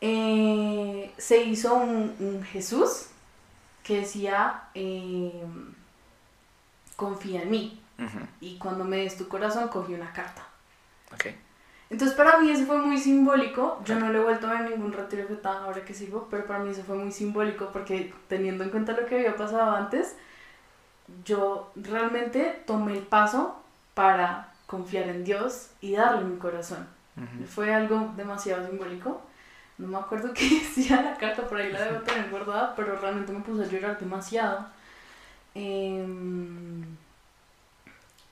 Eh, 0.00 1.12
se 1.18 1.42
hizo 1.44 1.74
un, 1.74 2.16
un 2.18 2.42
Jesús 2.44 3.06
que 3.82 4.00
decía, 4.00 4.64
eh, 4.74 5.44
confía 6.96 7.42
en 7.42 7.50
mí. 7.50 7.80
Y 8.40 8.58
cuando 8.58 8.84
me 8.84 8.96
des 8.98 9.16
tu 9.16 9.28
corazón, 9.28 9.68
cogí 9.68 9.94
una 9.94 10.12
carta. 10.12 10.44
Ok. 11.12 11.26
Entonces 11.94 12.16
para 12.16 12.40
mí 12.40 12.50
eso 12.50 12.66
fue 12.66 12.78
muy 12.78 12.98
simbólico. 12.98 13.80
Yo 13.84 13.94
no 14.00 14.08
lo 14.10 14.18
he 14.18 14.24
vuelto 14.24 14.48
a 14.48 14.54
ver 14.54 14.70
ningún 14.70 14.92
retiro 14.92 15.28
feta 15.28 15.62
ahora 15.62 15.84
que 15.84 15.94
sigo, 15.94 16.26
pero 16.28 16.44
para 16.44 16.58
mí 16.58 16.70
eso 16.70 16.82
fue 16.82 16.96
muy 16.96 17.12
simbólico 17.12 17.70
porque 17.72 18.12
teniendo 18.26 18.64
en 18.64 18.70
cuenta 18.70 18.94
lo 18.94 19.06
que 19.06 19.14
había 19.14 19.36
pasado 19.36 19.70
antes, 19.76 20.16
yo 21.24 21.70
realmente 21.76 22.64
tomé 22.66 22.94
el 22.94 23.04
paso 23.04 23.62
para 23.94 24.52
confiar 24.66 25.08
en 25.08 25.22
Dios 25.22 25.70
y 25.80 25.92
darle 25.92 26.24
mi 26.24 26.36
corazón. 26.36 26.84
Fue 27.48 27.72
algo 27.72 28.12
demasiado 28.16 28.66
simbólico. 28.66 29.22
No 29.78 29.86
me 29.86 29.98
acuerdo 29.98 30.32
qué 30.34 30.50
decía 30.50 31.00
la 31.00 31.16
carta, 31.16 31.46
por 31.46 31.58
ahí 31.58 31.70
la 31.70 31.80
debo 31.80 32.00
tener 32.00 32.28
guardada, 32.28 32.74
pero 32.74 32.96
realmente 32.96 33.32
me 33.32 33.38
puse 33.38 33.62
a 33.62 33.68
llorar 33.68 34.00
demasiado. 34.00 34.66
Em, 35.54 36.84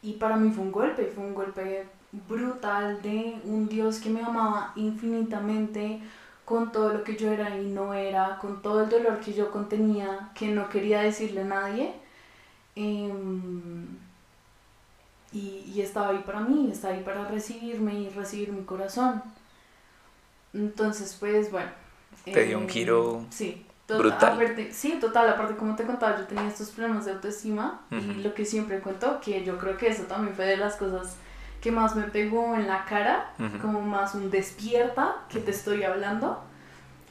y 0.02 0.14
para 0.14 0.36
mí 0.36 0.50
fue 0.50 0.64
un 0.64 0.72
golpe, 0.72 1.06
fue 1.14 1.22
un 1.22 1.34
golpe 1.34 1.86
brutal 2.12 3.00
de 3.02 3.40
un 3.44 3.68
Dios 3.68 3.98
que 3.98 4.10
me 4.10 4.22
amaba 4.22 4.72
infinitamente 4.76 6.00
con 6.44 6.70
todo 6.72 6.92
lo 6.92 7.04
que 7.04 7.16
yo 7.16 7.30
era 7.32 7.56
y 7.58 7.66
no 7.66 7.94
era, 7.94 8.36
con 8.38 8.60
todo 8.62 8.82
el 8.82 8.90
dolor 8.90 9.20
que 9.20 9.32
yo 9.32 9.50
contenía, 9.50 10.30
que 10.34 10.48
no 10.48 10.68
quería 10.68 11.00
decirle 11.02 11.42
a 11.42 11.44
nadie. 11.44 11.92
Em, 12.76 13.86
y, 15.32 15.64
y 15.74 15.80
estaba 15.80 16.08
ahí 16.10 16.22
para 16.26 16.40
mí, 16.40 16.70
estaba 16.70 16.94
ahí 16.94 17.02
para 17.02 17.26
recibirme 17.26 17.94
y 17.94 18.08
recibir 18.10 18.52
mi 18.52 18.64
corazón. 18.64 19.22
Entonces, 20.52 21.16
pues 21.18 21.50
bueno. 21.50 21.70
Te 22.24 22.44
dio 22.44 22.58
un 22.58 22.64
eh, 22.64 22.68
giro 22.68 23.24
sí, 23.30 23.64
to- 23.86 23.98
brutal. 23.98 24.34
aparte- 24.34 24.72
sí, 24.72 24.98
total. 25.00 25.30
Aparte, 25.30 25.56
como 25.56 25.74
te 25.76 25.84
contaba, 25.84 26.18
yo 26.18 26.26
tenía 26.26 26.48
estos 26.48 26.70
problemas 26.70 27.06
de 27.06 27.12
autoestima 27.12 27.80
Ujú. 27.90 28.12
y 28.12 28.22
lo 28.22 28.34
que 28.34 28.44
siempre 28.44 28.80
cuento, 28.80 29.20
que 29.20 29.42
yo 29.44 29.56
creo 29.58 29.76
que 29.78 29.88
eso 29.88 30.02
también 30.04 30.36
fue 30.36 30.44
de 30.44 30.58
las 30.58 30.76
cosas 30.76 31.16
que 31.62 31.70
más 31.70 31.94
me 31.94 32.02
pegó 32.02 32.56
en 32.56 32.66
la 32.66 32.84
cara, 32.84 33.30
como 33.62 33.80
más 33.80 34.16
un 34.16 34.30
despierta 34.30 35.14
que 35.28 35.38
te 35.38 35.52
estoy 35.52 35.84
hablando. 35.84 36.42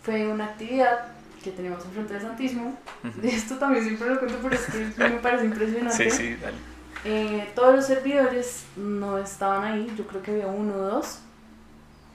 Fue 0.03 0.27
una 0.27 0.45
actividad 0.45 1.05
que 1.41 1.51
teníamos 1.51 1.85
enfrente 1.85 2.13
del 2.13 2.21
Santísimo. 2.21 2.77
Ujú. 3.03 3.21
Esto 3.23 3.55
también 3.55 3.85
siempre 3.85 4.09
lo 4.09 4.19
cuento, 4.19 4.37
pero 4.43 4.55
es 4.55 4.65
que 4.65 5.09
me 5.09 5.19
parece 5.19 5.45
impresionante. 5.45 6.11
Sí, 6.11 6.11
sí, 6.11 6.35
dale. 6.35 6.57
Eh, 7.05 7.49
todos 7.55 7.75
los 7.75 7.85
servidores 7.85 8.65
no 8.75 9.17
estaban 9.17 9.63
ahí, 9.63 9.91
yo 9.97 10.05
creo 10.05 10.21
que 10.21 10.31
había 10.31 10.47
uno 10.47 10.75
o 10.75 10.79
dos. 10.79 11.19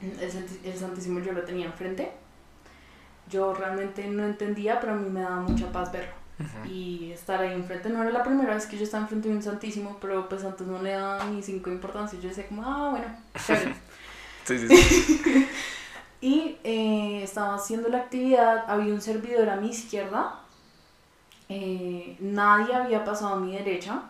El, 0.03 0.71
el 0.71 0.79
Santísimo 0.79 1.21
yo 1.21 1.33
lo 1.33 1.43
tenía 1.43 1.65
enfrente. 1.65 2.13
Yo 3.31 3.55
realmente 3.55 4.07
no 4.09 4.27
entendía, 4.27 4.79
pero 4.79 4.93
a 4.93 4.97
mí 4.97 5.09
me 5.09 5.23
daba 5.23 5.41
mucha 5.41 5.73
paz 5.73 5.91
verlo. 5.91 6.13
Y 6.69 7.13
estar 7.13 7.41
ahí 7.41 7.55
enfrente, 7.55 7.89
no 7.89 8.03
era 8.03 8.11
la 8.11 8.23
primera 8.23 8.55
vez 8.55 8.67
que 8.67 8.77
yo 8.77 8.85
estaba 8.85 9.05
enfrente 9.05 9.29
de 9.29 9.37
un 9.37 9.43
Santísimo, 9.43 9.97
pero 10.01 10.29
pues 10.29 10.45
antes 10.45 10.67
no 10.67 10.83
le 10.83 10.91
daba 10.93 11.25
ni 11.27 11.43
cinco 11.43 11.71
importancia. 11.71 12.19
Yo 12.21 12.29
decía 12.29 12.47
como, 12.49 12.63
ah, 12.65 12.91
bueno. 12.91 13.07
Sí, 14.45 14.57
sí, 14.59 14.69
sí. 14.69 15.49
Y 16.21 16.59
eh, 16.65 17.23
estaba 17.23 17.57
haciendo 17.57 17.89
la 17.89 17.99
actividad, 17.99 18.65
había 18.69 18.95
un 18.95 19.01
servidor 19.01 19.51
a 19.51 19.57
mi 19.57 19.69
izquierda, 19.69 20.41
eh, 21.49 22.17
nadie 22.21 22.75
había 22.75 23.05
pasado 23.05 23.35
a 23.35 23.41
mi 23.41 23.53
derecha 23.53 24.03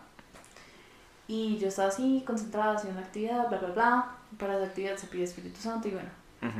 y 1.27 1.57
yo 1.57 1.67
estaba 1.67 1.89
así 1.89 2.23
concentrada 2.25 2.75
haciendo 2.75 3.01
la 3.01 3.05
actividad, 3.05 3.49
bla, 3.49 3.57
bla, 3.59 3.69
bla. 3.69 4.11
Para 4.39 4.55
esa 4.55 4.67
actividad 4.67 4.97
se 4.97 5.07
pide 5.07 5.23
Espíritu 5.23 5.59
Santo 5.59 5.89
y 5.89 5.91
bueno, 5.91 6.09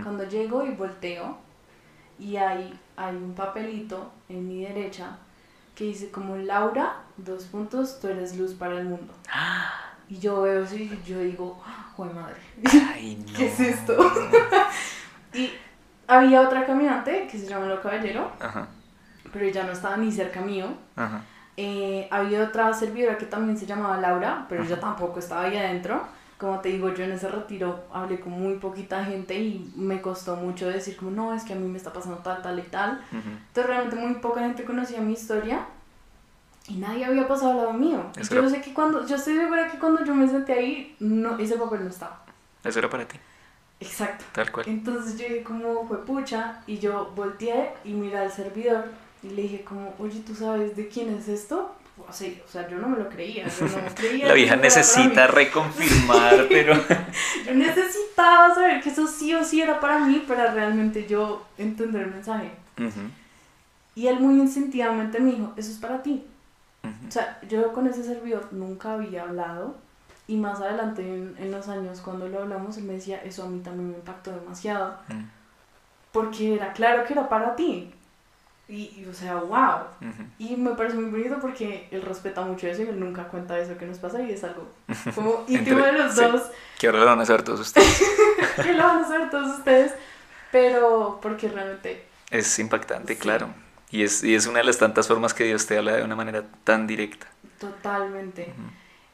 cuando 0.04 0.26
llego 0.26 0.66
y 0.66 0.72
volteo 0.72 1.38
y 2.20 2.36
hay, 2.36 2.78
hay 2.96 3.16
un 3.16 3.34
papelito 3.34 4.12
en 4.30 4.48
mi 4.48 4.64
derecha 4.64 5.18
que 5.78 5.84
dice 5.86 6.10
como 6.10 6.36
Laura, 6.36 6.96
dos 7.18 7.44
puntos, 7.46 8.00
tú 8.02 8.08
eres 8.08 8.36
luz 8.36 8.54
para 8.56 8.78
el 8.80 8.86
mundo. 8.86 9.14
Y 10.10 10.20
yo 10.20 10.42
veo 10.42 10.64
eso 10.64 10.76
y 10.78 10.90
yo 11.06 11.20
digo, 11.20 11.62
¡Jue 11.98 12.08
madre! 12.14 12.38
Ay, 12.94 13.22
no. 13.28 13.38
¿Qué 13.38 13.48
es 13.48 13.60
esto? 13.60 13.94
Y 15.34 15.52
había 16.08 16.42
otra 16.42 16.66
caminante 16.66 17.28
que 17.30 17.38
se 17.38 17.46
llama 17.46 17.66
Lo 17.68 17.82
Caballero, 17.82 18.32
Ajá, 18.40 18.68
pero 19.34 19.44
ella 19.46 19.64
no 19.66 19.74
estaba 19.74 19.98
ni 19.98 20.12
cerca 20.12 20.40
mío. 20.42 20.68
ajá. 20.96 21.22
Eh, 21.58 22.08
había 22.12 22.44
otra 22.44 22.72
servidora 22.74 23.18
que 23.18 23.26
también 23.26 23.58
se 23.58 23.66
llamaba 23.66 23.98
Laura, 23.98 24.46
pero 24.48 24.64
ella 24.64 24.80
tampoco 24.80 25.20
estaba 25.20 25.42
ahí 25.44 25.58
adentro. 25.58 26.08
Como 26.38 26.60
te 26.60 26.70
digo, 26.70 26.94
yo 26.94 27.04
en 27.04 27.12
ese 27.14 27.28
retiro 27.30 27.86
hablé 27.92 28.20
con 28.20 28.32
muy 28.34 28.56
poquita 28.60 29.04
gente 29.06 29.34
y 29.40 29.72
me 29.76 30.02
costó 30.02 30.36
mucho 30.36 30.68
decir 30.70 30.96
como, 30.96 31.10
no, 31.12 31.34
es 31.34 31.44
que 31.44 31.54
a 31.54 31.56
mí 31.56 31.68
me 31.68 31.78
está 31.78 31.92
pasando 31.92 32.18
tal, 32.20 32.42
tal 32.44 32.60
y 32.60 32.64
tal. 32.64 33.02
Ujú. 33.12 33.30
Entonces 33.48 33.66
realmente 33.66 33.96
muy 33.96 34.14
poca 34.16 34.42
gente 34.42 34.64
conocía 34.64 35.02
mi 35.02 35.14
historia 35.14 35.66
y 36.68 36.76
nadie 36.76 37.06
había 37.06 37.28
pasado 37.28 37.52
al 37.52 37.58
lado 37.58 37.74
mío. 37.74 38.04
Eso 38.16 38.36
yo 38.36 38.42
era- 38.42 38.50
sé 38.50 38.62
que 38.62 38.74
cuando, 38.74 39.06
yo 39.08 39.16
estoy 39.16 39.36
segura 39.36 39.68
que 39.72 39.80
cuando 39.80 40.04
yo 40.06 40.14
me 40.14 40.28
senté 40.28 40.54
ahí, 40.54 40.96
no, 41.00 41.38
ese 41.40 41.56
papel 41.58 41.84
no 41.86 41.90
estaba. 41.90 42.22
Eso 42.64 42.78
era 42.80 42.90
para 42.90 43.08
ti, 43.08 43.18
Exacto. 43.80 44.26
tal 44.34 44.52
cual. 44.52 44.66
Entonces 44.68 45.18
yo 45.18 45.28
dije 45.28 45.44
como 45.44 45.88
fue 45.88 46.06
pucha 46.06 46.62
y 46.68 46.78
yo 46.78 47.12
volteé 47.16 47.74
y 47.84 47.94
miré 47.94 48.18
al 48.20 48.32
servidor 48.32 48.86
y 49.24 49.30
le 49.30 49.42
dije 49.44 49.64
como, 49.64 49.94
oye, 49.98 50.20
¿tú 50.20 50.36
sabes 50.36 50.76
de 50.76 50.88
quién 50.88 51.10
es 51.16 51.28
esto? 51.30 51.74
Sea, 52.12 52.32
o 52.46 52.48
sea 52.48 52.68
yo 52.70 52.78
no 52.78 52.88
me 52.90 52.98
lo 52.98 53.10
creía, 53.10 53.46
yo 53.48 53.66
no 53.66 53.96
creía 53.96 54.28
La 54.28 54.34
vieja 54.34 54.56
necesita 54.56 55.28
reconfirmar, 55.28 56.46
pero... 56.50 56.74
Yo 57.46 57.54
necesitaba 57.54 58.54
saber 58.54 58.82
que 58.82 58.90
eso 58.90 59.08
sí 59.08 59.34
o 59.34 59.44
sí 59.44 59.62
era 59.62 59.80
para 59.80 60.00
mí 60.00 60.24
para 60.28 60.54
realmente 60.54 61.06
yo 61.08 61.46
entender 61.58 62.04
el 62.04 62.12
mensaje. 62.12 62.52
Ujú, 62.80 63.10
Y 63.96 64.08
él 64.08 64.20
muy 64.20 64.36
instintivamente 64.36 65.20
me 65.20 65.32
dijo, 65.32 65.54
eso 65.58 65.72
es 65.72 65.78
para 65.78 66.02
ti. 66.04 66.24
ujú. 66.84 67.08
O 67.08 67.12
sea, 67.12 67.40
yo 67.48 67.74
con 67.74 67.88
ese 67.88 68.04
servidor 68.04 68.50
nunca 68.54 68.94
había 68.94 69.24
hablado 69.24 69.76
y 70.28 70.38
más 70.38 70.60
adelante 70.62 71.02
en, 71.02 71.36
en 71.40 71.52
los 71.52 71.68
años 71.68 72.02
cuando 72.02 72.28
lo 72.28 72.42
hablamos, 72.44 72.78
él 72.78 72.84
me 72.84 72.94
decía, 72.94 73.22
eso 73.24 73.44
a 73.44 73.50
mí 73.50 73.60
también 73.62 73.90
me 73.92 73.98
impactó 73.98 74.32
demasiado. 74.32 74.98
Mm, 75.10 75.24
porque 76.12 76.56
era 76.56 76.74
claro 76.74 77.06
que 77.06 77.14
era 77.14 77.30
para 77.30 77.56
ti. 77.56 77.94
Y, 78.70 79.02
y, 79.02 79.08
o 79.10 79.14
sea, 79.14 79.36
wow. 79.36 79.86
Y 80.40 80.58
me 80.58 80.72
parece 80.72 80.98
muy 80.98 81.10
bonito 81.10 81.40
porque 81.40 81.88
él 81.90 82.02
respeta 82.02 82.42
mucho 82.42 82.68
eso 82.68 82.82
y 82.84 82.88
él 82.88 83.00
nunca 83.00 83.30
cuenta 83.30 83.58
eso 83.60 83.78
que 83.78 83.86
nos 83.86 83.98
pasa 83.98 84.22
y 84.22 84.32
es 84.32 84.44
algo 84.44 84.68
como 85.16 85.46
íntimo 85.48 85.80
de 85.80 85.94
los 85.94 86.14
sí. 86.14 86.22
dos, 86.22 86.42
Que 86.78 86.88
ahora 86.88 87.00
lo 87.00 87.06
van 87.06 87.22
a 87.22 87.26
saber 87.26 87.44
todos 87.44 87.62
ustedes. 87.62 88.04
que 88.62 88.74
lo 88.74 88.84
van 88.84 89.04
a 89.06 89.08
saber 89.08 89.30
todos 89.30 89.58
ustedes, 89.60 89.94
pero 90.52 91.20
porque 91.22 91.48
realmente, 91.48 92.06
Es 92.30 92.60
impactante, 92.60 93.14
Sí. 93.16 93.20
claro. 93.20 93.50
Y 93.90 94.04
es, 94.04 94.22
y 94.24 94.36
es 94.36 94.48
una 94.48 94.60
de 94.60 94.66
las 94.66 94.78
tantas 94.78 95.08
formas 95.08 95.34
que 95.34 95.46
Dios 95.46 95.66
te 95.66 95.78
habla 95.78 95.96
de 95.96 96.04
una 96.04 96.16
manera 96.18 96.44
tan 96.66 96.88
directa. 96.88 97.28
totalmente. 97.60 98.54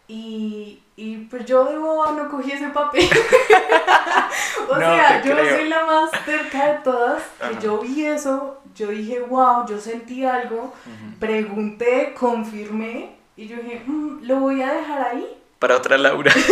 Y, 0.08 0.82
y 0.96 1.18
pues 1.30 1.46
yo 1.46 1.64
de 1.66 1.78
boba 1.78 2.12
no 2.12 2.30
cogí 2.30 2.52
ese 2.52 2.68
papel. 2.70 3.08
o 4.70 4.74
No 4.74 4.80
sea, 4.80 5.22
yo 5.24 5.34
creo. 5.36 5.56
soy 5.58 5.68
la 5.70 5.86
más 5.86 6.12
cerca 6.26 6.66
de 6.74 6.80
todas. 6.80 7.24
Yo 7.62 7.80
vi 7.80 8.06
eso, 8.06 8.62
yo 8.76 8.88
dije, 8.90 9.20
wow, 9.22 9.66
yo 9.68 9.80
sentí 9.80 10.26
algo, 10.26 10.74
pregunté, 11.20 12.14
confirmé 12.20 13.16
y 13.36 13.48
yo 13.48 13.56
dije, 13.58 13.82
"Mm, 13.86 14.24
lo 14.24 14.36
voy 14.42 14.62
a 14.62 14.74
dejar 14.74 15.02
ahí. 15.08 15.28
Para 15.60 15.78
otra 15.78 15.98
Laura. 15.98 16.32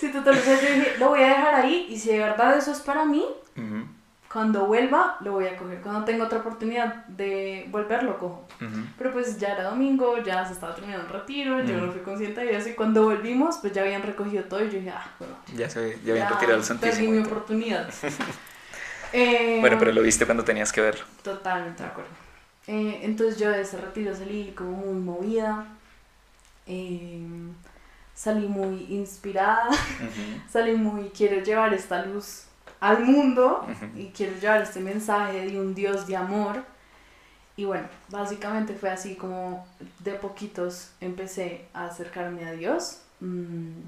Sí, 0.00 0.10
total, 0.10 0.38
o 0.38 0.40
sea, 0.40 0.58
yo 0.58 0.66
dije, 0.74 0.94
lo 0.98 1.08
voy 1.10 1.22
a 1.22 1.28
dejar 1.28 1.54
ahí 1.56 1.86
y 1.90 1.98
si 1.98 2.08
de 2.08 2.20
verdad 2.20 2.56
eso 2.56 2.72
es 2.72 2.80
para 2.80 3.04
mí, 3.04 3.22
cuando 4.32 4.66
vuelva 4.66 5.16
lo 5.20 5.32
voy 5.32 5.46
a 5.46 5.56
coger. 5.56 5.80
Cuando 5.80 6.04
tenga 6.04 6.24
otra 6.24 6.38
oportunidad 6.38 7.04
de 7.06 7.66
volver, 7.70 8.04
lo 8.04 8.16
cojo. 8.18 8.46
Pero 8.96 9.12
pues 9.12 9.38
ya 9.38 9.54
era 9.54 9.64
domingo, 9.64 10.18
ya 10.22 10.44
se 10.46 10.52
estaba 10.52 10.74
terminando 10.74 11.06
el 11.06 11.12
retiro, 11.12 11.60
yo 11.64 11.78
no 11.78 11.90
fui 11.90 12.02
consciente 12.02 12.42
de 12.42 12.56
eso 12.56 12.68
y 12.68 12.74
cuando 12.74 13.02
volvimos, 13.04 13.56
pues 13.58 13.72
ya 13.72 13.82
habían 13.82 14.02
recogido 14.02 14.44
todo 14.44 14.60
y 14.64 14.66
yo 14.70 14.78
dije, 14.78 14.90
ah, 14.90 15.10
bueno, 15.18 15.34
Ya, 15.56 15.68
se, 15.68 15.98
ya 16.04 16.12
habían 16.12 16.28
retirado 16.28 16.58
el 16.60 16.62
perdí 16.62 16.80
Santísimo. 16.80 17.10
mi 17.12 17.18
y 17.18 17.22
todo. 17.22 17.32
oportunidad. 17.32 17.90
Eh, 19.12 19.56
Bueno, 19.60 19.76
pero 19.80 19.90
lo 19.90 20.02
viste 20.02 20.24
cuando 20.24 20.44
tenías 20.44 20.72
que 20.72 20.80
verlo. 20.80 21.04
Totalmente 21.24 21.82
de 21.82 21.88
acuerdo. 21.88 22.10
Eh, 22.68 23.00
entonces 23.02 23.40
yo 23.40 23.50
de 23.50 23.62
ese 23.62 23.76
retiro 23.76 24.14
salí 24.14 24.52
como 24.56 24.70
muy 24.70 24.94
movida, 25.00 25.66
eh, 26.68 27.20
salí 28.14 28.46
muy 28.46 28.86
inspirada, 28.90 29.68
salí 30.48 30.76
muy, 30.76 31.08
quiero 31.10 31.42
llevar 31.42 31.74
esta 31.74 32.04
luz 32.06 32.44
al 32.80 33.04
mundo 33.04 33.66
y 33.96 34.06
quiero 34.06 34.36
llevar 34.38 34.62
este 34.62 34.80
mensaje 34.80 35.46
de 35.46 35.60
un 35.60 35.74
Dios 35.74 36.06
de 36.06 36.16
amor. 36.16 36.64
y 37.56 37.64
bueno, 37.66 37.88
básicamente 38.08 38.74
fue 38.74 38.90
así 38.90 39.16
como 39.16 39.66
de 39.98 40.12
poquitos 40.14 40.92
empecé 41.00 41.66
a 41.74 41.86
acercarme 41.86 42.46
a 42.46 42.52
Dios. 42.52 43.02
Mm, 43.20 43.82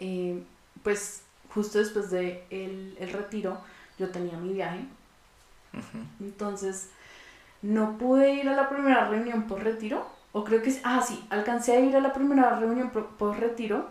eh, 0.00 0.42
pues 0.82 1.22
justo 1.54 1.78
después 1.78 2.10
de 2.10 2.44
el, 2.50 2.96
el 2.98 3.12
retiro 3.12 3.58
yo 3.98 4.10
tenía 4.10 4.36
mi 4.38 4.52
viaje. 4.54 4.84
Entonces 6.20 6.90
no 7.62 7.98
pude 7.98 8.34
ir 8.34 8.48
a 8.48 8.54
la 8.54 8.68
primera 8.68 9.08
reunión 9.08 9.44
por 9.44 9.62
retiro. 9.62 10.06
O 10.32 10.44
creo 10.44 10.62
que... 10.62 10.74
Ah, 10.84 11.02
sí, 11.06 11.24
alcancé 11.30 11.76
a 11.76 11.80
ir 11.80 11.96
a 11.96 12.00
la 12.00 12.12
primera 12.12 12.54
reunión 12.58 12.90
por, 12.90 13.38
retiro. 13.38 13.88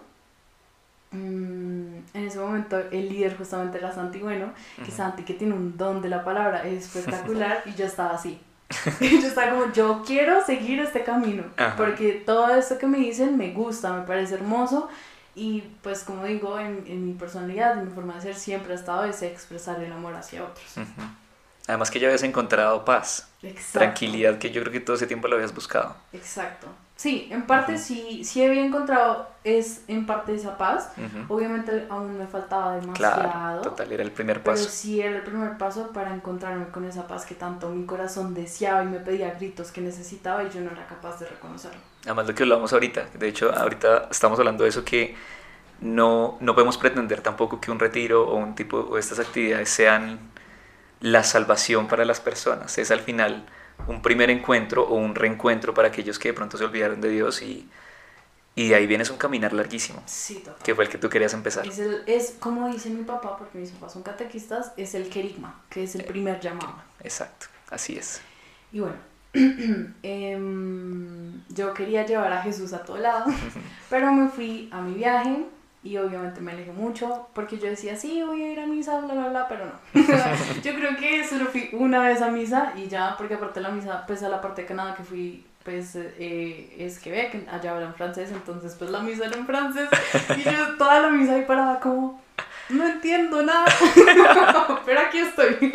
Mm, 1.12 2.00
en 2.14 2.26
ese 2.26 2.40
momento 2.40 2.78
el 2.92 3.08
líder 3.08 3.38
justamente 3.38 3.78
era 3.78 3.94
Santi 3.94 4.20
Bueno, 4.20 4.52
que 4.84 4.92
Santi 4.92 5.24
que 5.24 5.34
tiene 5.34 5.54
un 5.54 5.78
don 5.78 6.02
de 6.02 6.10
la 6.10 6.24
palabra 6.24 6.68
es 6.68 6.86
espectacular 6.86 7.64
y 7.66 7.74
yo 7.76 7.86
estaba 7.86 8.12
así. 8.12 8.40
yo 9.00 9.28
estaba 9.28 9.52
como, 9.52 9.72
yo 9.72 10.04
quiero 10.06 10.46
seguir 10.46 10.80
este 10.80 11.04
camino, 11.04 11.44
porque 11.78 12.22
todo 12.26 12.54
esto 12.54 12.78
que 12.78 12.86
me 12.86 12.98
dicen 12.98 13.38
me 13.38 13.54
gusta, 13.54 13.94
me 13.94 14.06
parece 14.06 14.36
hermoso 14.36 14.90
y 15.36 15.62
pues 15.84 16.04
como 16.04 16.26
digo, 16.26 16.60
en, 16.60 16.84
en, 16.88 17.06
mi 17.06 17.14
personalidad, 17.14 17.78
en 17.78 17.86
mi 17.86 17.94
forma 17.94 18.16
de 18.16 18.22
ser, 18.22 18.36
siempre 18.36 18.74
ha 18.74 18.76
estado 18.76 19.06
ese 19.06 19.28
expresar 19.28 19.82
el 19.82 19.92
amor 19.92 20.16
hacia 20.16 20.44
otros. 20.44 20.66
Además 21.68 21.92
que 21.92 22.00
ya 22.00 22.08
habías 22.08 22.24
encontrado 22.24 22.84
paz, 22.84 23.30
tranquilidad, 23.72 24.40
que 24.40 24.52
yo 24.52 24.62
creo 24.62 24.74
que 24.74 24.80
todo 24.80 24.96
ese 24.96 25.06
tiempo 25.06 25.28
lo 25.28 25.36
habías 25.36 25.54
buscado. 25.54 25.96
Exacto. 26.12 26.68
Sí, 26.98 27.28
en 27.30 27.46
parte 27.46 27.78
sí, 27.78 28.24
sí 28.24 28.44
había 28.44 28.66
encontrado, 28.66 29.30
es 29.44 29.84
en 29.88 30.08
parte 30.08 30.34
esa 30.34 30.58
paz. 30.58 30.92
Obviamente 31.28 31.86
aún 31.92 32.18
me 32.18 32.26
faltaba 32.26 32.76
demasiado. 32.76 33.22
Claro, 33.22 33.62
total, 33.62 33.92
era 33.92 34.02
el 34.02 34.12
primer 34.12 34.42
paso. 34.42 34.64
Pero 34.64 34.72
sí 34.72 35.00
era 35.00 35.16
el 35.18 35.22
primer 35.22 35.60
paso 35.60 35.92
para 35.94 36.12
encontrarme 36.12 36.70
con 36.70 36.86
esa 36.86 37.08
paz 37.08 37.24
que 37.24 37.36
tanto 37.36 37.70
mi 37.70 37.86
corazón 37.86 38.34
deseaba 38.34 38.84
y 38.84 38.88
me 38.88 39.00
pedía 39.00 39.32
gritos 39.36 39.72
que 39.72 39.80
necesitaba 39.80 40.44
y 40.44 40.50
yo 40.50 40.60
no 40.62 40.72
era 40.72 40.88
capaz 40.88 41.20
de 41.20 41.28
reconocerlo. 41.28 41.80
Además 42.04 42.28
lo 42.28 42.34
que 42.34 42.42
hablamos 42.42 42.74
ahorita, 42.74 43.06
de 43.14 43.28
hecho 43.28 43.54
ahorita 43.56 44.08
estamos 44.10 44.40
hablando 44.40 44.64
de 44.64 44.72
eso 44.72 44.84
que 44.84 45.16
no, 45.82 46.38
no 46.40 46.56
podemos 46.56 46.80
pretender 46.80 47.22
tampoco 47.22 47.62
que 47.62 47.70
un 47.70 47.78
retiro 47.78 48.28
o 48.28 48.38
un 48.38 48.56
tipo 48.56 48.80
o 48.80 48.98
estas 48.98 49.20
actividades 49.20 49.70
sean 49.70 50.18
la 51.00 51.22
salvación 51.22 51.88
para 51.88 52.06
las 52.06 52.20
personas. 52.20 52.76
Es 52.80 52.90
al 52.90 53.02
final 53.02 53.46
un 53.88 54.02
primer 54.02 54.30
encuentro 54.30 54.84
o 54.84 54.96
un 54.96 55.16
reencuentro 55.16 55.74
para 55.74 55.90
aquellos 55.90 56.20
que 56.20 56.30
de 56.30 56.34
pronto 56.34 56.58
se 56.58 56.66
olvidaron 56.66 57.00
de 57.02 57.10
Dios 57.10 57.42
y, 57.42 57.70
y 58.56 58.70
de 58.70 58.76
ahí 58.76 58.88
vienes 58.88 59.10
un 59.10 59.18
caminar 59.18 59.54
larguísimo. 59.54 60.02
Sí, 60.06 60.36
total. 60.36 60.64
Que 60.64 60.76
fue 60.76 60.86
el 60.86 60.90
que 60.90 60.98
tú 60.98 61.10
querías 61.10 61.34
empezar. 61.34 61.66
Es, 61.68 61.80
es 61.80 62.36
como 62.40 62.68
dice 62.70 62.90
mi 62.90 63.04
papá, 63.04 63.38
porque 63.38 63.58
mis 63.58 63.72
papás 63.72 63.94
son 63.94 64.04
catequistas, 64.04 64.72
es 64.78 64.96
el 64.96 65.10
querigma, 65.10 65.62
que 65.70 65.84
es 65.84 65.96
el 65.96 66.04
primer 66.06 66.40
llamado. 66.40 66.76
Exacto, 67.04 67.48
así 67.70 67.98
es. 67.98 68.22
Y 68.72 68.80
bueno, 68.80 68.98
Em, 70.04 71.44
yo 71.50 71.74
quería 71.74 72.06
llevar 72.06 72.32
a 72.34 72.42
Jesús 72.42 72.74
a 72.74 72.84
todo 72.84 72.98
lado, 72.98 73.26
pero 73.90 74.12
me 74.12 74.30
fui 74.30 74.70
a 74.72 74.82
mi 74.82 74.94
viaje 74.94 75.46
y 75.88 75.98
obviamente 75.98 76.42
me 76.42 76.52
alejé 76.52 76.74
mucho 76.74 77.30
porque 77.34 77.58
yo 77.58 77.68
decía, 77.68 77.96
sí, 77.96 78.22
voy 78.22 78.44
a 78.44 78.52
ir 78.52 78.60
a 78.60 78.66
misa, 78.66 79.00
bla, 79.00 79.14
bla, 79.14 79.30
bla, 79.30 79.48
pero 79.48 79.66
no. 79.66 79.74
yo 80.64 80.76
creo 80.76 80.98
que 80.98 81.26
solo 81.26 81.46
fui 81.46 81.70
una 81.72 82.00
vez 82.00 82.22
a 82.22 82.30
misa 82.30 82.74
y 82.76 82.88
ya, 82.88 83.16
porque 83.18 83.36
aparte 83.36 83.62
de 83.62 83.68
la 83.68 83.74
misa, 83.74 84.04
pues 84.06 84.22
a 84.24 84.30
la 84.30 84.42
parte 84.42 84.64
de 84.64 84.68
Canadá 84.68 84.96
que 84.96 85.04
fui, 85.04 85.46
pues 85.64 85.96
eh, 85.96 86.76
es 86.78 87.00
que 87.00 87.46
allá 87.50 87.72
hablan 87.72 87.94
francés, 87.96 88.32
entonces 88.32 88.76
pues 88.78 88.92
la 88.92 89.00
misa 89.00 89.26
era 89.26 89.38
en 89.38 89.46
francés 89.46 89.90
y 90.38 90.42
yo 90.42 90.78
toda 90.78 91.02
la 91.02 91.10
misa 91.10 91.34
ahí 91.34 91.46
parada 91.46 91.80
como 91.80 92.22
no 92.70 92.86
entiendo 92.86 93.44
nada, 93.44 93.66
pero 94.86 95.00
aquí 95.00 95.20
estoy. 95.20 95.74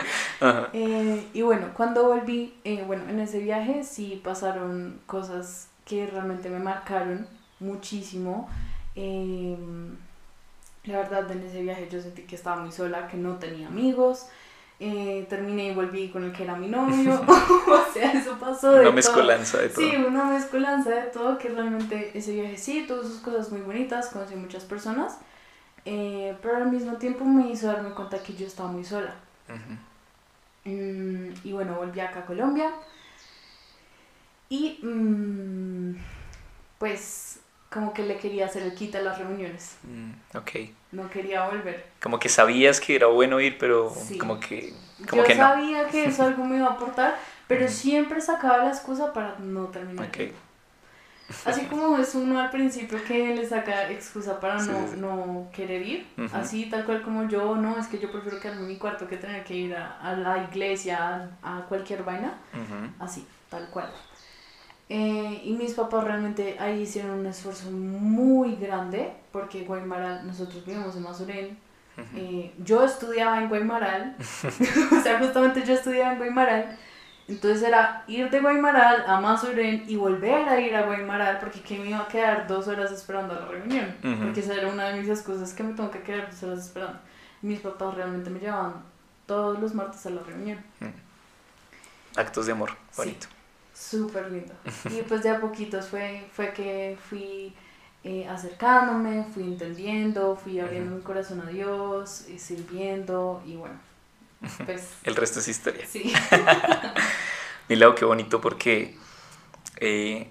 Eh, 0.75 1.27
y 1.33 1.43
bueno, 1.43 1.69
cuando 1.75 2.05
volví, 2.05 2.55
eh, 2.65 2.85
bueno, 2.87 3.05
en 3.09 3.19
ese 3.21 3.39
viaje 3.39 3.83
sí 3.83 4.21
pasaron 4.23 5.01
cosas 5.07 5.69
que 5.87 6.07
realmente 6.07 6.51
me 6.51 6.59
marcaron 6.59 7.27
muchísimo. 7.61 8.51
Em, 8.95 9.97
la 10.85 10.99
verdad, 10.99 11.31
en 11.31 11.43
ese 11.45 11.63
viaje 11.63 11.89
yo 11.91 12.01
sentí 12.01 12.23
que 12.23 12.37
estaba 12.37 12.61
muy 12.61 12.73
sola, 12.73 13.09
que 13.09 13.17
no 13.17 13.37
tenía 13.37 13.69
amigos. 13.69 14.27
Eh, 14.81 15.27
terminé 15.31 15.69
y 15.69 15.75
volví 15.75 16.09
con 16.09 16.25
el 16.25 16.33
que 16.33 16.43
era 16.43 16.57
mi 16.57 16.67
novio. 16.67 17.15
o 17.29 17.93
sea, 17.93 18.13
eso 18.13 18.37
pasó 18.39 18.73
de 18.73 18.81
Una 18.81 18.91
mezcolanza 18.91 19.59
de 19.59 19.69
todo. 19.69 19.85
Sí, 19.85 19.97
una 19.97 20.25
mezcolanza 20.25 20.91
de 20.91 21.03
todo, 21.03 21.39
que 21.39 21.49
realmente 21.49 22.11
ese 22.19 22.33
viaje 22.33 22.57
sí, 22.57 22.85
tuvo 22.87 23.03
sus 23.03 23.21
cosas 23.21 23.51
muy 23.53 23.61
bonitas, 23.61 24.09
conocí 24.09 24.35
muchas 24.35 24.65
personas. 24.65 25.19
Eh, 25.85 26.37
pero 26.43 26.57
al 26.57 26.71
mismo 26.71 26.97
tiempo 26.97 27.25
me 27.25 27.51
hizo 27.51 27.67
darme 27.67 27.91
cuenta 27.91 28.23
que 28.23 28.35
yo 28.35 28.47
estaba 28.47 28.71
muy 28.71 28.85
sola. 28.85 29.15
Mm, 30.65 31.29
y 31.45 31.53
bueno, 31.53 31.75
volví 31.75 32.01
acá 32.01 32.21
a 32.21 32.27
Colombia. 32.27 32.73
Y 34.49 34.79
mm, 34.83 35.97
pues 36.79 37.32
como 37.73 37.93
que 37.93 38.03
le 38.03 38.19
quería 38.19 38.47
hacer 38.47 38.63
el 38.63 38.75
quita 38.75 38.99
a 38.99 39.03
las 39.03 39.19
reuniones. 39.19 39.77
Mm, 39.83 40.37
ok. 40.37 40.51
No 40.93 41.09
quería 41.09 41.47
volver. 41.47 41.87
Como 42.03 42.19
que 42.19 42.29
sabías 42.29 42.81
que 42.81 42.97
era 42.97 43.07
bueno 43.07 43.41
ir, 43.41 43.57
pero 43.59 43.93
como 44.19 44.39
que... 44.39 44.75
Como 45.09 45.25
yo 45.25 45.35
sabía 45.35 45.89
que 45.89 46.05
eso 46.05 46.23
algo 46.27 46.45
me 46.45 46.57
iba 46.57 46.67
a 46.67 46.73
aportar, 46.73 47.17
pero 47.49 47.69
siempre 47.69 48.21
sacaba 48.21 48.59
la 48.59 48.71
excusa 48.71 49.13
para 49.13 49.39
no 49.39 49.67
terminar. 49.67 50.07
Okay. 50.09 50.33
Así 51.45 51.65
como 51.67 51.97
es 51.99 52.15
uno 52.15 52.39
al 52.39 52.51
principio 52.51 53.03
que 53.05 53.35
le 53.35 53.47
saca 53.49 53.91
excusa 53.91 54.39
para 54.39 54.63
no, 54.63 54.87
no 54.97 55.49
querer 55.53 55.83
ir, 55.83 56.07
así 56.33 56.67
tal 56.67 56.85
cual 56.85 57.03
como 57.03 57.27
yo, 57.29 57.57
no, 57.57 57.79
es 57.79 57.87
que 57.87 57.99
yo 57.99 58.13
prefiero 58.13 58.39
quedarme 58.39 58.63
en 58.63 58.69
mi 58.69 58.77
cuarto 58.77 59.09
que 59.09 59.17
tener 59.17 59.43
que 59.45 59.55
ir 59.55 59.75
a, 59.75 60.15
la 60.17 60.45
iglesia, 60.45 61.31
a, 61.43 61.63
cualquier 61.69 62.03
vaina, 62.03 62.35
así, 62.99 63.27
tal 63.49 63.69
cual. 63.71 63.91
Eh, 64.95 65.41
y 65.45 65.53
mis 65.55 65.73
papás 65.73 66.05
realmente 66.05 66.55
ahí 66.61 66.83
hicieron 66.83 67.21
un 67.21 67.27
esfuerzo 67.27 67.71
muy 67.71 68.57
grande, 68.57 69.11
porque 69.31 69.65
Guaymaral, 69.65 70.27
nosotros 70.27 70.67
vivimos 70.67 70.95
en 70.95 71.03
Mazurén, 71.03 71.59
eh, 72.15 72.53
yo 72.59 72.85
estudiaba 72.85 73.41
en 73.41 73.49
Guaymaral, 73.49 74.17
o 74.21 75.03
sea, 75.03 75.19
justamente 75.19 75.65
yo 75.65 75.73
estudiaba 75.73 76.13
en 76.13 76.19
Guaymaral, 76.19 76.79
entonces 77.27 77.63
era 77.63 78.05
ir 78.07 78.29
de 78.29 78.41
Guaymaral 78.41 79.05
a 79.07 79.19
Mazurén 79.19 79.85
y 79.89 79.97
volver 79.97 80.47
a 80.47 80.61
ir 80.61 80.77
a 80.77 80.83
Guaymaral 80.83 81.39
porque 81.39 81.63
que 81.63 81.79
me 81.79 81.89
iba 81.89 82.01
a 82.01 82.09
quedar 82.09 82.47
dos 82.47 82.69
horas 82.69 82.93
esperando 82.93 83.35
la 83.35 83.47
reunión. 83.47 83.97
Porque 84.23 84.41
esa 84.41 84.55
era 84.55 84.69
una 84.69 84.89
de 84.89 85.01
mis 85.01 85.09
excusas 85.09 85.55
que 85.55 85.63
me 85.63 85.73
tengo 85.73 85.91
que 85.91 86.03
quedar 86.03 86.31
dos 86.31 86.43
horas 86.43 86.59
esperando. 86.67 86.99
Mis 87.41 87.61
papás 87.61 87.95
realmente 87.95 88.29
me 88.29 88.41
llevaban 88.41 88.83
todos 89.25 89.59
los 89.59 89.73
martes 89.73 90.05
a 90.05 90.11
la 90.11 90.23
reunión. 90.23 90.59
Actos 92.15 92.45
de 92.45 92.53
amor, 92.53 92.77
bonito. 92.95 93.29
Súper 93.83 94.31
lindo. 94.31 94.55
y 94.91 95.03
pues 95.03 95.23
de 95.23 95.31
a 95.31 95.41
poquitos 95.41 95.89
fue, 95.89 96.29
fue 96.33 96.53
que 96.53 96.97
fui 97.09 97.55
eh, 98.05 98.27
acercándome, 98.29 99.25
fui 99.35 99.45
entendiendo, 99.45 100.37
fui 100.37 100.61
abriendo 100.61 100.97
mi 100.97 101.03
corazón 101.03 101.41
a 101.41 101.51
Dios, 101.51 102.29
y 102.29 102.39
sirviendo 102.39 103.43
y 103.47 103.57
bueno 103.57 103.75
pues, 104.67 104.89
el 105.05 105.17
resto 105.17 105.41
es 105.41 105.49
historia. 105.49 105.85
Sí. 105.87 106.13
Mi 107.69 107.77
lado, 107.77 107.95
qué 107.95 108.05
bonito 108.05 108.41
porque 108.41 108.97
eh, 109.79 110.29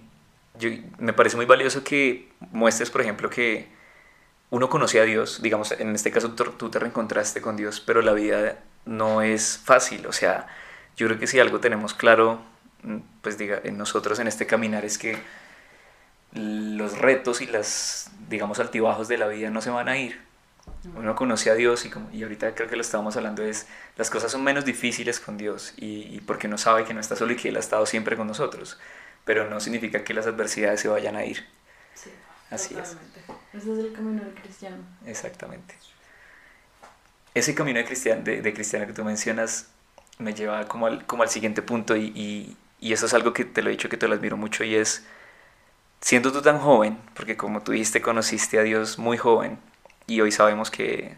yo, 0.60 0.70
me 0.99 1.14
parece 1.14 1.38
muy 1.38 1.45
valioso 1.45 1.84
que 1.84 2.30
muestres, 2.52 2.89
por 2.89 3.02
ejemplo, 3.02 3.30
que 3.30 3.70
uno 4.49 4.70
conoce 4.70 4.99
a 4.99 5.04
Dios, 5.04 5.41
digamos, 5.41 5.72
en 5.72 5.95
este 5.95 6.12
caso 6.12 6.34
tú 6.34 6.70
te 6.70 6.78
reencontraste 6.78 7.41
con 7.41 7.56
Dios, 7.56 7.80
pero 7.80 8.02
la 8.02 8.12
vida 8.12 8.60
no 8.86 9.22
es 9.22 9.58
fácil, 9.64 10.06
o 10.08 10.12
sea, 10.12 10.47
yo 10.97 11.08
creo 11.08 11.18
que 11.18 11.28
si 11.28 11.39
algo 11.39 11.62
tenemos 11.62 11.93
claro, 11.93 12.41
pues 13.22 13.38
diga, 13.38 13.62
en 13.64 13.78
nosotros 13.78 14.20
en 14.20 14.28
este 14.28 14.48
caminar 14.48 14.86
es 14.86 14.98
que 14.98 15.18
los 16.34 16.98
retos 16.98 17.42
y 17.42 17.48
las, 17.48 18.12
digamos, 18.30 18.60
altibajos 18.60 19.08
de 19.08 19.18
la 19.18 19.28
vida 19.28 19.50
no 19.50 19.62
se 19.62 19.70
van 19.70 19.90
a 19.90 19.98
ir, 19.98 20.22
uno 20.96 21.16
conoce 21.16 21.50
a 21.50 21.56
Dios 21.56 21.86
y, 21.86 21.90
como, 21.90 22.10
y 22.12 22.24
ahorita 22.24 22.56
creo 22.56 22.68
que 22.68 22.76
lo 22.76 22.82
estábamos 22.82 23.16
hablando 23.18 23.44
es, 23.44 23.68
las 23.98 24.10
cosas 24.10 24.32
son 24.32 24.44
menos 24.44 24.66
difíciles 24.66 25.20
con 25.20 25.38
Dios 25.38 25.74
y, 25.78 26.22
porque 26.22 26.48
uno 26.48 26.58
sabe 26.58 26.86
que 26.86 26.94
no 26.94 27.00
está 27.00 27.16
solo 27.16 27.34
y 27.34 27.36
que 27.36 27.50
Él 27.50 27.58
ha 27.58 27.60
estado 27.60 27.86
siempre 27.86 28.16
con 28.16 28.28
nosotros, 28.28 28.80
pero 29.26 29.50
no 29.50 29.60
significa 29.60 30.04
que 30.04 30.14
las 30.14 30.28
adversidades 30.28 30.82
se 30.82 30.88
vayan 30.88 31.16
a 31.16 31.26
ir. 31.26 31.46
Sí, 31.94 32.10
Así 32.50 32.76
es. 32.76 32.98
Ese 33.54 33.72
es 33.74 33.80
el 33.80 33.94
camino 33.94 34.24
del 34.24 34.34
cristiano. 34.34 34.78
Exactamente. 35.06 35.76
Ese 37.34 37.56
camino 37.56 37.80
de 37.80 37.86
cristiano, 37.86 38.22
de, 38.24 38.54
cristiano 38.54 38.86
que 38.88 38.94
tú 38.94 39.06
mencionas 39.06 39.68
me 40.18 40.34
lleva 40.34 40.68
como 40.68 40.88
al, 40.88 41.06
como 41.06 41.24
al 41.24 41.30
siguiente 41.30 41.62
punto 41.62 41.96
y, 41.96 42.08
y, 42.08 42.58
y 42.82 42.92
eso 42.92 43.06
es 43.06 43.14
algo 43.14 43.32
que 43.32 43.46
te 43.46 43.62
lo 43.62 43.70
he 43.70 43.72
dicho 43.72 43.88
que 43.88 43.96
te 43.96 44.08
lo 44.08 44.16
admiro 44.16 44.36
mucho 44.36 44.66
y 44.66 44.76
es, 44.76 45.06
siendo 46.02 46.34
tú 46.34 46.42
tan 46.42 46.60
joven, 46.60 46.98
porque 47.14 47.38
como 47.38 47.62
tú 47.62 47.72
dijiste 47.72 48.02
conociste 48.02 48.60
a 48.60 48.64
Dios 48.64 49.00
muy 49.00 49.18
joven, 49.18 49.58
y 50.08 50.20
hoy 50.20 50.32
sabemos 50.32 50.70
que, 50.70 51.16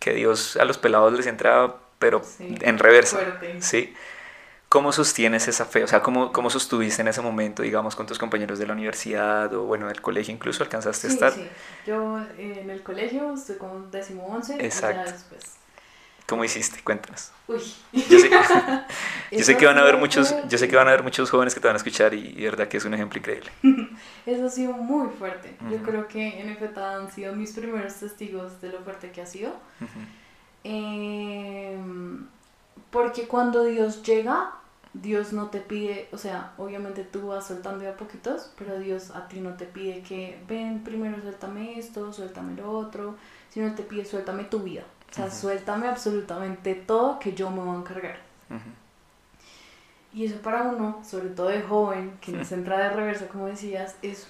que 0.00 0.14
Dios 0.14 0.56
a 0.56 0.64
los 0.64 0.78
pelados 0.78 1.12
les 1.12 1.26
entra, 1.26 1.76
pero 1.98 2.22
en 2.40 2.78
reversa. 2.78 3.20
¿sí? 3.60 3.94
¿Cómo 4.68 4.90
sostienes 4.90 5.46
esa 5.46 5.64
fe? 5.64 5.84
O 5.84 5.86
sea, 5.86 6.02
¿cómo, 6.02 6.32
¿cómo 6.32 6.50
sostuviste 6.50 7.00
en 7.02 7.08
ese 7.08 7.20
momento, 7.20 7.62
digamos, 7.62 7.94
con 7.94 8.06
tus 8.06 8.18
compañeros 8.18 8.58
de 8.58 8.66
la 8.66 8.72
universidad 8.72 9.54
o, 9.54 9.64
bueno, 9.64 9.86
del 9.86 10.00
colegio 10.00 10.34
incluso? 10.34 10.64
¿Alcanzaste 10.64 11.06
a 11.06 11.10
estar? 11.10 11.32
Sí, 11.32 11.46
yo 11.86 12.18
eh, 12.36 12.60
en 12.62 12.70
el 12.70 12.82
colegio 12.82 13.32
estoy 13.34 13.56
con 13.58 13.90
décimo 13.92 14.26
once. 14.26 14.56
Exacto. 14.58 15.12
¿Cómo 16.26 16.44
hiciste? 16.44 16.82
Cuéntanos. 16.82 17.30
Uy. 17.46 17.62
Yo 17.92 18.18
sé 19.44 19.56
que 19.58 19.66
van 19.66 19.78
a 19.78 19.82
haber 19.82 19.96
muchos, 19.96 20.34
yo 20.48 20.58
sé 20.58 20.68
que 20.68 20.74
van 20.74 20.88
a 20.88 20.90
haber 20.90 21.04
muchos 21.04 21.30
jóvenes 21.30 21.54
que 21.54 21.60
te 21.60 21.68
van 21.68 21.76
a 21.76 21.78
escuchar 21.78 22.14
y, 22.14 22.32
de 22.32 22.44
verdad 22.50 22.66
que 22.66 22.78
es 22.78 22.84
un 22.84 22.94
ejemplo 22.94 23.18
increíble. 23.20 23.50
Eso 24.26 24.46
ha 24.46 24.50
sido 24.50 24.72
muy 24.72 25.08
fuerte. 25.10 25.56
Yo 25.70 25.78
creo 25.82 26.08
que 26.08 26.40
en 26.40 26.48
efecto 26.48 26.84
han 26.84 27.12
sido 27.12 27.32
mis 27.34 27.52
primeros 27.52 27.94
testigos 27.94 28.60
de 28.60 28.70
lo 28.70 28.80
fuerte 28.80 29.12
que 29.12 29.22
ha 29.22 29.26
sido. 29.26 29.52
Em, 30.64 32.26
porque 32.90 33.28
cuando 33.28 33.62
Dios 33.64 34.02
llega, 34.02 34.50
Dios 34.94 35.32
no 35.32 35.50
te 35.50 35.60
pide, 35.60 36.08
o 36.10 36.18
sea, 36.18 36.54
obviamente 36.58 37.04
tú 37.04 37.28
vas 37.28 37.46
soltando 37.46 37.84
de 37.84 37.90
a 37.90 37.96
poquitos, 37.96 38.50
pero 38.58 38.80
Dios 38.80 39.10
a 39.10 39.28
ti 39.28 39.38
no 39.38 39.54
te 39.54 39.66
pide 39.66 40.02
que 40.02 40.40
ven 40.48 40.82
primero 40.82 41.20
suéltame 41.22 41.78
esto, 41.78 42.12
suéltame 42.12 42.56
lo 42.56 42.72
otro, 42.72 43.14
sino 43.50 43.72
te 43.76 43.84
pide 43.84 44.04
suéltame 44.04 44.42
tu 44.44 44.58
vida. 44.60 44.82
O 45.10 45.14
sea, 45.14 45.30
suéltame 45.30 45.88
absolutamente 45.88 46.74
todo 46.74 47.18
que 47.18 47.32
yo 47.32 47.50
me 47.50 47.60
voy 47.60 47.76
a 47.76 47.78
encargar. 47.78 48.18
Y 50.12 50.24
eso 50.24 50.40
para 50.40 50.62
uno, 50.62 51.02
sobre 51.04 51.28
todo 51.28 51.48
de 51.48 51.62
joven, 51.62 52.12
que 52.20 52.44
se 52.44 52.54
entra 52.54 52.78
de 52.78 52.90
reversa, 52.90 53.28
como 53.28 53.46
decías, 53.46 53.96
es 54.02 54.28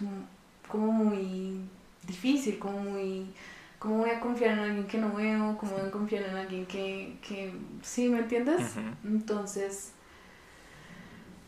como 0.69 0.91
muy 0.93 1.61
difícil, 2.07 2.59
como 2.59 2.81
muy... 2.81 3.27
¿Cómo 3.79 3.99
voy 3.99 4.11
a 4.11 4.21
confiar 4.21 4.53
en 4.53 4.59
alguien 4.61 4.87
que 4.87 4.99
no 4.99 5.13
veo? 5.13 5.57
¿Cómo 5.59 5.73
voy 5.73 5.87
a 5.87 5.91
confiar 5.91 6.25
en 6.25 6.37
alguien 6.37 6.67
que... 6.67 7.19
que 7.21 7.55
¿Sí 7.83 8.09
me 8.09 8.21
entiendes? 8.21 8.75
Entonces, 9.05 9.93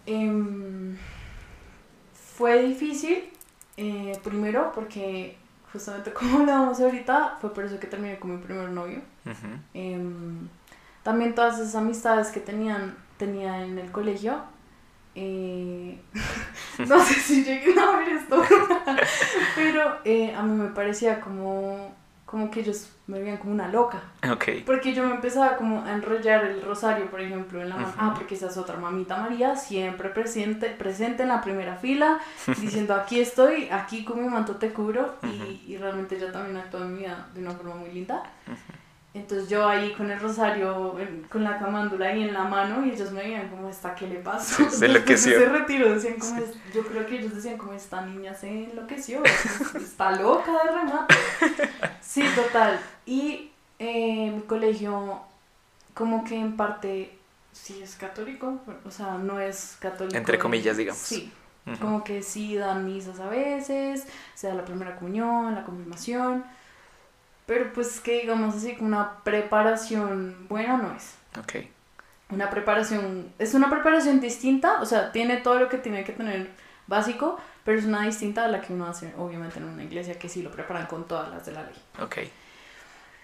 em, 0.06 0.96
fue 2.36 2.62
difícil, 2.62 3.24
eh, 3.76 4.12
primero 4.22 4.72
porque 4.74 5.37
justamente 5.72 6.12
como 6.12 6.38
hablábamos 6.38 6.80
ahorita, 6.80 7.36
fue 7.40 7.52
por 7.52 7.64
eso 7.64 7.78
que 7.78 7.86
terminé 7.86 8.18
con 8.18 8.32
mi 8.32 8.38
primer 8.38 8.70
novio. 8.70 9.00
Em, 9.74 10.48
también 11.02 11.34
todas 11.34 11.58
esas 11.58 11.74
amistades 11.74 12.28
que 12.28 12.40
tenían, 12.40 12.96
tenía 13.16 13.64
en 13.64 13.78
el 13.78 13.90
colegio, 13.90 14.42
eh, 15.14 15.98
no 16.86 17.04
sé 17.04 17.14
si 17.14 17.44
llegué 17.44 17.78
a 17.78 17.96
ver 17.98 18.08
esto, 18.08 18.42
pero 19.56 19.98
eh, 20.04 20.34
a 20.34 20.42
mí 20.42 20.56
me 20.56 20.68
parecía 20.68 21.20
como 21.20 21.92
como 22.30 22.50
que 22.50 22.60
ellos 22.60 22.90
me 23.06 23.18
veían 23.20 23.38
como 23.38 23.52
una 23.52 23.68
loca. 23.68 24.02
Okay. 24.34 24.62
Porque 24.62 24.92
yo 24.92 25.02
me 25.06 25.14
empezaba 25.14 25.56
como 25.56 25.82
a 25.82 25.92
enrollar 25.92 26.44
el 26.44 26.60
rosario, 26.60 27.10
por 27.10 27.22
ejemplo, 27.22 27.62
en 27.62 27.70
la 27.70 27.76
mano. 27.76 27.94
Ah, 27.96 28.12
porque 28.14 28.34
esa 28.34 28.48
es 28.48 28.56
otra 28.58 28.76
mamita 28.76 29.16
María, 29.16 29.56
siempre 29.56 30.10
presente, 30.10 30.68
presente 30.68 31.22
en 31.22 31.30
la 31.30 31.40
primera 31.40 31.76
fila, 31.76 32.20
diciendo 32.60 32.94
aquí 32.94 33.18
estoy, 33.18 33.70
aquí 33.70 34.04
con 34.04 34.22
mi 34.22 34.28
manto 34.28 34.56
te 34.56 34.74
cubro. 34.74 35.14
y, 35.22 35.72
y, 35.72 35.78
realmente 35.78 36.20
yo 36.20 36.30
también 36.30 36.58
actúo 36.58 36.82
en 36.82 36.92
mi 36.92 36.98
vida 37.00 37.28
de 37.32 37.40
una 37.40 37.52
forma 37.52 37.76
muy 37.76 37.90
linda. 37.92 38.22
Entonces 39.14 39.48
yo 39.48 39.66
ahí 39.66 39.94
con 39.94 40.10
el 40.10 40.20
rosario, 40.20 40.96
con 41.30 41.42
la 41.42 41.58
camándula 41.58 42.08
ahí 42.08 42.22
en 42.22 42.34
la 42.34 42.44
mano 42.44 42.84
y 42.84 42.90
ellos 42.90 43.10
me 43.10 43.22
veían 43.22 43.48
como, 43.48 43.68
¿esta 43.68 43.94
qué 43.94 44.06
le 44.06 44.16
pasó? 44.16 44.68
Se 44.70 44.86
enloqueció. 44.86 45.38
Se 45.38 45.48
retiró, 45.48 45.94
decían 45.94 46.18
como, 46.18 46.42
yo 46.74 46.86
creo 46.86 47.06
que 47.06 47.18
ellos 47.18 47.34
decían 47.34 47.56
como, 47.56 47.72
esta 47.72 48.04
niña 48.04 48.34
se 48.34 48.64
enloqueció, 48.64 49.22
está 49.74 50.12
loca 50.12 50.52
de 50.64 50.70
remate. 50.72 51.14
Sí, 52.00 52.24
total. 52.34 52.80
Y 53.04 53.50
eh, 53.78 54.30
mi 54.34 54.40
colegio, 54.42 55.20
como 55.92 56.24
que 56.24 56.36
en 56.36 56.56
parte, 56.56 57.18
sí 57.52 57.82
es 57.82 57.96
católico, 57.96 58.60
o 58.86 58.90
sea, 58.90 59.18
no 59.18 59.38
es 59.38 59.76
católico. 59.78 60.16
Entre 60.16 60.38
comillas, 60.38 60.78
digamos. 60.78 61.02
Sí, 61.02 61.30
como 61.80 62.02
que 62.02 62.22
sí 62.22 62.56
dan 62.56 62.86
misas 62.86 63.20
a 63.20 63.28
veces, 63.28 64.06
se 64.34 64.46
da 64.46 64.54
la 64.54 64.64
primera 64.64 64.96
comunión, 64.96 65.54
la 65.54 65.64
confirmación 65.64 66.44
pero 67.48 67.72
pues 67.72 67.98
que 68.00 68.20
digamos 68.20 68.54
así, 68.54 68.76
una 68.78 69.24
preparación 69.24 70.46
buena 70.50 70.76
no 70.76 70.94
es. 70.94 71.14
Ok. 71.40 71.66
Una 72.30 72.50
preparación, 72.50 73.32
es 73.38 73.54
una 73.54 73.70
preparación 73.70 74.20
distinta, 74.20 74.82
o 74.82 74.84
sea, 74.84 75.12
tiene 75.12 75.38
todo 75.38 75.58
lo 75.58 75.70
que 75.70 75.78
tiene 75.78 76.04
que 76.04 76.12
tener 76.12 76.50
básico, 76.86 77.40
pero 77.64 77.78
es 77.78 77.86
una 77.86 78.04
distinta 78.04 78.44
a 78.44 78.48
la 78.48 78.60
que 78.60 78.74
uno 78.74 78.86
hace, 78.86 79.14
obviamente, 79.16 79.60
en 79.60 79.64
una 79.64 79.82
iglesia 79.82 80.18
que 80.18 80.28
sí 80.28 80.42
lo 80.42 80.52
preparan 80.52 80.86
con 80.88 81.08
todas 81.08 81.30
las 81.30 81.46
de 81.46 81.52
la 81.52 81.62
ley. 81.62 81.74
Ok. 82.02 82.18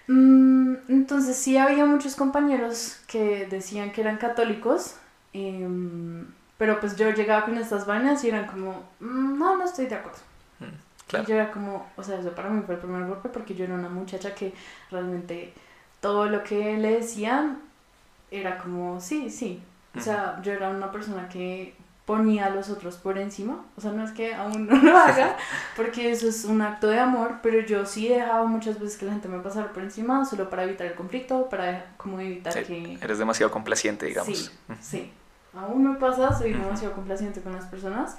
Mm, 0.07 0.75
entonces 0.89 1.37
sí 1.37 1.57
había 1.57 1.85
muchos 1.85 2.15
compañeros 2.15 3.01
que 3.05 3.45
decían 3.45 3.91
que 3.91 4.01
eran 4.01 4.17
católicos, 4.17 4.95
em, 5.33 6.25
pero 6.57 6.79
pues 6.79 6.95
yo 6.95 7.11
llegaba 7.11 7.45
con 7.45 7.59
estas 7.59 7.85
vainas 7.85 8.23
y 8.23 8.29
eran 8.29 8.47
como, 8.47 8.89
mm, 8.99 9.37
no, 9.37 9.55
no 9.55 9.65
estoy 9.65 9.85
de 9.85 9.95
acuerdo. 9.95 10.17
Y 11.13 11.25
yo 11.25 11.35
era 11.35 11.51
como, 11.51 11.87
o 11.95 12.03
sea, 12.03 12.19
eso 12.19 12.31
para 12.31 12.49
mí 12.49 12.63
fue 12.65 12.75
el 12.75 12.81
primer 12.81 13.05
golpe 13.05 13.29
porque 13.29 13.53
yo 13.53 13.65
era 13.65 13.75
una 13.75 13.89
muchacha 13.89 14.33
que 14.33 14.53
realmente 14.89 15.53
todo 16.01 16.25
lo 16.25 16.43
que 16.43 16.77
le 16.77 16.99
decían 16.99 17.59
era 18.31 18.57
como, 18.57 18.99
sí, 18.99 19.29
sí. 19.29 19.61
O 19.95 20.01
sea, 20.01 20.41
yo 20.41 20.51
era 20.51 20.69
una 20.69 20.91
persona 20.91 21.29
que 21.29 21.73
ponía 22.05 22.45
a 22.45 22.49
los 22.49 22.69
otros 22.69 22.97
por 22.97 23.17
encima. 23.17 23.65
O 23.77 23.81
sea, 23.81 23.91
no 23.91 24.03
es 24.03 24.11
que 24.11 24.33
aún 24.33 24.67
no 24.67 24.75
lo 24.75 24.97
haga, 24.97 25.37
porque 25.75 26.11
eso 26.11 26.27
es 26.27 26.45
un 26.45 26.61
acto 26.61 26.87
de 26.87 26.99
amor, 26.99 27.39
pero 27.41 27.59
yo 27.61 27.85
sí 27.85 28.07
dejaba 28.07 28.45
muchas 28.45 28.79
veces 28.79 28.97
que 28.97 29.05
la 29.05 29.13
gente 29.13 29.27
me 29.27 29.39
pasara 29.39 29.73
por 29.73 29.83
encima 29.83 30.25
solo 30.25 30.49
para 30.49 30.63
evitar 30.63 30.87
el 30.87 30.95
conflicto, 30.95 31.49
para 31.49 31.93
como 31.97 32.19
evitar 32.19 32.53
que... 32.63 32.97
Eres 33.01 33.17
demasiado 33.17 33.51
complaciente, 33.51 34.05
digamos. 34.05 34.37
Sí, 34.37 34.51
sí. 34.81 35.11
Aún 35.55 35.91
me 35.91 35.97
pasa, 35.97 36.37
soy 36.37 36.53
demasiado 36.53 36.93
complaciente 36.93 37.41
con 37.41 37.53
las 37.53 37.65
personas. 37.65 38.17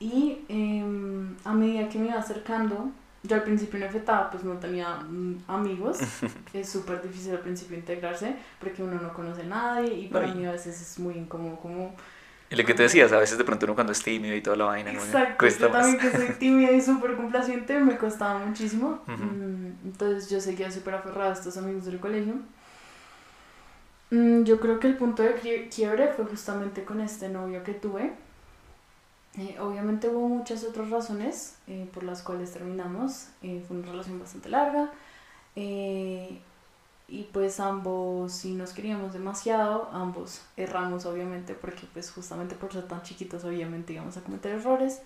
Y 0.00 0.38
em, 0.48 1.36
a 1.44 1.52
medida 1.52 1.88
que 1.90 1.98
me 1.98 2.06
iba 2.06 2.18
acercando, 2.18 2.90
yo 3.22 3.36
al 3.36 3.42
principio 3.42 3.84
en 3.84 3.92
FETA 3.92 4.30
pues 4.30 4.42
no 4.44 4.54
tenía 4.54 4.96
mm, 4.96 5.44
amigos, 5.46 5.98
es 6.54 6.68
súper 6.68 7.02
difícil 7.02 7.32
al 7.32 7.40
principio 7.40 7.76
integrarse 7.76 8.34
porque 8.58 8.82
uno 8.82 8.98
no 8.98 9.12
conoce 9.12 9.42
a 9.42 9.44
nadie 9.44 9.94
y 9.94 10.08
para 10.08 10.28
mí 10.28 10.46
a 10.46 10.52
veces 10.52 10.80
es 10.80 10.98
muy 10.98 11.14
incómodo 11.14 11.56
como... 11.56 11.94
Y 12.48 12.56
lo 12.56 12.64
que 12.64 12.74
te 12.74 12.82
decías, 12.82 13.12
a 13.12 13.18
veces 13.18 13.38
de 13.38 13.44
pronto 13.44 13.66
uno 13.66 13.74
cuando 13.74 13.92
es 13.92 14.02
tímido 14.02 14.34
y 14.34 14.40
toda 14.40 14.56
la 14.56 14.64
vaina, 14.64 14.90
Exacto, 14.90 15.46
yo 15.46 15.68
también 15.68 15.98
que 15.98 16.10
soy 16.10 16.28
tímida 16.38 16.72
y 16.72 16.80
súper 16.80 17.14
complaciente 17.14 17.78
me 17.78 17.96
costaba 17.98 18.38
muchísimo, 18.40 19.02
mm, 19.06 19.86
entonces 19.86 20.30
yo 20.30 20.40
seguía 20.40 20.70
súper 20.70 20.94
aferrada 20.94 21.30
a 21.30 21.34
estos 21.34 21.58
amigos 21.58 21.84
del 21.84 22.00
colegio. 22.00 22.36
Mm, 24.10 24.42
yo 24.42 24.58
creo 24.58 24.80
que 24.80 24.88
el 24.88 24.96
punto 24.96 25.22
de 25.22 25.68
quiebre 25.72 26.08
fue 26.08 26.24
justamente 26.24 26.84
con 26.84 27.00
este 27.00 27.28
novio 27.28 27.62
que 27.62 27.74
tuve 27.74 28.12
eh, 29.38 29.56
obviamente 29.60 30.08
hubo 30.08 30.28
muchas 30.28 30.64
otras 30.64 30.90
razones 30.90 31.56
eh, 31.66 31.88
por 31.92 32.02
las 32.02 32.22
cuales 32.22 32.52
terminamos. 32.52 33.28
Eh, 33.42 33.64
fue 33.66 33.76
una 33.76 33.90
relación 33.90 34.18
bastante 34.18 34.48
larga. 34.48 34.90
y 37.12 37.24
pues 37.32 37.58
ambos, 37.58 38.32
si 38.32 38.52
nos 38.52 38.72
queríamos 38.72 39.12
demasiado, 39.12 39.90
ambos 39.92 40.42
erramos 40.56 41.06
obviamente 41.06 41.54
porque 41.54 41.82
pues 41.92 42.10
justamente 42.12 42.54
por 42.54 42.72
ser 42.72 42.86
tan 42.86 43.02
chiquitos 43.02 43.44
obviamente 43.44 43.92
íbamos 43.92 44.16
a 44.16 44.20
cometer 44.22 44.52
errores. 44.52 45.02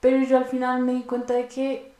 Pero 0.00 0.22
yo 0.24 0.38
al 0.38 0.46
final 0.46 0.82
me 0.82 0.94
di 0.94 1.02
cuenta 1.02 1.34
de 1.34 1.46
que 1.46 1.92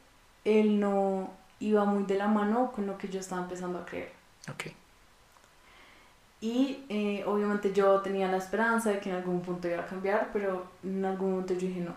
él 0.45 0.81
no 0.81 1.31
iba 1.61 1.85
muy 1.85 2.05
de 2.05 2.17
la 2.17 2.29
mano 2.29 2.73
con 2.73 2.87
lo 2.87 2.99
que 2.99 3.09
yo 3.09 3.21
estaba 3.21 3.43
empezando 3.43 3.79
a 3.79 3.85
creer. 3.85 4.13
Okay. 4.53 4.75
Y 6.43 6.85
eh, 6.89 7.23
obviamente 7.25 7.73
yo 7.73 8.01
tenía 8.01 8.27
la 8.27 8.37
esperanza 8.37 8.91
de 8.91 8.99
que 8.99 9.11
en 9.11 9.15
algún 9.15 9.43
punto 9.43 9.69
iba 9.69 9.81
a 9.81 9.87
cambiar, 9.87 10.31
pero 10.33 10.67
en 10.83 11.05
algún 11.05 11.31
momento 11.31 11.55
yo 11.55 11.69
dije, 11.69 11.81
no, 11.81 11.95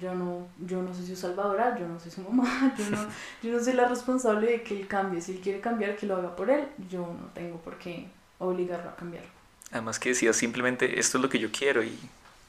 yo 0.00 0.12
no, 0.12 0.48
yo 0.58 0.82
no 0.82 0.92
soy 0.92 1.06
su 1.06 1.14
salvadora, 1.14 1.78
yo 1.78 1.86
no 1.86 1.98
soy 2.00 2.10
su 2.10 2.20
mamá, 2.22 2.74
yo 2.78 2.90
no, 2.90 3.06
yo 3.44 3.52
no 3.52 3.62
soy 3.62 3.74
la 3.74 3.86
responsable 3.86 4.50
de 4.50 4.62
que 4.64 4.76
él 4.80 4.88
cambie. 4.88 5.20
Si 5.20 5.32
él 5.32 5.40
quiere 5.40 5.60
cambiar, 5.60 5.96
que 5.96 6.04
lo 6.04 6.16
haga 6.16 6.34
por 6.34 6.50
él, 6.50 6.66
yo 6.90 6.98
no 6.98 7.28
tengo 7.32 7.58
por 7.58 7.78
qué 7.78 8.08
obligarlo 8.40 8.90
a 8.90 8.96
cambiar. 8.96 9.22
Además 9.70 10.00
que 10.00 10.08
decía 10.08 10.32
simplemente, 10.32 10.98
esto 10.98 11.18
es 11.18 11.22
lo 11.22 11.30
que 11.30 11.38
yo 11.38 11.52
quiero 11.52 11.84
y, 11.84 11.96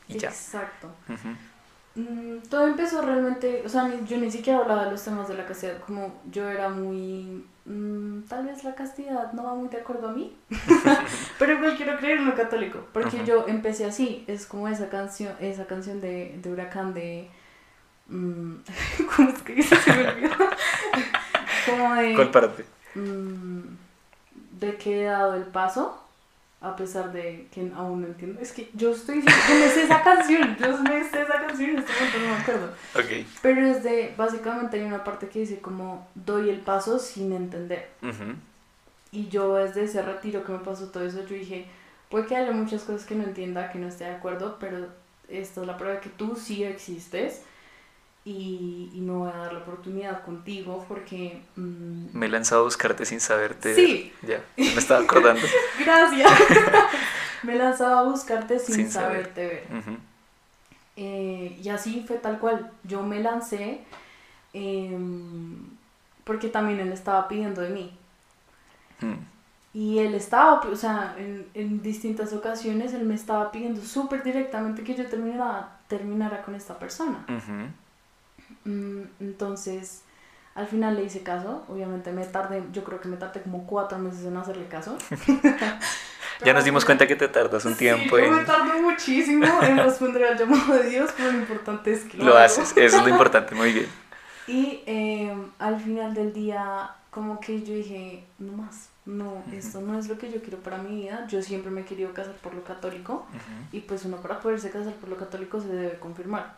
y 0.08 0.18
ya. 0.18 0.30
Exacto. 0.30 0.90
Mm, 1.98 2.48
todo 2.48 2.68
empezó 2.68 3.02
realmente, 3.02 3.64
o 3.66 3.70
sea, 3.70 3.92
yo 4.06 4.18
ni 4.18 4.30
siquiera 4.30 4.60
hablaba 4.60 4.86
de 4.86 4.92
los 4.92 5.04
temas 5.04 5.28
de 5.28 5.34
la 5.34 5.48
castidad, 5.48 5.80
como 5.80 6.14
yo 6.30 6.48
era 6.48 6.70
muy, 6.70 7.44
mm, 7.66 8.22
tal 8.30 8.46
vez 8.46 8.64
la 8.64 8.76
castidad 8.76 9.34
no 9.34 9.44
va 9.44 9.56
muy 9.56 9.68
de 9.68 9.78
acuerdo 9.78 10.10
a 10.10 10.12
mí, 10.12 10.38
pero 11.40 11.54
igual 11.54 11.76
quiero 11.76 11.98
creer 11.98 12.20
en 12.20 12.28
lo 12.28 12.36
católico, 12.36 12.86
porque 12.94 13.26
yo 13.26 13.48
empecé 13.48 13.86
así, 13.86 14.24
es 14.28 14.46
como 14.46 14.68
esa 14.68 14.90
canción, 14.90 15.34
esa 15.40 15.66
canción 15.66 16.00
de, 16.00 16.38
de 16.40 16.52
Huracán 16.52 16.94
de, 16.94 17.32
mm, 18.10 18.54
¿cómo 19.16 19.30
es 19.30 19.42
que 19.42 19.64
se 19.64 19.94
me 19.94 20.08
olvidó? 20.08 20.36
como 21.66 21.96
de... 21.96 22.14
¿Cuál 22.14 22.30
parte? 22.30 22.66
de 22.94 24.76
que 24.78 25.02
he 25.02 25.06
dado 25.06 25.36
el 25.36 25.44
paso 25.44 26.07
a 26.60 26.76
pesar 26.76 27.12
de 27.12 27.48
que 27.52 27.72
aún 27.76 28.02
no 28.02 28.08
entiendo. 28.08 28.42
Es 28.42 28.52
que 28.52 28.70
yo 28.74 28.92
estoy 28.92 29.22
diciendo 29.22 29.42
que 29.48 29.54
me 29.54 29.70
sé 29.70 29.84
esa 29.84 30.04
canción, 30.04 30.58
yo 30.60 30.78
me 30.80 31.04
sé 31.04 31.22
esa 31.22 31.46
canción, 31.46 31.70
en 31.72 31.78
este 31.80 31.94
momento 31.94 32.20
no 32.20 32.26
me 32.26 32.42
acuerdo. 32.42 32.74
Okay. 32.96 33.28
Pero 33.42 33.68
es 33.68 33.84
de, 33.84 34.14
básicamente 34.18 34.78
hay 34.78 34.84
una 34.84 35.04
parte 35.04 35.28
que 35.28 35.40
dice 35.40 35.60
como, 35.60 36.08
doy 36.16 36.50
el 36.50 36.62
paso 36.62 36.98
sin 36.98 37.32
entender. 37.32 37.90
Y 39.12 39.28
yo 39.30 39.56
desde 39.56 39.84
ese 39.84 40.02
retiro 40.02 40.44
que 40.44 40.52
me 40.52 40.60
pasó 40.60 40.90
todo 40.90 41.06
eso, 41.06 41.26
yo 41.26 41.36
dije, 41.36 41.68
puede 42.10 42.26
que 42.26 42.36
haya 42.36 42.52
muchas 42.52 42.84
cosas 42.84 43.06
que 43.06 43.16
no 43.16 43.24
entienda, 43.24 43.72
que 43.72 43.80
no 43.80 43.88
esté 43.88 44.06
de 44.06 44.16
acuerdo, 44.16 44.58
pero 44.60 44.88
esta 45.30 45.62
es 45.62 45.68
la 45.68 45.78
prueba 45.78 45.96
de 45.96 46.02
que 46.02 46.10
tú 46.10 46.36
sí 46.36 46.64
existes 46.64 47.44
y, 48.28 48.92
y, 48.94 49.00
me 49.00 49.14
voy 49.14 49.30
a 49.30 49.38
dar 49.38 49.54
la 49.54 49.60
oportunidad 49.60 50.22
contigo 50.26 50.84
porque... 50.90 51.42
Mm, 51.56 52.08
me 52.12 52.26
he 52.26 52.30
lanzado 52.30 52.60
a 52.60 52.64
buscarte 52.66 53.06
sin 53.06 53.22
saberte. 53.22 53.74
Sí. 53.74 54.12
Ya, 54.22 54.44
me 54.58 54.74
estaba 54.74 55.00
acordando. 55.00 55.42
Gracias. 55.80 56.30
me 57.44 57.56
lanzaba 57.56 58.02
a 58.02 58.04
buscarte 58.04 58.60
sin, 58.60 58.76
Sin 58.76 58.92
saber. 58.92 59.32
saberte 59.32 59.48
ver. 59.70 59.98
Eh, 60.98 61.58
y 61.64 61.70
así 61.70 62.04
fue 62.06 62.18
tal 62.18 62.38
cual. 62.38 62.70
Yo 62.84 63.02
me 63.02 63.22
lancé 63.22 63.80
em, 64.52 65.66
porque 66.26 66.50
también 66.50 66.82
él 66.82 66.92
estaba 66.92 67.30
pidiendo 67.30 67.62
de 67.62 67.70
mí. 67.70 67.98
Mm. 69.00 69.24
Y 69.74 70.00
él 70.00 70.14
estaba, 70.16 70.60
o 70.60 70.76
sea, 70.76 71.16
en, 71.18 71.48
en 71.54 71.82
distintas 71.82 72.34
ocasiones 72.34 72.94
él 72.94 73.06
me 73.06 73.16
estaba 73.16 73.54
pidiendo 73.54 73.82
súper 73.82 74.22
directamente 74.22 74.84
que 74.84 74.96
yo 74.96 75.06
terminara, 75.06 75.80
terminara 75.88 76.42
con 76.42 76.56
esta 76.56 76.78
persona. 76.78 77.24
Mm, 77.30 77.87
Entonces, 79.20 80.04
al 80.56 80.68
final 80.68 80.96
le 80.96 81.04
hice 81.04 81.24
caso. 81.24 81.64
Obviamente 81.70 82.12
me 82.12 82.26
tardé, 82.26 82.64
yo 82.74 82.84
creo 82.84 83.00
que 83.00 83.08
me 83.08 83.18
tardé 83.18 83.42
como 83.42 83.66
cuatro 83.66 83.98
meses 84.00 84.26
en 84.26 84.38
hacerle 84.38 84.68
caso. 84.68 84.98
Ya 86.46 86.54
nos 86.54 86.64
dimos 86.64 86.86
cuenta 86.86 87.08
que 87.08 87.16
te 87.16 87.28
tardas 87.28 87.66
un 87.66 87.74
Sí, 87.74 87.80
tiempo 87.80 88.20
yo 88.20 88.32
me 88.32 88.42
en... 88.42 88.46
tardé 88.46 88.80
muchísimo 88.80 89.48
en 89.64 89.78
responder 89.78 90.24
al 90.24 90.38
llamado 90.38 90.76
de 90.76 90.88
Dios, 90.88 91.10
pero 91.18 91.32
lo 91.32 91.40
importante 91.40 91.92
es 91.92 92.04
que 92.04 92.18
lo, 92.18 92.26
Lo 92.26 92.38
haces, 92.38 92.74
eso 92.76 92.98
es 92.98 93.04
lo 93.04 93.10
importante, 93.10 93.56
muy 93.56 93.74
bien. 93.74 93.88
Y 94.48 94.82
eh, 94.86 95.36
al 95.60 95.78
final 95.80 96.14
del 96.14 96.32
día, 96.34 96.92
como 97.10 97.40
que 97.40 97.64
yo 97.64 97.74
dije, 97.74 98.24
no 98.40 98.54
más, 98.54 98.90
no, 99.06 99.44
esto 99.52 99.82
no 99.82 99.98
es 100.00 100.08
lo 100.08 100.18
que 100.18 100.32
yo 100.32 100.42
quiero 100.42 100.60
para 100.60 100.78
mi 100.78 101.02
vida. 101.02 101.26
Yo 101.28 101.42
siempre 101.42 101.70
me 101.72 101.82
he 101.82 101.86
querido 101.86 102.14
casar 102.14 102.36
por 102.36 102.54
lo 102.54 102.64
católico 102.64 103.26
y 103.72 103.82
pues 103.82 104.06
uno 104.06 104.18
para 104.18 104.40
poderse 104.40 104.70
casar 104.70 104.94
por 104.94 105.10
lo 105.10 105.18
católico 105.18 105.60
se 105.60 105.68
debe 105.68 106.00
confirmar. 106.00 106.56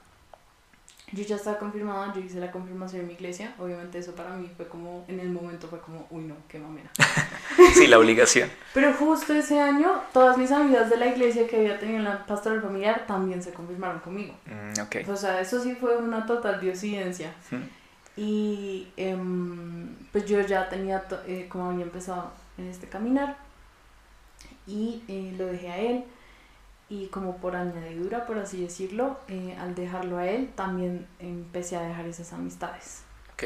Yo 1.12 1.24
ya 1.24 1.36
estaba 1.38 1.57
confirmada, 1.57 2.14
yo 2.14 2.22
hice 2.22 2.39
la 2.39 2.51
confirmación 2.51 3.01
en 3.01 3.07
mi 3.07 3.14
iglesia, 3.14 3.53
obviamente 3.57 3.97
eso 3.97 4.14
para 4.14 4.32
mí 4.32 4.49
fue 4.55 4.68
como, 4.68 5.05
en 5.07 5.20
el 5.20 5.30
momento 5.30 5.68
fue 5.68 5.80
como, 5.80 6.05
uy 6.10 6.24
no, 6.24 6.36
qué 6.47 6.60
mamera. 6.60 6.89
Sí, 7.74 7.88
la 7.88 7.99
obligación. 7.99 8.49
Pero 8.74 8.93
justo 8.93 9.34
ese 9.34 9.60
año, 9.60 10.01
todas 10.14 10.38
mis 10.38 10.51
amigas 10.51 10.89
de 10.89 10.97
la 10.97 11.07
iglesia 11.07 11.45
que 11.47 11.57
había 11.57 11.78
tenido 11.78 11.97
en 11.97 12.05
la 12.05 12.26
pastoral 12.26 12.62
familiar 12.62 13.05
también 13.05 13.43
se 13.43 13.51
confirmaron 13.51 13.99
conmigo. 13.99 14.34
Mm, 14.45 14.82
ok. 14.82 15.10
O 15.10 15.16
sea, 15.18 15.41
eso 15.41 15.62
sí 15.62 15.76
fue 15.76 15.97
una 15.97 16.26
total 16.26 16.62
diosidencia. 16.62 17.34
Ujú. 17.51 17.62
Y 18.16 18.88
em, 18.97 19.95
pues 20.12 20.26
yo 20.26 20.39
ya 20.41 20.70
tenía, 20.70 21.03
eh, 21.28 21.47
como 21.49 21.70
había 21.70 21.84
empezado 21.84 22.32
en 22.57 22.68
este 22.68 22.88
caminar, 22.88 23.38
y 24.68 25.03
eh, 25.07 25.34
lo 25.38 25.47
dejé 25.47 25.72
a 25.72 25.78
él. 25.80 26.03
Y 26.90 27.08
como 27.08 27.38
por 27.38 27.56
añadidura, 27.56 28.26
por 28.26 28.40
así 28.40 28.62
decirlo, 28.62 29.20
eh, 29.28 29.56
al 29.60 29.76
dejarlo 29.76 30.18
a 30.18 30.28
él, 30.28 30.50
también 30.56 31.06
empecé 31.20 31.78
a 31.78 31.82
dejar 31.82 32.08
esas 32.08 32.34
amistades. 32.34 33.04
Ok. 33.34 33.44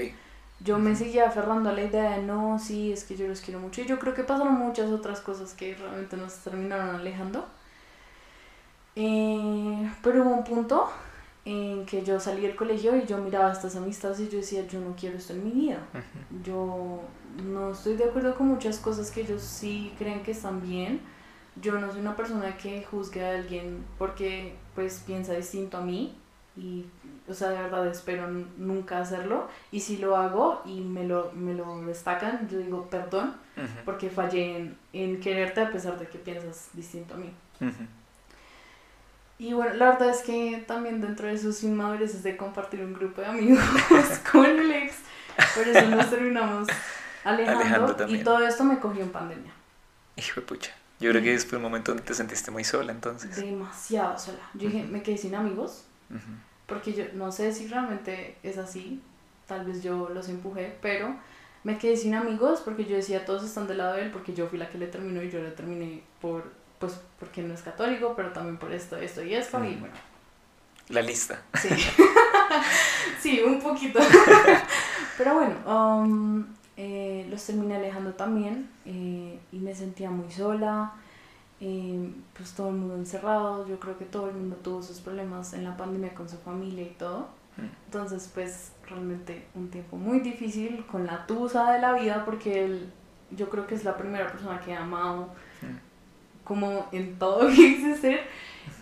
Yo 0.61 0.79
me 0.79 0.95
seguía 0.95 1.27
aferrando 1.27 1.69
a 1.69 1.73
la 1.73 1.83
idea 1.83 2.11
de 2.11 2.23
no, 2.23 2.57
sí, 2.57 2.93
es 2.93 3.03
que 3.03 3.17
yo 3.17 3.27
los 3.27 3.41
quiero 3.41 3.59
mucho. 3.59 3.81
Y 3.81 3.85
yo 3.85 3.99
creo 3.99 4.13
que 4.13 4.23
pasaron 4.23 4.53
muchas 4.53 4.91
otras 4.91 5.19
cosas 5.19 5.53
que 5.53 5.75
realmente 5.75 6.15
nos 6.15 6.35
terminaron 6.37 6.95
alejando. 6.95 7.45
Eh, 8.95 9.91
pero 10.01 10.23
hubo 10.23 10.29
un 10.29 10.43
punto 10.43 10.89
en 11.45 11.85
que 11.85 12.03
yo 12.03 12.19
salí 12.19 12.41
del 12.41 12.55
colegio 12.55 12.95
y 12.95 13.05
yo 13.05 13.17
miraba 13.17 13.51
estas 13.51 13.75
amistades 13.75 14.21
y 14.21 14.29
yo 14.29 14.37
decía, 14.37 14.65
yo 14.67 14.79
no 14.79 14.95
quiero 14.95 15.17
esto 15.17 15.33
en 15.33 15.43
mi 15.43 15.51
vida. 15.51 15.79
Yo 16.43 17.01
no 17.43 17.71
estoy 17.71 17.97
de 17.97 18.05
acuerdo 18.05 18.35
con 18.35 18.47
muchas 18.47 18.79
cosas 18.79 19.11
que 19.11 19.21
ellos 19.21 19.41
sí 19.41 19.93
creen 19.97 20.23
que 20.23 20.31
están 20.31 20.61
bien. 20.61 21.01
Yo 21.61 21.79
no 21.79 21.91
soy 21.91 22.01
una 22.01 22.15
persona 22.15 22.57
que 22.57 22.83
juzgue 22.83 23.25
a 23.25 23.35
alguien 23.35 23.85
porque 23.97 24.55
pues 24.75 25.03
piensa 25.05 25.33
distinto 25.33 25.77
a 25.77 25.81
mí 25.81 26.15
y 26.55 26.85
o 27.27 27.33
sea 27.33 27.49
de 27.49 27.61
verdad 27.61 27.87
espero 27.87 28.27
nunca 28.57 28.99
hacerlo 28.99 29.47
y 29.71 29.79
si 29.79 29.97
lo 29.97 30.15
hago 30.17 30.61
y 30.65 30.81
me 30.81 31.07
lo, 31.07 31.31
me 31.33 31.55
lo 31.55 31.81
destacan 31.81 32.47
yo 32.47 32.59
digo 32.59 32.87
perdón 32.89 33.33
porque 33.85 34.09
fallé 34.09 34.57
en, 34.57 34.77
en 34.93 35.19
quererte 35.19 35.61
a 35.61 35.71
pesar 35.71 35.97
de 35.99 36.07
que 36.07 36.17
piensas 36.17 36.69
distinto 36.73 37.15
a 37.15 37.17
mí. 37.17 37.31
Y 39.39 39.53
bueno, 39.53 39.73
la 39.75 39.89
verdad 39.91 40.09
es 40.09 40.21
que 40.21 40.63
también 40.67 41.01
dentro 41.01 41.27
de 41.27 41.37
sus 41.37 41.63
inmadureces 41.63 42.23
de 42.23 42.37
compartir 42.37 42.81
un 42.81 42.93
grupo 42.93 43.21
de 43.21 43.27
amigos 43.27 43.63
con 44.31 44.45
el 44.45 44.71
ex, 44.71 44.95
por 45.55 45.67
eso 45.67 45.87
nos 45.89 46.09
terminamos 46.09 46.67
alejando, 47.23 47.95
y 48.07 48.23
todo 48.23 48.45
esto 48.45 48.63
me 48.63 48.79
cogió 48.79 49.03
en 49.03 49.11
pandemia. 49.11 49.51
Hijo 50.15 50.41
de 50.41 50.47
pucha. 50.47 50.71
Yo 51.03 51.11
creo 51.11 51.21
que 51.21 51.37
fue 51.39 51.57
un 51.57 51.63
momento 51.63 51.91
donde 51.91 52.05
te 52.05 52.13
sentiste 52.13 52.49
muy 52.49 52.63
sola 52.63 52.93
entonces. 52.93 53.35
Demasiado 53.35 54.17
sola. 54.17 54.39
Yo 54.53 54.69
dije, 54.69 54.85
me 54.85 55.03
quedé 55.03 55.17
sin 55.17 55.35
amigos, 55.35 55.83
porque 56.65 56.93
yo 56.93 57.03
no 57.13 57.29
sé 57.29 57.51
si 57.51 57.67
realmente 57.67 58.37
es 58.41 58.57
así, 58.57 59.01
tal 59.45 59.65
vez 59.65 59.83
yo 59.83 60.07
los 60.07 60.29
empujé, 60.29 60.77
pero 60.81 61.13
me 61.65 61.77
quedé 61.77 61.97
sin 61.97 62.15
amigos 62.15 62.61
porque 62.61 62.85
yo 62.85 62.95
decía, 62.95 63.25
todos 63.25 63.43
están 63.43 63.67
del 63.67 63.79
lado 63.79 63.95
de 63.95 64.03
él, 64.03 64.11
porque 64.11 64.33
yo 64.33 64.47
fui 64.47 64.57
la 64.57 64.69
que 64.69 64.77
le 64.77 64.87
terminó 64.87 65.21
y 65.21 65.29
yo 65.29 65.43
le 65.43 65.51
terminé 65.51 66.03
por, 66.21 66.53
pues, 66.79 66.97
porque 67.19 67.41
no 67.41 67.53
es 67.53 67.61
católico, 67.63 68.13
pero 68.15 68.31
también 68.31 68.55
por 68.55 68.71
esto, 68.71 68.95
esto 68.95 69.21
y 69.25 69.33
esto, 69.33 69.61
y 69.61 69.75
bueno, 69.75 69.95
La 70.87 71.01
lista. 71.01 71.41
Sí. 71.61 71.67
sí, 73.19 73.41
un 73.41 73.61
poquito. 73.61 73.99
Pero 75.17 75.35
bueno, 75.35 75.55
um, 75.67 76.45
eh, 76.77 77.27
los 77.29 77.43
terminé 77.45 77.75
alejando 77.75 78.13
también 78.13 78.69
eh, 78.85 79.39
y 79.51 79.59
me 79.59 79.73
sentía 79.75 80.09
muy 80.09 80.31
sola. 80.31 80.93
eh, 81.61 82.09
pues 82.35 82.53
todo 82.53 82.69
el 82.69 82.75
mundo 82.75 82.95
encerrado. 82.95 83.65
Yo 83.67 83.79
creo 83.79 83.97
que 83.97 84.05
todo 84.05 84.29
el 84.29 84.35
mundo 84.35 84.55
tuvo 84.57 84.81
sus 84.83 84.99
problemas 84.99 85.53
en 85.53 85.63
la 85.63 85.77
pandemia 85.77 86.13
con 86.13 86.27
su 86.27 86.37
familia 86.37 86.83
y 86.83 86.95
todo. 86.97 87.27
Mm. 87.57 87.61
Entonces, 87.85 88.29
pues 88.33 88.71
realmente 88.89 89.45
un 89.55 89.69
tiempo 89.69 89.95
muy 89.97 90.19
difícil 90.19 90.85
con 90.87 91.05
la 91.07 91.25
tusa 91.27 91.71
de 91.73 91.79
la 91.79 91.93
vida 91.93 92.25
porque 92.25 92.65
él, 92.65 92.91
yo 93.31 93.49
creo 93.49 93.65
que 93.67 93.75
es 93.75 93.83
la 93.85 93.95
primera 93.97 94.29
persona 94.31 94.59
que 94.59 94.71
he 94.71 94.75
amado 94.75 95.29
Mm. 95.61 95.77
como 96.43 96.87
en 96.91 97.17
todo 97.19 97.43
lo 97.43 97.49
que 97.55 97.55
quise 97.55 97.95
ser 97.97 98.19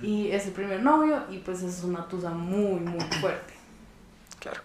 y 0.01 0.29
es 0.31 0.47
el 0.47 0.53
primer 0.53 0.81
novio 0.81 1.23
y 1.29 1.37
pues 1.39 1.61
es 1.61 1.83
una 1.83 2.07
tusa 2.07 2.31
muy 2.31 2.79
muy 2.79 2.99
fuerte. 3.19 3.53
Claro. 4.39 4.61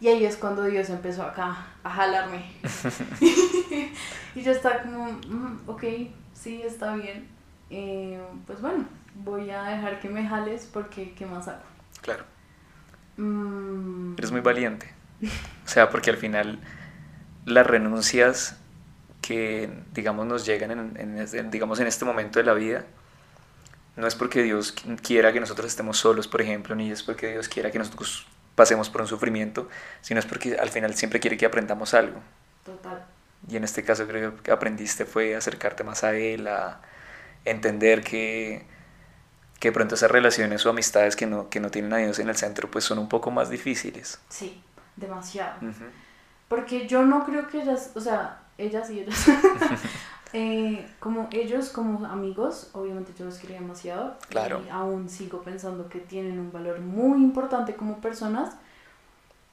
Y 0.00 0.08
ahí 0.08 0.24
es 0.24 0.36
cuando 0.36 0.64
Dios 0.64 0.88
empezó 0.90 1.22
acá 1.22 1.66
a 1.84 1.90
jalarme. 1.90 2.44
y 4.34 4.42
yo 4.42 4.52
estaba 4.52 4.82
como, 4.82 5.12
"Mm, 5.12 5.60
ok, 5.68 5.84
sí, 6.34 6.62
está 6.62 6.94
bien. 6.96 7.28
Eh, 7.70 8.20
pues 8.46 8.60
bueno, 8.60 8.84
voy 9.14 9.50
a 9.50 9.62
dejar 9.64 10.00
que 10.00 10.08
me 10.08 10.26
jales 10.26 10.68
porque 10.72 11.12
¿qué 11.14 11.26
más 11.26 11.48
hago? 11.48 11.62
Claro. 12.00 12.24
Mm, 13.16 14.14
Eres 14.18 14.32
muy 14.32 14.40
valiente. 14.40 14.92
O 15.22 15.68
sea, 15.68 15.90
porque 15.90 16.10
al 16.10 16.16
final 16.16 16.58
las 17.44 17.66
renuncias 17.66 18.56
que, 19.20 19.70
digamos, 19.92 20.26
nos 20.26 20.46
llegan 20.46 20.70
en, 20.70 20.96
en 20.98 21.18
este- 21.18 21.42
digamos, 21.44 21.78
en 21.80 21.86
este 21.86 22.04
momento 22.06 22.38
de 22.38 22.44
la 22.46 22.54
vida, 22.54 22.86
no 23.96 24.06
es 24.06 24.14
porque 24.14 24.42
Dios 24.42 24.74
qui- 24.74 24.98
quiera 25.00 25.32
que 25.32 25.40
nosotros 25.40 25.66
estemos 25.66 25.98
solos, 25.98 26.26
por 26.26 26.40
ejemplo, 26.40 26.74
ni 26.74 26.90
es 26.90 27.02
porque 27.02 27.32
Dios 27.32 27.48
quiera 27.48 27.70
que 27.70 27.78
nosotros 27.78 28.26
pasemos 28.60 28.90
por 28.90 29.00
un 29.00 29.06
sufrimiento, 29.06 29.70
sino 30.02 30.20
es 30.20 30.26
porque 30.26 30.58
al 30.58 30.68
final 30.68 30.92
siempre 30.92 31.18
quiere 31.18 31.38
que 31.38 31.46
aprendamos 31.46 31.94
algo. 31.94 32.20
Total. 32.62 33.02
Y 33.48 33.56
en 33.56 33.64
este 33.64 33.82
caso 33.82 34.06
creo 34.06 34.36
que 34.42 34.50
aprendiste 34.52 35.06
fue 35.06 35.34
acercarte 35.34 35.82
más 35.82 36.04
a 36.04 36.14
Él, 36.14 36.46
a 36.46 36.82
entender 37.46 38.04
que, 38.04 38.66
que 39.58 39.68
de 39.68 39.72
pronto 39.72 39.94
esas 39.94 40.10
relaciones 40.10 40.66
o 40.66 40.68
amistades 40.68 41.16
que 41.16 41.24
no, 41.24 41.48
que 41.48 41.58
no 41.58 41.70
tienen 41.70 41.94
a 41.94 41.96
Dios 41.96 42.18
en 42.18 42.28
el 42.28 42.36
centro 42.36 42.70
pues 42.70 42.84
son 42.84 42.98
un 42.98 43.08
poco 43.08 43.30
más 43.30 43.48
difíciles. 43.48 44.20
Sí, 44.28 44.62
demasiado. 44.94 45.54
Porque 46.46 46.86
yo 46.86 47.02
no 47.06 47.24
creo 47.24 47.48
que 47.48 47.62
ellas, 47.62 47.92
o 47.94 48.00
sea, 48.02 48.42
ellas 48.58 48.90
y 48.90 49.00
ellos, 49.00 49.14
eh, 50.32 50.86
como 51.00 51.28
ellos 51.32 51.70
como 51.70 52.06
amigos, 52.06 52.70
obviamente 52.72 53.12
yo 53.18 53.24
los 53.24 53.38
quería 53.38 53.60
demasiado. 53.60 54.16
Claro. 54.28 54.62
Y 54.64 54.68
aún 54.68 55.08
sigo 55.08 55.42
pensando 55.42 55.88
que 55.88 55.98
tienen 55.98 56.38
un 56.38 56.52
valor 56.52 56.80
muy 56.80 57.22
importante 57.22 57.74
como 57.74 58.00
personas. 58.00 58.54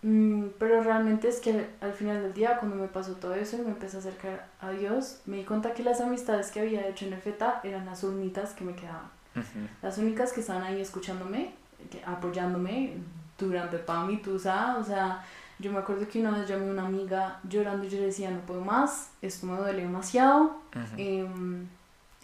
Mm, 0.04 0.50
pero 0.60 0.84
realmente 0.84 1.28
es 1.28 1.40
que 1.40 1.70
al 1.82 1.94
final 1.94 2.22
del 2.22 2.34
día, 2.34 2.58
cuando 2.60 2.76
me 2.76 2.88
pasó 2.88 3.14
todo 3.14 3.34
eso 3.34 3.58
y 3.58 3.62
me 3.62 3.70
empecé 3.70 3.98
a 3.98 4.00
acercar 4.00 4.48
a 4.62 4.70
Dios, 4.70 5.22
me 5.26 5.38
di 5.38 5.44
cuenta 5.44 5.74
que 5.74 5.84
las 5.84 6.02
amistades 6.02 6.52
que 6.52 6.60
había 6.60 6.88
hecho 6.88 7.06
en 7.06 7.14
EFETA 7.14 7.62
eran 7.64 7.86
las 7.86 8.04
únicas 8.04 8.54
que 8.54 8.64
me 8.64 8.76
quedaban. 8.76 9.10
Ujú. 9.36 9.68
Las 9.82 9.98
únicas 9.98 10.32
que 10.34 10.42
estaban 10.42 10.64
ahí 10.64 10.80
escuchándome, 10.80 11.52
apoyándome 12.06 12.94
durante 13.38 13.80
toda 13.80 14.06
mi 14.06 14.18
tusa. 14.18 14.78
O 14.78 14.84
sea, 14.84 15.24
yo 15.60 15.72
me 15.72 15.80
acuerdo 15.80 16.08
que 16.08 16.20
una 16.20 16.32
vez 16.32 16.48
llamé 16.48 16.68
a 16.68 16.72
una 16.72 16.86
amiga 16.86 17.40
llorando 17.48 17.86
y 17.86 17.90
yo 17.90 17.98
le 18.00 18.08
decía, 18.08 18.30
no 18.30 18.42
puedo 18.42 18.62
más, 18.62 19.10
esto 19.22 19.48
me 19.48 19.58
duele 19.58 19.82
demasiado. 19.84 20.62
Ujú. 20.76 20.96
Em, 20.98 21.68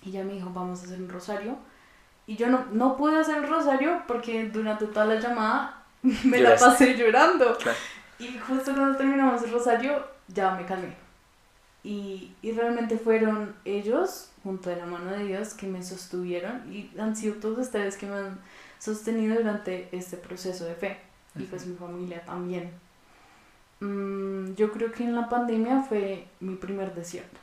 y 0.03 0.09
ella 0.09 0.23
me 0.23 0.34
dijo, 0.34 0.51
vamos 0.53 0.81
a 0.81 0.86
hacer 0.86 1.01
un 1.01 1.09
rosario. 1.09 1.57
Y 2.27 2.36
yo 2.36 2.47
no, 2.47 2.65
no 2.71 2.95
pude 2.95 3.17
hacer 3.19 3.38
el 3.38 3.49
rosario 3.49 4.03
porque 4.07 4.49
durante 4.49 4.86
toda 4.88 5.05
la 5.05 5.19
llamada 5.19 5.84
me 6.01 6.39
la 6.39 6.55
pasé 6.55 6.95
llorando. 6.95 7.57
Claro. 7.57 7.77
Y 8.19 8.38
justo 8.38 8.73
cuando 8.73 8.97
terminamos 8.97 9.41
el 9.43 9.51
rosario, 9.51 10.05
ya 10.27 10.51
me 10.51 10.65
calmé. 10.65 10.95
Y, 11.84 12.34
y 12.41 12.51
realmente 12.51 12.97
fueron 12.97 13.55
ellos, 13.65 14.29
junto 14.43 14.69
de 14.69 14.77
la 14.77 14.86
mano 14.86 15.11
de 15.11 15.25
Dios, 15.25 15.53
que 15.53 15.67
me 15.67 15.84
sostuvieron 15.84 16.71
y 16.71 16.89
han 16.97 17.15
sido 17.15 17.36
todos 17.36 17.57
ustedes 17.57 17.97
que 17.97 18.05
me 18.05 18.15
han 18.15 18.39
sostenido 18.79 19.36
durante 19.36 19.89
este 19.91 20.17
proceso 20.17 20.65
de 20.65 20.75
fe. 20.75 20.97
Y 21.36 21.43
pues 21.43 21.65
mi 21.65 21.75
familia 21.75 22.23
también. 22.23 22.71
Mm, 23.84 24.55
yo 24.55 24.71
creo 24.71 24.93
que 24.93 25.03
en 25.03 25.13
la 25.13 25.27
pandemia 25.27 25.81
fue 25.81 26.25
mi 26.39 26.55
primer 26.55 26.95
desierto. 26.95 27.38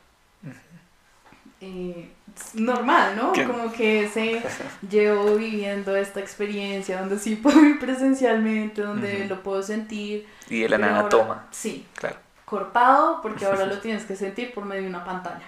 eh, 1.61 2.11
normal, 2.55 3.15
¿no? 3.17 3.33
Como 3.47 3.71
que 3.71 4.09
se 4.09 4.43
llevo 4.89 5.35
viviendo 5.37 5.95
esta 5.95 6.21
experiencia 6.21 6.99
donde 7.01 7.19
sí 7.19 7.37
puedo 7.37 7.63
ir 7.63 7.79
presencialmente, 7.79 8.81
donde 8.81 9.27
lo 9.27 9.43
puedo 9.43 9.63
sentir. 9.63 10.27
Y 10.49 10.61
de 10.61 10.71
la 10.71 10.79
nada 10.79 11.09
toma. 11.11 11.47
Sí. 11.51 11.87
Claro. 11.95 12.17
Cortado, 12.47 13.21
porque 13.21 13.45
ahora 13.45 13.67
lo 13.75 13.79
tienes 13.79 14.05
que 14.05 14.17
sentir 14.17 14.55
por 14.55 14.65
medio 14.65 14.85
de 14.85 14.89
una 14.89 15.05
pantalla. 15.05 15.45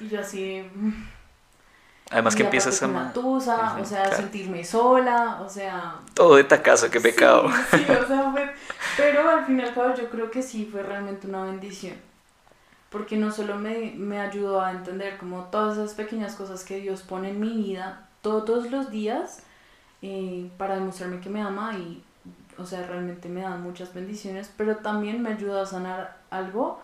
Y 0.00 0.08
yo 0.08 0.20
así... 0.20 0.64
Además 2.12 2.36
que 2.36 2.42
empiezas 2.42 2.82
a... 2.82 2.88
Una 2.88 3.12
tusa, 3.12 3.78
o 3.80 3.84
sea, 3.84 4.12
sentirme 4.14 4.62
sola, 4.64 5.40
o 5.40 5.48
sea... 5.48 5.96
Todo 6.12 6.36
de 6.36 6.44
tacazo, 6.44 6.90
qué 6.90 7.00
pecado. 7.00 7.48
Sí, 7.70 7.84
o 7.88 8.06
sea, 8.06 8.30
fue... 8.30 8.52
Pero 8.98 9.28
al 9.28 9.46
fin 9.46 9.58
y 9.58 9.62
al 9.62 9.72
cabo 9.72 9.94
yo 9.94 10.10
creo 10.10 10.30
que 10.30 10.42
sí 10.42 10.68
fue 10.70 10.82
realmente 10.82 11.26
una 11.26 11.44
bendición. 11.44 11.96
Porque 12.90 13.16
no 13.16 13.32
solo 13.32 13.56
me, 13.56 13.94
me 13.96 14.20
ayudó 14.20 14.60
a 14.60 14.72
entender 14.72 15.16
como 15.16 15.44
todas 15.44 15.78
esas 15.78 15.94
pequeñas 15.94 16.34
cosas 16.34 16.64
que 16.64 16.80
Dios 16.80 17.00
pone 17.00 17.30
en 17.30 17.40
mi 17.40 17.50
vida 17.50 18.06
todos 18.20 18.70
los 18.70 18.90
días 18.90 19.42
eh, 20.02 20.50
para 20.58 20.74
demostrarme 20.74 21.20
que 21.20 21.30
me 21.30 21.40
ama 21.40 21.78
y, 21.78 22.04
o 22.58 22.66
sea, 22.66 22.86
realmente 22.86 23.30
me 23.30 23.40
da 23.40 23.56
muchas 23.56 23.94
bendiciones, 23.94 24.50
pero 24.54 24.76
también 24.76 25.22
me 25.22 25.30
ayudó 25.30 25.62
a 25.62 25.66
sanar 25.66 26.18
algo 26.28 26.78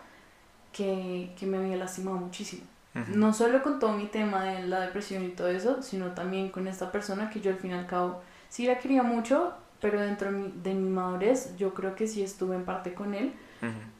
que, 0.72 1.34
que 1.38 1.44
me 1.44 1.58
había 1.58 1.76
lastimado 1.76 2.16
muchísimo. 2.16 2.62
No 2.94 3.32
solo 3.32 3.62
con 3.62 3.78
todo 3.78 3.92
mi 3.92 4.06
tema 4.06 4.42
de 4.44 4.66
la 4.66 4.80
depresión 4.80 5.24
y 5.24 5.28
todo 5.28 5.48
eso, 5.48 5.82
sino 5.82 6.12
también 6.12 6.48
con 6.48 6.66
esta 6.66 6.90
persona 6.90 7.30
que 7.30 7.40
yo 7.40 7.52
al 7.52 7.58
fin 7.58 7.70
y 7.70 7.74
al 7.74 7.86
cabo 7.86 8.22
sí 8.48 8.66
la 8.66 8.78
quería 8.78 9.02
mucho, 9.04 9.52
pero 9.80 10.00
dentro 10.00 10.30
de 10.32 10.74
mi 10.74 10.90
madurez 10.90 11.56
yo 11.56 11.74
creo 11.74 11.94
que 11.94 12.08
sí 12.08 12.22
estuve 12.22 12.56
en 12.56 12.64
parte 12.64 12.94
con 12.94 13.14
él, 13.14 13.32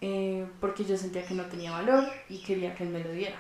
eh, 0.01 0.47
porque 0.61 0.85
yo 0.85 0.97
sentía 0.97 1.25
que 1.25 1.35
no 1.35 1.45
tenía 1.45 1.71
valor 1.73 2.05
y 2.29 2.43
quería 2.43 2.75
que 2.75 2.85
él 2.85 2.91
me 2.91 3.05
lo 3.05 3.13
diera. 3.13 3.37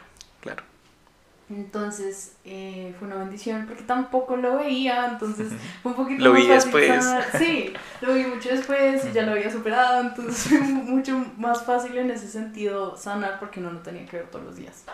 Entonces 1.51 2.37
eh, 2.45 2.95
fue 2.99 3.09
una 3.09 3.17
bendición 3.17 3.65
porque 3.67 3.83
tampoco 3.83 4.37
lo 4.37 4.59
veía, 4.59 5.07
entonces 5.07 5.49
fue 5.83 5.93
un 5.93 5.97
poquito 5.97 6.25
lo 6.25 6.33
vi 6.33 6.47
después. 6.47 7.05
Sí, 7.39 7.73
lo 8.03 8.15
vi 8.15 8.25
mucho 8.25 8.51
después 8.51 9.07
y 9.07 9.13
ya 9.13 9.23
lo 9.23 9.33
había 9.33 9.51
superado, 9.51 10.03
entonces 10.03 10.49
fue 10.49 10.61
mucho 10.61 11.25
más 11.39 11.65
fácil 11.65 11.97
en 11.97 12.11
ese 12.11 12.29
sentido 12.29 12.97
sanar 12.97 13.39
porque 13.39 13.61
no 13.61 13.71
lo 13.71 13.79
tenía 13.81 14.05
que 14.05 14.19
ver 14.19 14.27
todos 14.27 14.45
los 14.45 14.57
días. 14.57 14.85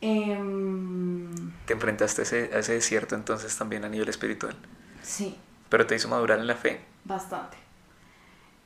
Em, 0.00 1.52
te 1.66 1.72
enfrentaste 1.72 2.22
a 2.22 2.24
ese, 2.24 2.50
a 2.52 2.58
ese 2.58 2.74
desierto 2.74 3.14
entonces 3.14 3.56
también 3.56 3.84
a 3.84 3.88
nivel 3.88 4.08
espiritual. 4.08 4.56
Sí. 5.02 5.38
Pero 5.68 5.86
te 5.86 5.94
hizo 5.94 6.08
madurar 6.08 6.40
en 6.40 6.46
la 6.46 6.56
fe. 6.56 6.80
Bastante. 7.04 7.56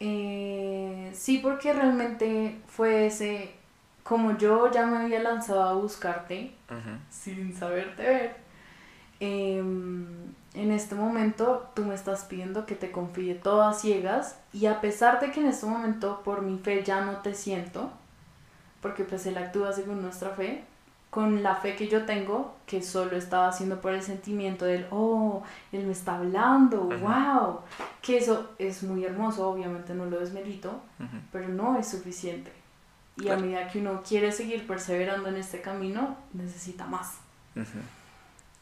Eh, 0.01 1.11
sí, 1.15 1.39
porque 1.39 1.73
realmente 1.73 2.61
fue 2.69 3.07
ese, 3.07 3.55
como 4.09 4.39
yo 4.39 4.73
ya 4.73 4.87
me 4.87 4.97
había 4.97 5.21
lanzado 5.21 5.63
a 5.63 5.75
buscarte 5.75 6.55
sin 7.11 7.55
saberte 7.55 8.03
ver, 8.03 8.37
em, 9.21 10.33
en 10.55 10.73
este 10.73 10.95
momento 10.95 11.69
tú 11.75 11.85
me 11.85 11.95
estás 11.95 12.25
pidiendo 12.25 12.65
que 12.65 12.75
te 12.75 12.91
confíe 12.91 13.35
todas 13.35 13.83
ciegas 13.83 14.41
y 14.51 14.65
a 14.65 14.81
pesar 14.81 15.21
de 15.21 15.31
que 15.31 15.41
en 15.41 15.49
este 15.49 15.67
momento 15.67 16.23
por 16.25 16.41
mi 16.41 16.59
fe 16.59 16.83
ya 16.83 17.03
no 17.03 17.19
te 17.19 17.35
siento, 17.35 17.91
porque 18.81 19.05
pues 19.05 19.27
él 19.27 19.37
actúa 19.37 19.75
según 19.75 20.01
nuestra 20.01 20.31
fe, 20.31 20.65
con 21.11 21.43
la 21.43 21.57
fe 21.57 21.77
que 21.77 21.89
yo 21.89 22.07
tengo, 22.07 22.55
que 22.65 22.81
solo 22.81 23.15
estaba 23.15 23.49
haciendo 23.49 23.83
por 23.83 23.93
el 23.93 24.01
sentimiento 24.01 24.65
del, 24.65 24.87
oh, 24.91 25.43
él 25.71 25.85
me 25.85 25.93
está 25.93 26.17
hablando, 26.17 26.85
wow, 26.85 27.61
que 28.01 28.17
eso 28.17 28.53
es 28.59 28.83
muy 28.83 29.05
hermoso, 29.05 29.51
obviamente 29.51 29.93
no 29.93 30.07
lo 30.07 30.19
desmerito, 30.19 30.81
pero 31.31 31.49
no 31.49 31.79
es 31.79 31.89
suficiente. 31.89 32.58
Y 33.21 33.29
a 33.29 33.37
medida 33.37 33.69
que 33.69 33.81
uno 33.81 34.03
quiere 34.07 34.31
seguir 34.31 34.67
perseverando 34.67 35.29
en 35.29 35.37
este 35.37 35.61
camino, 35.61 36.17
necesita 36.33 36.87
más. 36.87 37.19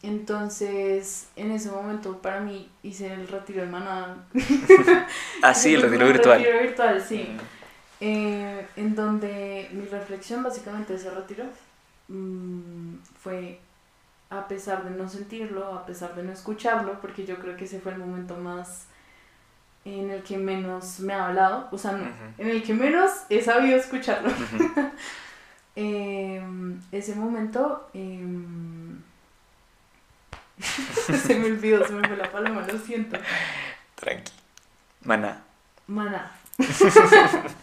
Entonces, 0.03 1.29
en 1.37 1.51
ese 1.51 1.71
momento 1.71 2.19
para 2.23 2.41
mí 2.41 2.71
hice 2.83 3.13
el 3.13 3.29
retiro 3.29 3.63
de 3.63 3.69
maná. 3.69 4.25
ah, 5.43 5.53
sí, 5.53 5.75
el 5.75 5.83
retiro 5.83 6.07
virtual. 6.07 6.39
El 6.39 6.45
retiro 6.45 6.63
virtual, 6.63 7.05
sí. 7.07 7.37
Eh, 8.01 8.67
en 8.77 8.95
donde 8.95 9.69
mi 9.73 9.87
reflexión 9.87 10.43
básicamente 10.43 10.93
de 10.93 10.99
ese 10.99 11.11
retiro 11.11 11.45
Mm, 12.09 12.99
fue 13.21 13.59
a 14.31 14.49
pesar 14.49 14.85
de 14.85 14.91
no 14.91 15.09
sentirlo, 15.09 15.75
a 15.75 15.87
pesar 15.87 16.15
de 16.15 16.23
no 16.23 16.33
escucharlo, 16.33 17.01
porque 17.01 17.25
yo 17.27 17.39
creo 17.39 17.57
que 17.57 17.65
ese 17.65 17.81
fue 17.81 17.93
el 17.93 17.99
momento 17.99 18.37
más 18.37 18.87
en 19.87 20.11
el 20.11 20.23
que 20.25 20.37
menos 20.37 20.99
me 20.99 21.15
ha 21.15 21.29
hablado, 21.29 21.69
o 21.71 21.79
sea, 21.79 21.93
en 22.39 22.49
el 22.49 22.61
que 22.65 22.75
menos 22.75 23.13
he 23.29 23.41
sabido 23.41 23.77
escucharlo. 23.77 24.31
Em, 25.79 26.81
ese 26.91 27.15
momento 27.15 27.91
em, 27.93 28.99
se 30.59 31.39
me 31.39 31.49
olvidó, 31.49 31.87
se 31.87 31.93
me 31.93 32.09
fue 32.09 32.17
la 32.17 32.33
paloma, 32.33 32.67
lo 32.67 32.79
siento. 32.79 33.19
Tranqui. 33.95 34.33
Maná. 35.05 35.43
Maná. 35.87 36.33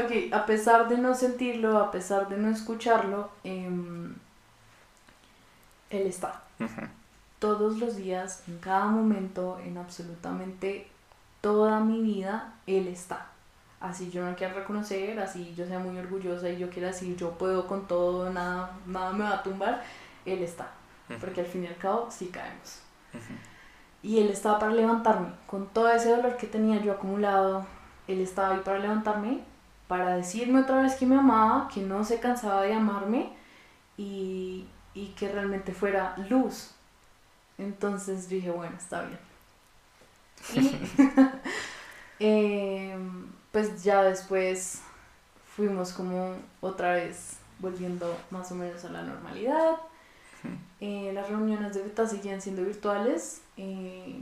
Ok, 0.00 0.32
a 0.32 0.46
pesar 0.46 0.88
de 0.88 0.96
no 0.96 1.12
sentirlo, 1.12 1.78
a 1.78 1.90
pesar 1.90 2.28
de 2.28 2.36
no 2.36 2.50
escucharlo, 2.50 3.32
em, 3.42 4.14
Él 5.90 6.06
está. 6.06 6.44
Todos 7.40 7.78
los 7.78 7.96
días, 7.96 8.44
en 8.46 8.58
cada 8.58 8.86
momento, 8.86 9.58
en 9.64 9.76
absolutamente 9.76 10.86
toda 11.40 11.80
mi 11.80 12.00
vida, 12.02 12.54
Él 12.66 12.88
está. 12.88 13.26
Así 13.80 14.10
yo 14.10 14.24
no 14.28 14.34
quiero 14.34 14.54
reconocer, 14.54 15.20
así 15.20 15.54
yo 15.54 15.66
sea 15.66 15.78
muy 15.78 15.96
orgullosa 15.98 16.50
y 16.50 16.58
yo 16.58 16.68
quiera 16.68 16.88
decir 16.88 17.16
yo 17.16 17.38
puedo 17.38 17.66
con 17.66 17.86
todo, 17.86 18.30
nada, 18.30 18.76
nada 18.86 19.12
me 19.12 19.24
va 19.24 19.34
a 19.34 19.42
tumbar, 19.42 19.82
Él 20.24 20.42
está. 20.42 20.70
Porque 21.20 21.40
al 21.40 21.46
fin 21.46 21.64
y 21.64 21.68
al 21.68 21.76
cabo 21.76 22.08
sí 22.10 22.26
caemos. 22.26 22.82
Y 24.02 24.18
Él 24.18 24.28
estaba 24.28 24.58
para 24.58 24.72
levantarme. 24.72 25.28
Con 25.46 25.68
todo 25.68 25.88
ese 25.90 26.10
dolor 26.10 26.36
que 26.36 26.46
tenía 26.46 26.80
yo 26.80 26.92
acumulado, 26.92 27.66
Él 28.06 28.20
estaba 28.20 28.54
ahí 28.54 28.60
para 28.64 28.78
levantarme 28.78 29.42
para 29.88 30.16
decirme 30.16 30.60
otra 30.60 30.82
vez 30.82 30.94
que 30.94 31.06
me 31.06 31.16
amaba, 31.16 31.66
que 31.68 31.80
no 31.80 32.04
se 32.04 32.20
cansaba 32.20 32.62
de 32.62 32.74
amarme 32.74 33.32
y, 33.96 34.66
que 35.16 35.32
realmente 35.32 35.72
fuera 35.72 36.14
luz. 36.28 36.74
Entonces 37.56 38.28
dije, 38.28 38.50
bueno, 38.50 38.76
está 38.76 39.02
bien. 39.02 39.18
Y 40.54 40.76
em, 42.20 43.26
pues 43.52 43.82
ya 43.82 44.02
después 44.02 44.80
fuimos 45.56 45.92
como 45.92 46.36
otra 46.60 46.94
vez 46.94 47.36
volviendo 47.58 48.16
más 48.30 48.50
o 48.52 48.54
menos 48.54 48.84
a 48.84 48.90
la 48.90 49.02
normalidad. 49.02 49.76
Eh, 50.80 51.10
las 51.12 51.28
reuniones 51.28 51.74
de 51.74 51.82
beta 51.82 52.06
seguían 52.06 52.40
siendo 52.40 52.62
virtuales. 52.64 53.42
Eh, 53.56 54.20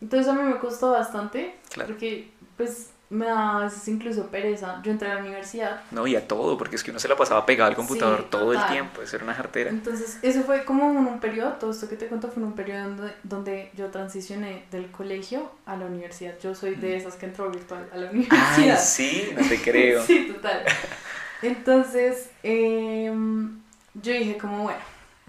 entonces 0.00 0.28
a 0.28 0.34
mí 0.34 0.42
me 0.42 0.58
costó 0.58 0.90
bastante. 0.90 1.54
Porque 1.76 2.32
pues 2.56 2.90
me 3.12 3.26
da 3.26 3.58
a 3.58 3.64
veces 3.64 3.86
incluso 3.88 4.26
pereza. 4.28 4.80
Yo 4.82 4.90
entré 4.90 5.10
a 5.10 5.16
la 5.16 5.20
universidad. 5.20 5.82
No, 5.90 6.06
y 6.06 6.16
a 6.16 6.26
todo, 6.26 6.56
porque 6.56 6.76
es 6.76 6.82
que 6.82 6.90
uno 6.90 6.98
se 6.98 7.08
la 7.08 7.16
pasaba 7.16 7.44
pegado 7.44 7.68
al 7.68 7.76
computador 7.76 8.24
todo 8.30 8.52
el 8.54 8.66
tiempo, 8.68 9.02
eso 9.02 9.16
era 9.16 9.24
una 9.24 9.34
jartera. 9.34 9.70
Entonces, 9.70 10.18
eso 10.22 10.42
fue 10.42 10.64
como 10.64 10.90
en 10.90 11.06
un 11.06 11.20
periodo, 11.20 11.52
todo 11.52 11.70
esto 11.70 11.88
que 11.88 11.96
te 11.96 12.06
cuento 12.06 12.28
fue 12.28 12.42
en 12.42 12.48
un 12.48 12.54
periodo 12.54 12.88
donde, 12.88 13.14
donde 13.22 13.70
yo 13.76 13.88
transicioné 13.88 14.64
del 14.70 14.90
colegio 14.90 15.50
a 15.66 15.76
la 15.76 15.86
universidad. 15.86 16.38
Yo 16.42 16.54
soy 16.54 16.74
de 16.74 16.96
mm. 16.96 17.00
esas 17.00 17.14
que 17.16 17.26
entró 17.26 17.50
virtual 17.50 17.86
a 17.92 17.96
la 17.98 18.10
universidad. 18.10 18.80
sí, 18.80 19.30
no 19.36 19.46
te 19.46 19.60
creo. 19.60 20.02
sí, 20.06 20.32
total. 20.32 20.62
Entonces, 21.42 22.30
em, 22.42 23.60
yo 23.94 24.12
dije 24.12 24.38
como, 24.38 24.62
bueno, 24.62 24.80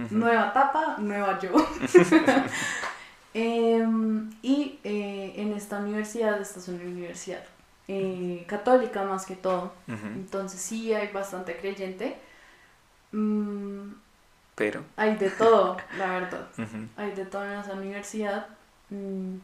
nueva 0.10 0.50
etapa, 0.52 0.96
nueva 1.00 1.38
yo. 1.40 1.52
Em, 3.36 4.30
y 4.44 4.78
eh, 4.84 5.34
en 5.38 5.54
esta 5.54 5.80
universidad, 5.80 6.40
esta 6.40 6.60
es 6.60 6.68
una 6.68 6.84
universidad 6.84 7.44
eh, 7.88 8.46
católica 8.48 9.04
más 9.04 9.26
que 9.26 9.36
todo. 9.36 9.74
Entonces 9.88 10.60
sí 10.62 10.94
hay 10.94 11.10
bastante 11.12 11.58
creyente. 11.58 12.18
Mm, 13.12 13.94
Pero. 14.56 14.84
Hay 14.96 15.16
de 15.16 15.30
todo, 15.30 15.78
la 15.98 16.08
verdad. 16.08 16.48
Hay 16.98 17.12
de 17.12 17.26
todo 17.26 17.46
en 17.46 17.60
esa 17.60 17.74
universidad. 17.74 18.48
Mm, 18.90 19.38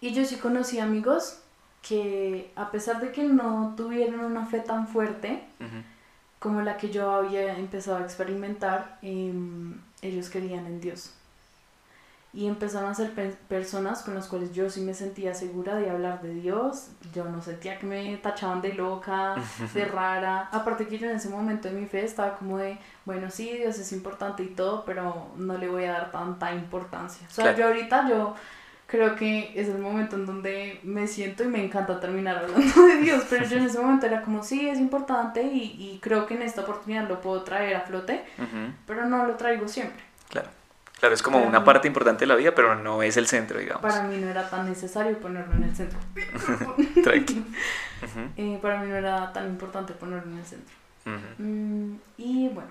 y 0.00 0.12
yo 0.12 0.24
sí 0.24 0.36
conocí 0.36 0.78
amigos 0.78 1.40
que 1.82 2.50
a 2.56 2.70
pesar 2.70 3.00
de 3.00 3.12
que 3.12 3.24
no 3.24 3.74
tuvieron 3.76 4.20
una 4.20 4.46
fe 4.46 4.60
tan 4.60 4.88
fuerte 4.88 5.44
como 6.38 6.60
la 6.62 6.76
que 6.76 6.90
yo 6.90 7.10
había 7.10 7.56
empezado 7.56 7.98
a 7.98 8.02
experimentar, 8.02 8.98
em, 9.02 9.80
ellos 10.02 10.28
creían 10.30 10.66
en 10.66 10.80
Dios 10.80 11.14
y 12.34 12.48
empezaron 12.48 12.90
a 12.90 12.94
ser 12.94 13.12
personas 13.48 14.02
con 14.02 14.14
las 14.14 14.26
cuales 14.26 14.52
yo 14.52 14.68
sí 14.68 14.80
me 14.80 14.92
sentía 14.92 15.34
segura 15.34 15.76
de 15.76 15.88
hablar 15.88 16.20
de 16.20 16.34
Dios, 16.34 16.88
yo 17.12 17.24
no 17.26 17.40
sentía 17.40 17.78
que 17.78 17.86
me 17.86 18.16
tachaban 18.16 18.60
de 18.60 18.74
loca, 18.74 19.36
de 19.72 19.84
rara, 19.84 20.48
aparte 20.50 20.88
que 20.88 20.98
yo 20.98 21.08
en 21.08 21.16
ese 21.16 21.28
momento 21.28 21.68
de 21.68 21.74
mi 21.74 21.86
fe 21.86 22.04
estaba 22.04 22.36
como 22.36 22.58
de, 22.58 22.76
bueno, 23.04 23.30
sí, 23.30 23.56
Dios 23.56 23.78
es 23.78 23.92
importante 23.92 24.42
y 24.42 24.48
todo, 24.48 24.84
pero 24.84 25.28
no 25.36 25.56
le 25.58 25.68
voy 25.68 25.84
a 25.84 25.92
dar 25.92 26.10
tanta 26.10 26.52
importancia. 26.52 27.24
O 27.30 27.32
sea, 27.32 27.54
yo 27.54 27.68
ahorita 27.68 28.08
yo 28.08 28.34
creo 28.88 29.14
que 29.14 29.52
es 29.54 29.68
el 29.68 29.78
momento 29.78 30.16
en 30.16 30.26
donde 30.26 30.80
me 30.82 31.06
siento 31.06 31.44
y 31.44 31.46
me 31.46 31.64
encanta 31.64 32.00
terminar 32.00 32.38
hablando 32.38 32.82
de 32.86 32.96
Dios, 32.96 33.26
pero 33.30 33.46
yo 33.46 33.58
en 33.58 33.66
ese 33.66 33.78
momento 33.78 34.06
era 34.06 34.22
como, 34.22 34.42
sí, 34.42 34.68
es 34.68 34.80
importante 34.80 35.40
y, 35.44 35.76
y 35.78 36.00
creo 36.02 36.26
que 36.26 36.34
en 36.34 36.42
esta 36.42 36.62
oportunidad 36.62 37.08
lo 37.08 37.20
puedo 37.20 37.42
traer 37.44 37.76
a 37.76 37.82
flote, 37.82 38.24
pero 38.88 39.06
no 39.06 39.24
lo 39.24 39.36
traigo 39.36 39.68
siempre. 39.68 40.02
Claro. 40.28 40.48
Claro, 41.04 41.14
es 41.16 41.22
como 41.22 41.36
Para 41.36 41.48
una 41.50 41.60
mí- 41.60 41.66
parte 41.66 41.86
importante 41.86 42.20
de 42.22 42.26
la 42.28 42.34
vida, 42.34 42.54
pero 42.54 42.76
no 42.76 43.02
es 43.02 43.18
el 43.18 43.26
centro, 43.26 43.58
digamos. 43.58 43.82
Para 43.82 44.04
mí 44.04 44.16
no 44.16 44.26
era 44.26 44.48
tan 44.48 44.66
necesario 44.66 45.20
ponerlo 45.20 45.52
en 45.54 45.64
el 45.64 45.76
centro. 45.76 45.98
Tranqui. 47.04 47.44
Eh, 48.38 48.58
para 48.62 48.80
mí 48.80 48.88
no 48.88 48.96
era 48.96 49.30
tan 49.34 49.46
importante 49.48 49.92
ponerlo 49.92 50.32
en 50.32 50.38
el 50.38 50.44
centro. 50.46 50.74
ujú, 51.04 51.42
Mm, 51.42 51.96
y 52.16 52.48
bueno, 52.48 52.70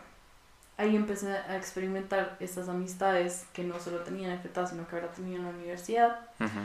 ahí 0.77 0.95
empecé 0.95 1.31
a 1.31 1.55
experimentar 1.57 2.37
estas 2.39 2.69
amistades 2.69 3.45
que 3.53 3.63
no 3.63 3.79
solo 3.79 3.99
tenía 3.99 4.33
en 4.33 4.39
FETA, 4.41 4.65
sino 4.65 4.87
que 4.87 4.95
ahora 4.95 5.09
tenía 5.09 5.37
en 5.37 5.43
la 5.43 5.49
universidad. 5.49 6.19
ujú. 6.39 6.59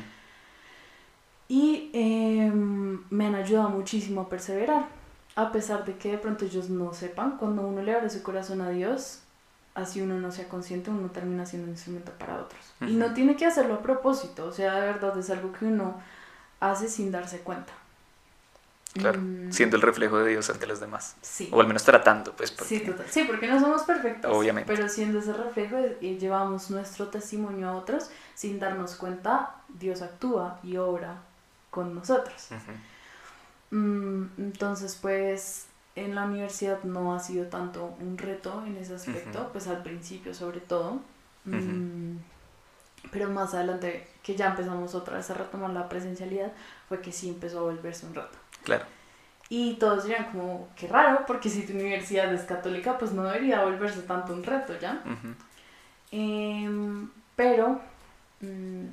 Y 1.48 1.90
em, 1.92 3.02
me 3.10 3.26
han 3.26 3.34
ayudado 3.34 3.68
muchísimo 3.68 4.22
a 4.22 4.28
perseverar. 4.30 4.86
A 5.36 5.52
pesar 5.52 5.84
de 5.84 5.96
que 5.96 6.12
de 6.12 6.18
pronto 6.18 6.44
ellos 6.46 6.68
no 6.70 6.92
sepan, 6.94 7.36
cuando 7.36 7.60
uno 7.62 7.82
le 7.82 7.94
abre 7.94 8.08
su 8.10 8.22
corazón 8.22 8.60
a 8.62 8.70
Dios, 8.70 9.20
así 9.78 10.00
uno 10.02 10.14
no 10.20 10.30
sea 10.32 10.48
consciente, 10.48 10.90
uno 10.90 11.08
termina 11.10 11.46
siendo 11.46 11.66
un 11.66 11.72
instrumento 11.72 12.12
para 12.12 12.36
otros. 12.36 12.60
Y 12.80 12.94
no 12.94 13.14
tiene 13.14 13.36
que 13.36 13.46
hacerlo 13.46 13.74
a 13.74 13.82
propósito, 13.82 14.46
o 14.46 14.52
sea, 14.52 14.74
de 14.74 14.80
verdad 14.86 15.16
es 15.18 15.30
algo 15.30 15.52
que 15.52 15.64
uno 15.64 16.00
hace 16.60 16.88
sin 16.88 17.10
darse 17.10 17.40
cuenta. 17.40 17.72
Claro, 18.94 19.20
Mm, 19.20 19.52
siendo 19.52 19.76
el 19.76 19.82
reflejo 19.82 20.18
de 20.18 20.30
Dios 20.30 20.48
ante 20.50 20.66
los 20.66 20.80
demás. 20.80 21.14
Sí. 21.20 21.48
O 21.52 21.60
al 21.60 21.66
menos 21.66 21.84
tratando, 21.84 22.32
pues. 22.32 22.50
porque- 22.50 22.78
Sí, 22.78 22.84
total. 22.84 23.06
Sí, 23.08 23.24
porque 23.24 23.46
no 23.46 23.60
somos 23.60 23.82
perfectos. 23.82 24.34
Obviamente. 24.34 24.72
Pero 24.74 24.88
siendo 24.88 25.18
ese 25.20 25.32
reflejo 25.34 25.76
y 26.00 26.18
llevamos 26.18 26.70
nuestro 26.70 27.08
testimonio 27.08 27.68
a 27.68 27.76
otros, 27.76 28.10
sin 28.34 28.58
darnos 28.58 28.96
cuenta, 28.96 29.54
Dios 29.68 30.02
actúa 30.02 30.58
y 30.64 30.78
obra 30.78 31.16
con 31.70 31.94
nosotros. 31.94 32.48
Ujú, 32.50 32.72
Mm, 33.70 34.30
entonces, 34.38 34.96
pues 35.00 35.66
en 36.04 36.14
la 36.14 36.24
universidad 36.24 36.82
no 36.84 37.14
ha 37.14 37.20
sido 37.20 37.46
tanto 37.46 37.96
un 38.00 38.18
reto 38.18 38.62
en 38.66 38.76
ese 38.76 38.94
aspecto, 38.94 39.48
pues 39.52 39.66
al 39.68 39.82
principio 39.82 40.34
sobre 40.34 40.60
todo. 40.60 41.00
Mm, 41.44 42.16
pero 43.10 43.30
más 43.30 43.54
adelante, 43.54 44.06
que 44.22 44.36
ya 44.36 44.48
empezamos 44.48 44.94
otra 44.94 45.16
vez 45.16 45.30
a 45.30 45.34
retomar 45.34 45.70
la 45.70 45.88
presencialidad, 45.88 46.52
fue 46.88 47.00
que 47.00 47.12
sí 47.12 47.28
empezó 47.28 47.60
a 47.60 47.62
volverse 47.62 48.06
un 48.06 48.14
reto. 48.14 48.38
Claro. 48.64 48.84
Y 49.48 49.74
todos 49.74 50.04
dirían 50.04 50.30
como, 50.30 50.68
qué 50.76 50.88
raro, 50.88 51.24
porque 51.26 51.48
si 51.48 51.64
tu 51.64 51.72
universidad 51.72 52.32
es 52.34 52.42
católica, 52.42 52.98
pues 52.98 53.12
no 53.12 53.24
debería 53.24 53.64
volverse 53.64 54.02
tanto 54.02 54.34
un 54.34 54.42
reto, 54.42 54.78
¿ya? 54.78 55.02
Em, 56.10 57.10
pero, 57.34 57.80
mm, 58.40 58.86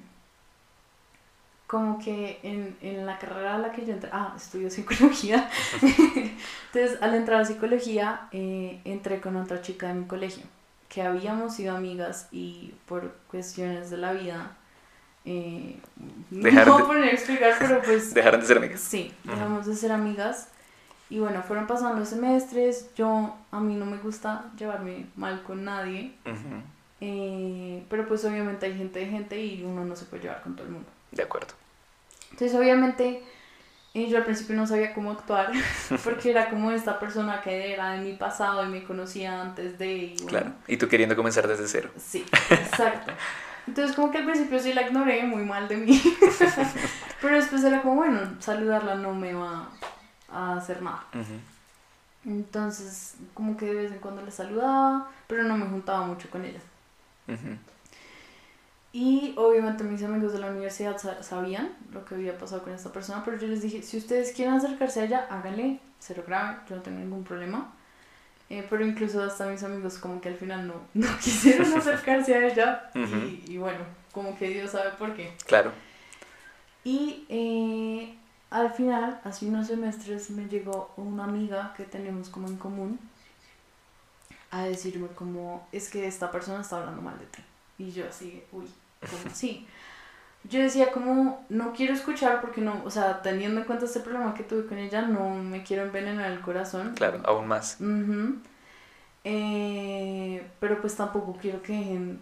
como 1.75 1.99
que 1.99 2.39
en, 2.43 2.77
en 2.81 3.05
la 3.05 3.17
carrera 3.19 3.55
a 3.55 3.57
la 3.57 3.71
que 3.71 3.85
yo 3.85 3.93
entré, 3.93 4.09
ah, 4.13 4.33
estudio 4.37 4.69
psicología, 4.69 5.49
entonces 5.81 7.01
al 7.01 7.13
entrar 7.15 7.41
a 7.41 7.45
psicología 7.45 8.27
eh, 8.31 8.79
entré 8.85 9.19
con 9.21 9.35
otra 9.35 9.61
chica 9.61 9.87
de 9.87 9.93
mi 9.95 10.05
colegio, 10.05 10.43
que 10.89 11.01
habíamos 11.01 11.55
sido 11.55 11.75
amigas 11.75 12.27
y 12.31 12.73
por 12.85 13.11
cuestiones 13.29 13.89
de 13.89 13.97
la 13.97 14.13
vida, 14.13 14.55
eh, 15.25 15.77
no 16.31 16.77
de- 16.77 16.83
poner 16.85 17.03
a 17.03 17.11
explicar, 17.11 17.53
pero 17.59 17.81
pues 17.81 18.13
Dejaron 18.13 18.39
de 18.41 18.45
ser 18.47 18.57
amigas. 18.57 18.79
Sí, 18.79 19.13
dejamos 19.23 19.65
de 19.65 19.75
ser 19.75 19.91
amigas. 19.91 20.49
Y 21.09 21.19
bueno, 21.19 21.43
fueron 21.43 21.67
pasando 21.67 21.99
los 21.99 22.09
semestres. 22.09 22.89
Yo, 22.95 23.35
a 23.51 23.59
mí 23.59 23.75
no 23.75 23.85
me 23.85 23.97
gusta 23.97 24.45
llevarme 24.57 25.05
mal 25.15 25.43
con 25.43 25.63
nadie. 25.63 26.13
Eh, 27.01 27.83
pero 27.89 28.07
pues 28.07 28.23
obviamente 28.25 28.65
hay 28.65 28.75
gente 28.77 28.99
de 28.99 29.05
gente 29.07 29.39
y 29.43 29.63
uno 29.63 29.83
no 29.85 29.95
se 29.95 30.05
puede 30.05 30.23
llevar 30.23 30.41
con 30.41 30.55
todo 30.55 30.65
el 30.65 30.73
mundo. 30.73 30.89
De 31.11 31.21
acuerdo. 31.23 31.53
Entonces 32.35 32.57
obviamente 32.57 33.23
eh, 33.93 34.09
yo 34.09 34.17
al 34.17 34.25
principio 34.25 34.57
no 34.57 34.67
sabía 34.67 34.93
cómo 34.93 35.11
actuar. 35.11 35.53
Porque 36.03 36.31
era 36.31 36.49
como 36.49 36.69
esta 36.71 36.99
persona 36.99 37.39
que 37.41 37.71
era 37.71 37.93
de 37.93 37.99
mi 37.99 38.13
pasado 38.13 38.65
y 38.65 38.67
me 38.67 38.83
conocía 38.83 39.41
antes 39.41 39.79
de... 39.79 39.93
Y 39.93 40.15
bueno, 40.15 40.27
Claro. 40.27 40.51
Y 40.67 40.75
tú 40.75 40.89
queriendo 40.89 41.15
comenzar 41.15 41.47
desde 41.47 41.65
cero. 41.69 41.91
Sí, 41.97 42.25
exacto. 42.49 43.13
Entonces 43.67 43.95
como 43.95 44.11
que 44.11 44.17
al 44.17 44.25
principio 44.25 44.59
sí 44.59 44.73
la 44.73 44.81
ignoré 44.81 45.23
muy 45.23 45.43
mal 45.43 45.69
de 45.69 45.77
mí. 45.77 46.01
Pero 47.21 47.35
después 47.35 47.63
era 47.63 47.81
como, 47.81 47.95
bueno, 47.95 48.19
saludarla 48.39 48.95
no 48.95 49.13
me 49.13 49.33
va 49.33 49.69
a 50.29 50.57
hacer 50.57 50.81
nada. 50.81 51.05
Entonces 52.25 53.15
como 53.33 53.55
que 53.55 53.65
de 53.67 53.73
vez 53.75 53.91
en 53.93 53.99
cuando 53.99 54.21
la 54.23 54.31
saludaba, 54.31 55.09
pero 55.27 55.43
no 55.43 55.55
me 55.57 55.67
juntaba 55.67 56.05
mucho 56.05 56.29
con 56.29 56.43
ella. 56.43 56.59
ujú. 57.27 57.57
Y 58.97 59.33
obviamente 59.35 59.83
mis 59.83 60.01
amigos 60.03 60.31
de 60.31 60.39
la 60.39 60.47
universidad 60.51 60.97
sa- 60.97 61.21
sabían 61.21 61.75
lo 61.91 62.05
que 62.05 62.15
había 62.15 62.37
pasado 62.37 62.63
con 62.63 62.71
esta 62.71 62.93
persona, 62.93 63.25
pero 63.25 63.35
yo 63.37 63.45
les 63.47 63.61
dije, 63.61 63.81
si 63.81 63.97
ustedes 63.97 64.31
quieren 64.31 64.53
acercarse 64.53 65.01
a 65.01 65.03
ella, 65.03 65.27
háganle, 65.29 65.81
cero 65.99 66.23
grave, 66.25 66.59
yo 66.69 66.77
no 66.77 66.81
tengo 66.81 66.99
ningún 66.99 67.25
problema. 67.25 67.73
Eh, 68.49 68.65
pero 68.69 68.85
incluso 68.85 69.21
hasta 69.21 69.47
mis 69.47 69.61
amigos 69.63 69.97
como 69.97 70.21
que 70.21 70.29
al 70.29 70.35
final 70.37 70.65
no, 70.67 70.75
no 70.93 71.07
quisieron 71.17 71.73
acercarse 71.77 72.35
a 72.35 72.47
ella 72.47 72.89
y 73.47 73.57
bueno, 73.57 73.79
como 74.13 74.37
que 74.37 74.47
Dios 74.47 74.71
sabe 74.71 74.91
por 74.91 75.13
qué. 75.13 75.33
Claro. 75.45 75.73
Y 76.85 77.25
eh, 77.27 78.15
al 78.49 78.71
final, 78.71 79.19
hace 79.25 79.45
unos 79.47 79.67
semestres, 79.67 80.29
me 80.29 80.47
llegó 80.47 80.93
una 80.95 81.25
amiga 81.25 81.73
que 81.75 81.83
tenemos 81.83 82.29
como 82.29 82.47
en 82.47 82.55
común 82.55 82.97
a 84.51 84.63
decirme 84.63 85.07
como, 85.15 85.67
es 85.73 85.89
que 85.89 86.07
esta 86.07 86.31
persona 86.31 86.61
está 86.61 86.77
hablando 86.77 87.01
mal 87.01 87.19
de 87.19 87.25
ti. 87.25 87.41
Y 87.77 87.91
yo 87.91 88.07
así, 88.07 88.41
uy, 88.53 88.67
así? 89.31 89.67
Yo 90.45 90.59
decía 90.61 90.91
como, 90.91 91.45
no 91.49 91.73
quiero 91.73 91.93
escuchar 91.93 92.41
porque 92.41 92.61
no, 92.61 92.83
o 92.85 92.91
sea, 92.91 93.21
teniendo 93.21 93.61
en 93.61 93.67
cuenta 93.67 93.85
este 93.85 94.01
problema 94.01 94.33
que 94.35 94.43
tuve 94.43 94.67
con 94.67 94.77
ella, 94.79 95.03
no 95.03 95.31
me 95.35 95.63
quiero 95.63 95.83
envenenar 95.83 96.31
el 96.31 96.41
corazón. 96.41 96.95
Claro, 96.95 97.21
aún 97.25 97.47
más. 97.47 97.77
Eh, 99.23 100.45
pero 100.59 100.81
pues 100.81 100.95
tampoco 100.95 101.37
quiero 101.41 101.61
que 101.61 101.73
dejen, 101.73 102.19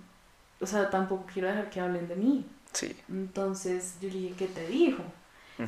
o 0.61 0.65
sea, 0.65 0.89
tampoco 0.89 1.25
quiero 1.31 1.49
dejar 1.49 1.69
que 1.69 1.81
hablen 1.81 2.07
de 2.07 2.15
mí. 2.15 2.45
Sí. 2.73 2.95
Entonces 3.09 3.97
yo 4.01 4.09
le 4.09 4.15
dije, 4.15 4.35
¿qué 4.37 4.47
te 4.47 4.67
dijo? 4.67 5.03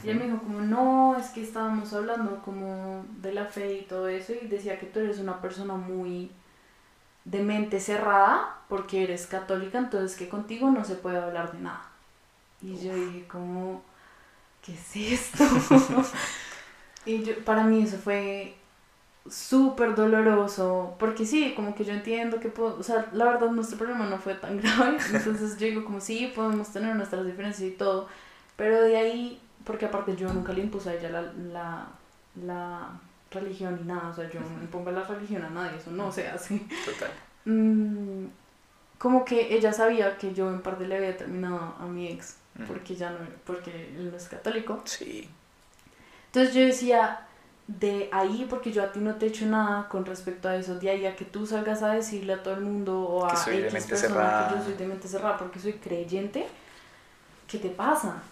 Y 0.03 0.10
Ujú, 0.10 0.12
él 0.12 0.18
me 0.18 0.26
dijo 0.26 0.39
como, 0.39 0.62
no, 0.62 1.18
es 1.18 1.28
que 1.30 1.43
estábamos 1.43 1.93
hablando 1.93 2.41
como 2.43 3.06
de 3.22 3.34
la 3.34 3.45
fe 3.45 3.80
y 3.80 3.84
todo 3.84 4.08
eso 4.10 4.34
y 4.34 4.47
decía 4.47 4.80
que 4.80 4.86
tú 4.88 4.99
eres 4.99 5.20
una 5.20 5.41
persona 5.41 5.76
muy 5.76 6.32
de 7.26 7.43
mente 7.43 7.80
cerrada 7.80 8.55
porque 8.69 9.03
eres 9.03 9.28
católica, 9.28 9.78
entonces 9.78 10.17
que 10.17 10.30
contigo 10.30 10.69
no 10.71 10.86
se 10.86 10.95
puede 10.95 11.17
hablar 11.17 11.51
de 11.51 11.59
nada. 11.59 11.86
Y 12.61 12.78
yo 12.78 12.95
dije 12.95 13.28
como, 13.28 13.84
¿qué 14.63 14.73
es 14.73 14.95
esto? 14.95 15.43
y 17.05 17.23
yo, 17.23 17.43
para 17.43 17.63
mí 17.63 17.84
eso 17.84 17.97
fue 17.97 18.55
súper 19.30 19.95
doloroso, 19.95 20.95
porque 20.99 21.26
sí, 21.26 21.53
como 21.55 21.76
que 21.76 21.84
yo 21.84 21.93
entiendo 21.93 22.39
que 22.39 22.49
puedo, 22.49 22.78
o 22.78 22.84
sea, 22.84 23.09
la 23.11 23.26
verdad 23.26 23.49
nuestro 23.49 23.78
problema 23.78 24.05
no 24.05 24.19
fue 24.19 24.36
tan 24.36 24.57
grave, 24.61 24.97
entonces 25.11 25.57
yo 25.57 25.65
digo 25.67 25.84
como 25.84 25.99
sí, 25.99 26.32
podemos 26.36 26.71
tener 26.71 26.95
nuestras 26.95 27.26
diferencias 27.26 27.67
y 27.67 27.73
todo, 27.73 28.07
pero 28.55 28.82
de 28.82 28.97
ahí, 28.97 29.41
porque 29.63 29.86
aparte 29.86 30.15
yo 30.15 30.32
nunca 30.32 30.53
le 30.53 30.61
impuse 30.61 30.89
a 30.89 30.93
ella 30.93 31.09
la, 31.09 31.21
la, 31.34 31.88
la 32.36 32.89
religión 33.36 33.77
ni 33.79 33.83
nada, 33.88 34.09
o 34.09 34.13
sea, 34.15 34.27
yo 34.29 34.39
no 34.39 34.47
impongo 34.61 34.89
la 34.91 35.03
religión 35.03 35.43
a 35.43 35.49
nadie, 35.49 35.77
eso 35.77 35.91
no 35.91 36.11
se 36.11 36.27
hace. 36.27 36.57
Total. 36.86 37.11
Mm, 37.47 38.25
como 38.97 39.23
que 39.23 39.55
ella 39.55 39.71
sabía 39.71 40.17
que 40.17 40.33
yo 40.33 40.49
en 40.49 40.61
parte 40.63 40.88
le 40.88 40.97
había 40.97 41.15
terminado 41.15 41.75
a 41.79 41.86
mi 41.86 42.07
ex, 42.07 42.38
Ujú. 42.57 42.65
porque 42.73 42.95
ya 42.95 43.11
no, 43.11 43.19
porque 43.45 43.89
él 43.95 44.09
no 44.09 44.17
es 44.17 44.27
católico. 44.27 44.81
Sí. 44.86 45.29
Entonces 46.25 46.55
yo 46.55 46.61
decía, 46.61 47.19
de 47.67 48.09
ahí, 48.11 48.47
porque 48.49 48.71
yo 48.71 48.81
a 48.81 48.91
ti 48.91 48.99
no 48.99 49.13
te 49.13 49.27
he 49.27 49.29
hecho 49.29 49.45
nada 49.45 49.88
con 49.89 50.05
respecto 50.07 50.49
a 50.49 50.55
eso, 50.55 50.79
de 50.79 50.89
ahí 50.89 51.05
a 51.05 51.15
que 51.15 51.23
tú 51.25 51.45
salgas 51.45 51.83
a 51.83 51.93
decirle 51.93 52.33
a 52.33 52.41
todo 52.41 52.55
el 52.55 52.61
mundo 52.61 52.99
o 52.99 53.25
a 53.25 53.29
Que 53.29 53.38
soy 53.38 53.57
de 53.57 53.61
X 53.67 53.73
mente 53.73 53.89
persona 53.89 54.09
cerrada. 54.15 54.49
que 54.49 54.55
yo 54.55 54.63
soy 54.63 54.73
de 54.73 54.88
mente 54.88 55.07
cerrada 55.07 55.38
porque 55.38 55.59
soy 55.59 55.73
creyente, 55.73 56.47
¿qué 57.47 57.59
te 57.59 57.69
pasa? 57.69 58.23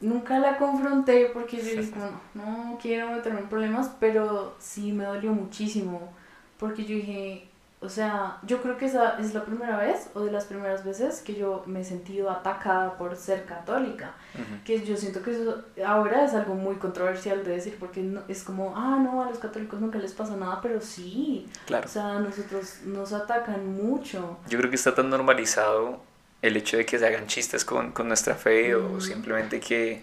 Nunca 0.00 0.38
la 0.38 0.56
confronté 0.56 1.30
porque 1.34 1.58
yo 1.58 1.62
dije, 1.62 1.92
no, 2.34 2.42
no 2.42 2.78
quiero 2.80 3.10
meterme 3.10 3.40
en 3.40 3.48
problemas, 3.48 3.90
pero 4.00 4.54
sí 4.58 4.92
me 4.92 5.04
dolió 5.04 5.32
muchísimo 5.32 6.12
porque 6.58 6.84
yo 6.84 6.94
dije, 6.96 7.48
o 7.82 7.88
sea, 7.88 8.38
yo 8.42 8.60
creo 8.62 8.76
que 8.76 8.86
esa 8.86 9.18
es 9.18 9.32
la 9.34 9.44
primera 9.44 9.76
vez 9.78 10.10
o 10.14 10.20
de 10.20 10.30
las 10.32 10.44
primeras 10.44 10.84
veces 10.84 11.20
que 11.20 11.34
yo 11.34 11.62
me 11.66 11.80
he 11.80 11.84
sentido 11.84 12.30
atacada 12.30 12.96
por 12.98 13.16
ser 13.16 13.44
católica 13.46 14.12
Ujú, 14.34 14.62
que 14.64 14.84
yo 14.84 14.96
siento 14.96 15.22
que 15.22 15.30
eso 15.32 15.64
ahora 15.86 16.24
es 16.26 16.34
algo 16.34 16.54
muy 16.54 16.76
controversial 16.76 17.42
de 17.44 17.52
decir 17.52 17.76
porque 17.80 18.02
no- 18.02 18.22
es 18.28 18.42
como, 18.44 18.74
ah, 18.76 18.98
no, 19.02 19.22
a 19.22 19.28
los 19.30 19.38
católicos 19.38 19.80
nunca 19.80 19.98
les 19.98 20.12
pasa 20.12 20.36
nada, 20.36 20.60
pero 20.62 20.80
sí, 20.82 21.48
Claro. 21.66 21.86
o 21.86 21.90
sea, 21.90 22.18
nosotros 22.20 22.80
nos 22.84 23.12
atacan 23.14 23.66
mucho. 23.82 24.36
Yo 24.48 24.58
creo 24.58 24.68
que 24.70 24.76
está 24.76 24.94
tan 24.94 25.08
normalizado 25.08 26.00
el 26.42 26.56
hecho 26.56 26.76
de 26.76 26.86
que 26.86 26.98
se 26.98 27.06
hagan 27.06 27.26
chistes 27.26 27.64
con, 27.64 27.92
con 27.92 28.08
nuestra 28.08 28.34
fe 28.34 28.74
o 28.74 28.88
Mm. 28.96 29.00
simplemente 29.00 29.60
que, 29.60 30.02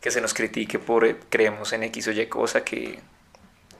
que 0.00 0.10
se 0.10 0.20
nos 0.20 0.34
critique 0.34 0.78
por 0.78 1.04
eh, 1.04 1.16
creemos 1.30 1.72
en 1.72 1.82
X 1.84 2.08
o 2.08 2.12
Y 2.12 2.26
cosa 2.26 2.62
que 2.64 3.00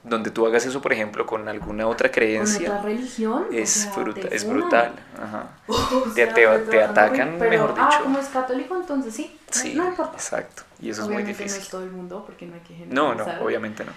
donde 0.05 0.33
tú 0.33 0.45
hagas 0.47 0.67
eso, 0.67 0.83
por 0.83 0.93
ejemplo, 0.93 1.25
con 1.27 1.49
alguna 1.49 1.87
otra 1.87 2.11
creencia. 2.11 2.67
Con 2.67 2.77
otra 2.79 2.83
religión. 2.91 3.45
Es, 3.53 3.87
o 3.89 3.95
sea, 3.95 4.03
bruta- 4.03 4.29
te 4.29 4.35
es 4.35 4.49
brutal. 4.49 4.95
Ajá. 5.23 5.51
O 5.69 6.01
Te- 6.13 6.25
sea, 6.27 6.35
te- 6.35 6.59
te 6.71 6.83
atacan, 6.83 7.37
pero, 7.39 7.51
mejor 7.51 7.75
Ah, 7.79 7.89
dicho. 7.89 8.03
como 8.03 8.19
es 8.19 8.27
católico, 8.27 8.75
entonces 8.77 9.15
sí. 9.15 9.39
no- 9.47 9.53
Sí, 9.53 9.75
No 9.75 9.89
importa. 9.89 10.15
exacto. 10.17 10.63
Y 10.81 10.91
eso 10.91 11.05
Obviamente 11.05 11.31
es 11.33 11.39
muy 11.39 11.45
no 11.45 11.45
difícil. 11.45 11.63
es 11.63 11.69
todo 11.69 11.85
el 11.85 11.91
mundo, 11.93 12.25
porque 12.27 12.47
no 12.47 12.55
hay 12.55 12.61
que 12.63 12.85
No, 12.87 13.15
no, 13.15 13.25
obviamente 13.41 13.85
no. 13.85 13.93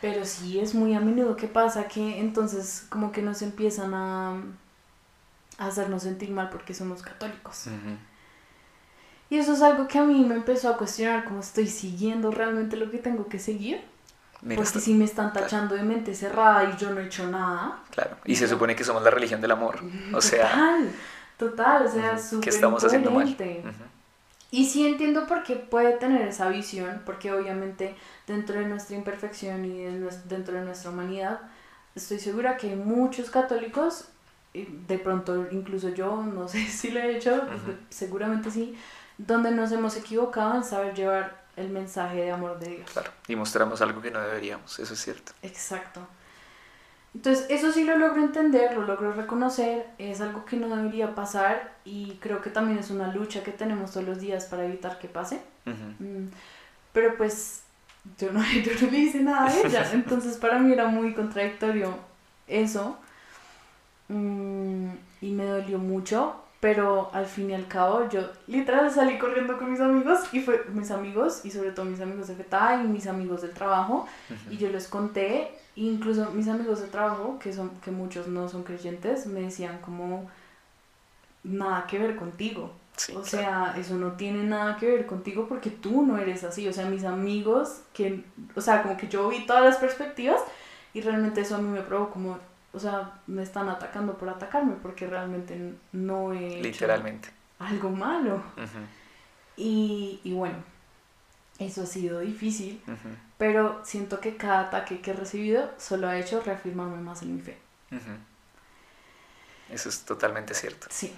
Pero 0.00 0.24
sí 0.24 0.60
es 0.60 0.72
muy 0.74 0.94
a 0.94 1.00
menudo 1.00 1.34
que 1.36 1.48
pasa 1.48 1.88
que 1.88 2.20
entonces 2.20 2.84
como 2.88 3.10
que 3.10 3.20
nos 3.20 3.42
empiezan 3.42 3.92
a 3.92 4.40
hacernos 5.60 6.02
sentir 6.02 6.30
mal 6.30 6.50
porque 6.50 6.74
somos 6.74 7.02
católicos. 7.02 7.66
Y 9.28 9.36
eso 9.38 9.52
es 9.52 9.62
algo 9.62 9.86
que 9.86 9.98
a 9.98 10.04
mí 10.04 10.24
me 10.24 10.34
empezó 10.34 10.68
a 10.70 10.76
cuestionar, 10.76 11.24
como 11.24 11.40
estoy 11.40 11.68
siguiendo 11.68 12.30
realmente 12.32 12.76
lo 12.76 12.90
que 12.90 12.98
tengo 12.98 13.28
que 13.28 13.38
seguir. 13.38 13.80
Mira, 14.42 14.56
porque 14.56 14.68
está- 14.68 14.80
si 14.80 14.94
me 14.94 15.04
están 15.04 15.30
claro. 15.30 15.46
tachando 15.46 15.74
de 15.76 15.82
mente 15.82 16.14
cerrada 16.14 16.64
y 16.64 16.76
yo 16.78 16.90
no 16.90 17.00
he 17.00 17.06
hecho 17.06 17.26
nada. 17.28 17.78
Claro. 17.90 18.16
Y 18.24 18.34
se 18.36 18.48
supone 18.48 18.74
que 18.74 18.82
somos 18.84 19.02
la 19.02 19.10
religión 19.10 19.40
del 19.40 19.50
amor. 19.52 19.78
O 20.14 20.20
sea, 20.20 20.48
Total, 20.50 20.90
total, 21.38 21.86
o 21.86 21.90
sea, 21.90 22.18
súper 22.18 22.44
¿qué 22.44 22.50
estamos 22.50 22.82
haciendo 22.82 23.10
mal? 23.10 23.36
Y 24.52 24.66
sí 24.68 24.84
entiendo 24.84 25.28
por 25.28 25.44
qué 25.44 25.54
puede 25.56 25.92
tener 25.92 26.26
esa 26.26 26.48
visión, 26.48 27.02
porque 27.06 27.32
obviamente 27.32 27.94
dentro 28.26 28.58
de 28.58 28.66
nuestra 28.66 28.96
imperfección 28.96 29.64
y 29.64 29.84
de 29.84 30.10
dentro 30.24 30.54
de 30.54 30.64
nuestra 30.64 30.90
humanidad, 30.90 31.38
estoy 31.94 32.18
segura 32.18 32.56
que 32.56 32.74
muchos 32.74 33.30
católicos, 33.30 34.08
de 34.52 34.98
pronto 34.98 35.46
incluso 35.50 35.90
yo, 35.90 36.22
no 36.22 36.48
sé 36.48 36.66
si 36.66 36.90
lo 36.90 37.00
he 37.00 37.16
hecho, 37.16 37.34
Ujú. 37.34 37.74
seguramente 37.88 38.50
sí, 38.50 38.76
donde 39.18 39.50
nos 39.50 39.70
hemos 39.72 39.96
equivocado 39.96 40.56
en 40.56 40.64
saber 40.64 40.94
llevar 40.94 41.40
el 41.56 41.68
mensaje 41.68 42.16
de 42.22 42.30
amor 42.30 42.58
de 42.58 42.70
Dios. 42.76 42.90
Claro. 42.90 43.10
Y 43.28 43.36
mostramos 43.36 43.80
algo 43.82 44.00
que 44.00 44.10
no 44.10 44.20
deberíamos. 44.20 44.78
Eso 44.78 44.94
es 44.94 45.00
cierto. 45.00 45.32
Exacto. 45.42 46.00
Entonces, 47.14 47.46
eso 47.50 47.72
sí 47.72 47.84
lo 47.84 47.98
logro 47.98 48.22
entender, 48.22 48.72
lo 48.74 48.82
logro 48.82 49.12
reconocer, 49.12 49.84
es 49.98 50.20
algo 50.20 50.44
que 50.44 50.56
no 50.56 50.74
debería 50.74 51.14
pasar 51.14 51.74
y 51.84 52.16
creo 52.20 52.40
que 52.40 52.50
también 52.50 52.78
es 52.78 52.90
una 52.90 53.12
lucha 53.12 53.42
que 53.42 53.50
tenemos 53.50 53.90
todos 53.92 54.06
los 54.06 54.20
días 54.20 54.44
para 54.46 54.64
evitar 54.64 54.98
que 55.00 55.08
pase. 55.08 55.40
Mm, 55.64 56.28
Pero 56.92 57.16
pues 57.16 57.62
yo 58.16 58.32
no, 58.32 58.40
yo 58.64 58.72
no 58.80 58.90
le 58.92 58.98
hice 58.98 59.20
nada 59.20 59.48
a 59.48 59.60
ella, 59.60 59.90
entonces 59.92 60.36
para 60.36 60.58
mí 60.60 60.72
era 60.72 60.86
muy 60.86 61.12
contradictorio 61.12 61.94
eso 62.46 62.96
Mm, 64.10 64.90
y 65.20 65.30
me 65.30 65.44
dolió 65.44 65.78
mucho, 65.78 66.34
pero 66.58 67.10
al 67.12 67.26
fin 67.26 67.50
y 67.50 67.54
al 67.54 67.68
cabo 67.68 68.08
yo 68.08 68.22
literal 68.48 68.90
salí 68.90 69.18
corriendo 69.18 69.56
con 69.56 69.70
mis 69.70 69.80
amigos 69.80 70.18
y 70.32 70.40
fue 70.40 70.64
mis 70.74 70.90
amigos 70.90 71.44
y 71.44 71.50
sobre 71.50 71.70
todo 71.70 71.86
mis 71.86 72.00
amigos 72.00 72.26
de 72.28 72.34
FETA 72.34 72.82
y 72.82 72.88
mis 72.88 73.06
amigos 73.06 73.42
del 73.42 73.52
trabajo 73.52 74.06
y 74.50 74.56
yo 74.56 74.68
les 74.68 74.88
conté, 74.88 75.52
incluso 75.76 76.32
mis 76.32 76.48
amigos 76.48 76.80
de 76.80 76.88
trabajo, 76.88 77.38
que 77.38 77.52
son 77.52 77.70
que 77.84 77.92
muchos 77.92 78.26
no 78.26 78.48
son 78.48 78.64
creyentes, 78.64 79.26
me 79.26 79.42
decían 79.42 79.78
como 79.80 80.28
nada 81.44 81.86
que 81.86 81.98
ver 81.98 82.16
contigo. 82.16 82.72
Sí, 82.96 83.12
O 83.16 83.22
claro. 83.22 83.26
sea, 83.28 83.74
eso 83.78 83.94
no 83.94 84.12
tiene 84.12 84.42
nada 84.44 84.76
que 84.76 84.86
ver 84.86 85.06
contigo 85.06 85.46
porque 85.48 85.70
tú 85.70 86.02
no 86.04 86.18
eres 86.18 86.44
así. 86.44 86.68
O 86.68 86.72
sea, 86.72 86.84
mis 86.86 87.04
amigos, 87.04 87.80
que, 87.94 88.24
o 88.54 88.60
sea, 88.60 88.82
como 88.82 88.96
que 88.96 89.08
yo 89.08 89.28
vi 89.30 89.46
todas 89.46 89.64
las 89.64 89.76
perspectivas 89.78 90.40
y 90.92 91.00
realmente 91.00 91.40
eso 91.40 91.56
a 91.56 91.58
mí 91.62 91.68
me 91.70 91.80
provocó 91.80 92.12
como, 92.14 92.38
o 92.72 92.78
sea, 92.78 93.20
me 93.26 93.42
están 93.42 93.68
atacando 93.68 94.16
por 94.16 94.28
atacarme 94.28 94.74
porque 94.82 95.06
realmente 95.06 95.74
no 95.92 96.32
he 96.32 96.46
hecho 96.48 96.62
Literalmente. 96.62 97.30
algo 97.58 97.90
malo. 97.90 98.36
Ujú, 98.56 98.78
Y, 99.56 100.20
y 100.24 100.32
bueno, 100.32 100.56
eso 101.58 101.82
ha 101.82 101.86
sido 101.86 102.20
difícil, 102.20 102.80
pero 103.38 103.80
siento 103.84 104.20
que 104.20 104.36
cada 104.36 104.60
ataque 104.60 105.00
que 105.00 105.10
he 105.10 105.14
recibido 105.14 105.70
solo 105.78 106.08
ha 106.08 106.18
hecho 106.18 106.40
reafirmarme 106.42 106.98
más 106.98 107.22
en 107.22 107.36
mi 107.36 107.42
fe. 107.42 107.58
Eso 109.70 109.88
es 109.88 110.04
totalmente 110.04 110.54
cierto. 110.54 110.86
Sí. 110.90 111.12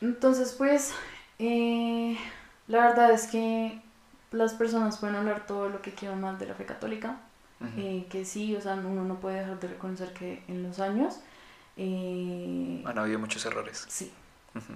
Entonces, 0.00 0.52
pues, 0.56 0.92
eh, 1.38 2.16
la 2.68 2.86
verdad 2.88 3.10
es 3.12 3.26
que 3.26 3.80
las 4.32 4.54
personas 4.54 4.98
pueden 4.98 5.16
hablar 5.16 5.46
todo 5.46 5.68
lo 5.68 5.82
que 5.82 5.92
quieran 5.92 6.20
mal 6.20 6.38
de 6.38 6.46
la 6.46 6.54
fe 6.54 6.64
católica, 6.66 7.18
Eh, 7.76 8.06
que 8.10 8.24
sí, 8.24 8.54
o 8.56 8.60
sea, 8.60 8.74
uno 8.74 9.04
no 9.04 9.20
puede 9.20 9.40
dejar 9.40 9.60
de 9.60 9.68
reconocer 9.68 10.12
que 10.12 10.42
en 10.48 10.62
los 10.62 10.80
años, 10.80 11.20
eh, 11.76 12.82
Han 12.84 12.98
habido 12.98 13.18
muchos 13.18 13.44
errores. 13.46 13.84
sí, 13.88 14.12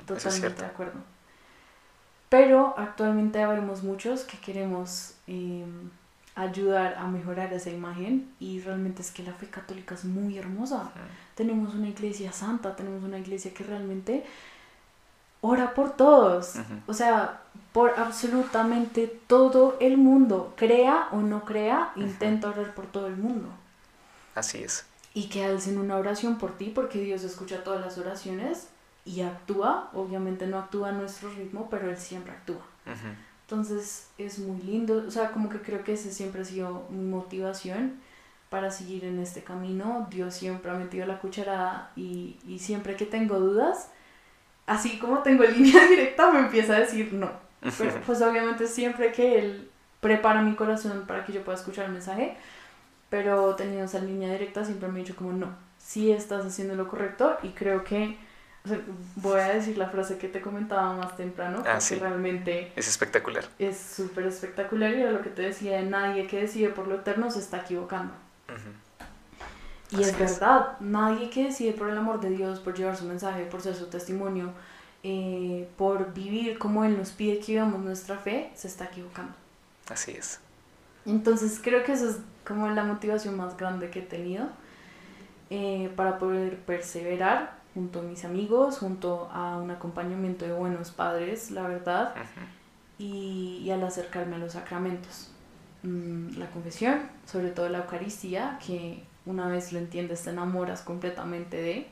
totalmente 0.06 0.62
de 0.62 0.66
acuerdo. 0.66 1.00
Pero 2.28 2.74
actualmente 2.76 3.42
habemos 3.42 3.82
muchos 3.82 4.24
que 4.24 4.38
queremos 4.38 5.14
eh, 5.26 5.64
ayudar 6.34 6.94
a 6.94 7.06
mejorar 7.08 7.52
esa 7.52 7.70
imagen 7.70 8.30
y 8.38 8.60
realmente 8.60 9.02
es 9.02 9.10
que 9.10 9.22
la 9.22 9.32
fe 9.32 9.48
católica 9.48 9.94
es 9.94 10.04
muy 10.04 10.36
hermosa 10.36 10.92
tenemos 11.38 11.72
una 11.72 11.88
iglesia 11.88 12.32
santa, 12.32 12.74
tenemos 12.74 13.04
una 13.04 13.16
iglesia 13.16 13.54
que 13.54 13.62
realmente 13.62 14.24
ora 15.40 15.74
por 15.74 15.96
todos, 15.96 16.56
Ujú. 16.56 16.74
o 16.86 16.94
sea, 16.94 17.40
por 17.72 17.98
absolutamente 17.98 19.06
todo 19.26 19.76
el 19.80 19.96
mundo, 19.98 20.54
crea 20.56 21.08
o 21.12 21.18
no 21.18 21.44
crea, 21.44 21.92
intenta 21.96 22.48
orar 22.48 22.74
por 22.74 22.86
todo 22.86 23.06
el 23.06 23.16
mundo. 23.16 23.48
Así 24.34 24.62
es. 24.62 24.86
Y 25.14 25.28
que 25.28 25.44
alcen 25.44 25.78
una 25.78 25.96
oración 25.96 26.38
por 26.38 26.56
ti, 26.56 26.72
porque 26.74 27.00
Dios 27.00 27.22
escucha 27.22 27.62
todas 27.64 27.80
las 27.80 27.98
oraciones 27.98 28.68
y 29.04 29.20
actúa, 29.22 29.90
obviamente 29.94 30.46
no 30.46 30.58
actúa 30.58 30.90
a 30.90 30.92
nuestro 30.92 31.30
ritmo, 31.30 31.68
pero 31.70 31.90
Él 31.90 31.96
siempre 31.96 32.32
actúa. 32.32 32.62
Entonces 33.42 34.08
es 34.18 34.38
muy 34.38 34.60
lindo, 34.62 35.04
o 35.06 35.10
sea, 35.10 35.30
como 35.30 35.48
que 35.48 35.60
creo 35.60 35.82
que 35.84 35.94
ese 35.94 36.12
siempre 36.12 36.42
ha 36.42 36.44
sido 36.44 36.84
mi 36.90 37.04
motivación 37.04 37.94
para 38.50 38.70
seguir 38.70 39.04
en 39.04 39.18
este 39.18 39.42
camino. 39.42 40.06
Dios 40.10 40.34
siempre 40.34 40.70
ha 40.70 40.74
metido 40.74 41.06
la 41.06 41.18
cucharada 41.18 41.90
y, 41.96 42.38
y 42.46 42.58
siempre 42.58 42.96
que 42.96 43.06
tengo 43.06 43.38
dudas, 43.38 43.88
así 44.68 44.98
como 44.98 45.18
tengo 45.24 45.42
línea 45.44 45.84
directa, 45.88 46.30
me 46.30 46.38
empieza 46.40 46.76
a 46.76 46.80
decir 46.80 47.12
no. 47.12 47.30
Pero 47.76 47.92
pues 48.06 48.22
obviamente 48.22 48.68
siempre 48.68 49.10
que 49.10 49.38
Él 49.40 49.68
prepara 50.00 50.42
mi 50.42 50.54
corazón 50.54 51.04
para 51.08 51.24
que 51.24 51.32
yo 51.32 51.42
pueda 51.42 51.58
escuchar 51.58 51.86
el 51.86 51.92
mensaje, 51.92 52.36
pero 53.10 53.54
teniendo 53.56 53.84
esa 53.86 53.98
línea 53.98 54.30
directa 54.30 54.64
siempre 54.64 54.88
me 54.88 55.00
ha 55.00 55.02
dicho 55.02 55.16
como 55.16 55.32
no, 55.32 55.56
sí 55.78 56.12
estás 56.12 56.44
haciendo 56.46 56.74
lo 56.76 56.86
correcto 56.88 57.36
y 57.42 57.48
creo 57.48 57.82
que... 57.82 58.16
o 58.64 58.68
sea, 58.68 58.78
voy 59.16 59.40
a 59.40 59.48
decir 59.54 59.76
la 59.78 59.88
frase 59.88 60.18
que 60.18 60.28
te 60.28 60.40
comentaba 60.40 60.94
más 60.94 61.16
temprano, 61.16 61.64
Ah, 61.66 61.80
sí. 61.80 61.96
realmente 61.96 62.72
Es 62.76 62.86
espectacular. 62.86 63.44
es 63.58 63.76
súper 63.78 64.26
espectacular 64.26 64.92
y 64.94 65.00
era 65.02 65.10
lo 65.10 65.22
que 65.22 65.30
te 65.30 65.42
decía, 65.42 65.82
nadie 65.82 66.26
que 66.28 66.42
decide 66.42 66.68
por 66.68 66.86
lo 66.86 66.96
eterno 66.96 67.30
se 67.30 67.40
está 67.40 67.58
equivocando. 67.62 68.12
Ujú. 68.48 68.68
Y 69.90 70.02
Así 70.02 70.04
es 70.04 70.18
es. 70.18 70.40
verdad, 70.40 70.76
nadie 70.80 71.30
que 71.30 71.44
decide 71.44 71.72
por 71.72 71.88
el 71.90 71.96
amor 71.98 72.20
de 72.20 72.30
Dios, 72.30 72.60
por 72.60 72.74
llevar 72.74 72.96
su 72.96 73.04
mensaje, 73.06 73.44
por 73.46 73.62
ser 73.62 73.74
su 73.74 73.86
testimonio, 73.86 74.52
eh, 75.02 75.68
por 75.76 76.12
vivir 76.12 76.58
como 76.58 76.84
Él 76.84 76.98
nos 76.98 77.10
pide 77.12 77.38
que 77.40 77.52
vivamos 77.52 77.80
nuestra 77.80 78.18
fe, 78.18 78.52
se 78.54 78.68
está 78.68 78.86
equivocando. 78.86 79.34
Así 79.90 80.12
es. 80.12 80.40
Entonces 81.04 81.60
creo 81.62 81.84
que 81.84 81.92
eso 81.92 82.08
es 82.10 82.18
como 82.46 82.68
la 82.68 82.84
motivación 82.84 83.36
más 83.36 83.56
grande 83.56 83.90
que 83.90 84.00
he 84.00 84.02
tenido 84.02 84.48
eh, 85.50 85.92
para 85.96 86.18
poder 86.18 86.58
perseverar 86.64 87.58
junto 87.74 88.00
a 88.00 88.02
mis 88.02 88.24
amigos, 88.24 88.78
junto 88.78 89.28
a 89.32 89.56
un 89.58 89.70
acompañamiento 89.70 90.44
de 90.44 90.52
buenos 90.52 90.90
padres, 90.90 91.50
la 91.50 91.66
verdad, 91.68 92.14
y, 92.98 93.60
y 93.64 93.70
al 93.70 93.82
acercarme 93.84 94.36
a 94.36 94.38
los 94.38 94.52
sacramentos. 94.54 95.30
Mm, 95.82 96.38
la 96.38 96.50
confesión, 96.50 97.02
sobre 97.26 97.50
todo 97.50 97.68
la 97.68 97.78
Eucaristía, 97.80 98.58
que 98.66 99.04
una 99.28 99.46
vez 99.46 99.72
lo 99.72 99.78
entiendes 99.78 100.24
te 100.24 100.30
enamoras 100.30 100.80
completamente 100.80 101.58
de, 101.58 101.86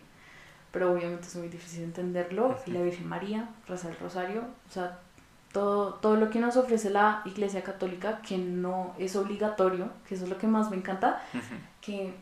pero 0.73 0.93
obviamente 0.93 1.27
es 1.29 1.37
muy 1.37 1.49
difícil 1.49 1.85
entenderlo, 1.85 2.59
y 2.67 2.71
la 2.71 2.83
Virgen 2.83 3.09
María, 3.09 3.49
rezar 3.69 3.93
el 3.93 3.99
rosario, 3.99 4.43
o 4.69 4.73
sea, 4.73 4.99
todo, 5.53 5.95
todo 5.95 6.17
lo 6.17 6.31
que 6.31 6.41
nos 6.41 6.57
ofrece 6.57 6.91
la 6.91 7.23
Iglesia 7.25 7.63
Católica, 7.63 8.21
que 8.23 8.39
no 8.39 8.95
es 8.99 9.17
obligatorio, 9.17 9.91
que 10.09 10.15
eso 10.15 10.25
es 10.25 10.31
lo 10.31 10.39
que 10.39 10.47
más 10.47 10.71
me 10.71 10.77
encanta, 10.77 11.23
que 11.81 12.15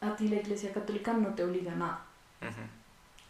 a 0.00 0.16
ti 0.16 0.28
la 0.28 0.36
Iglesia 0.36 0.72
Católica 0.72 1.12
no 1.12 1.28
te 1.28 1.44
obliga 1.44 1.72
a 1.72 1.76
nada. 1.76 2.00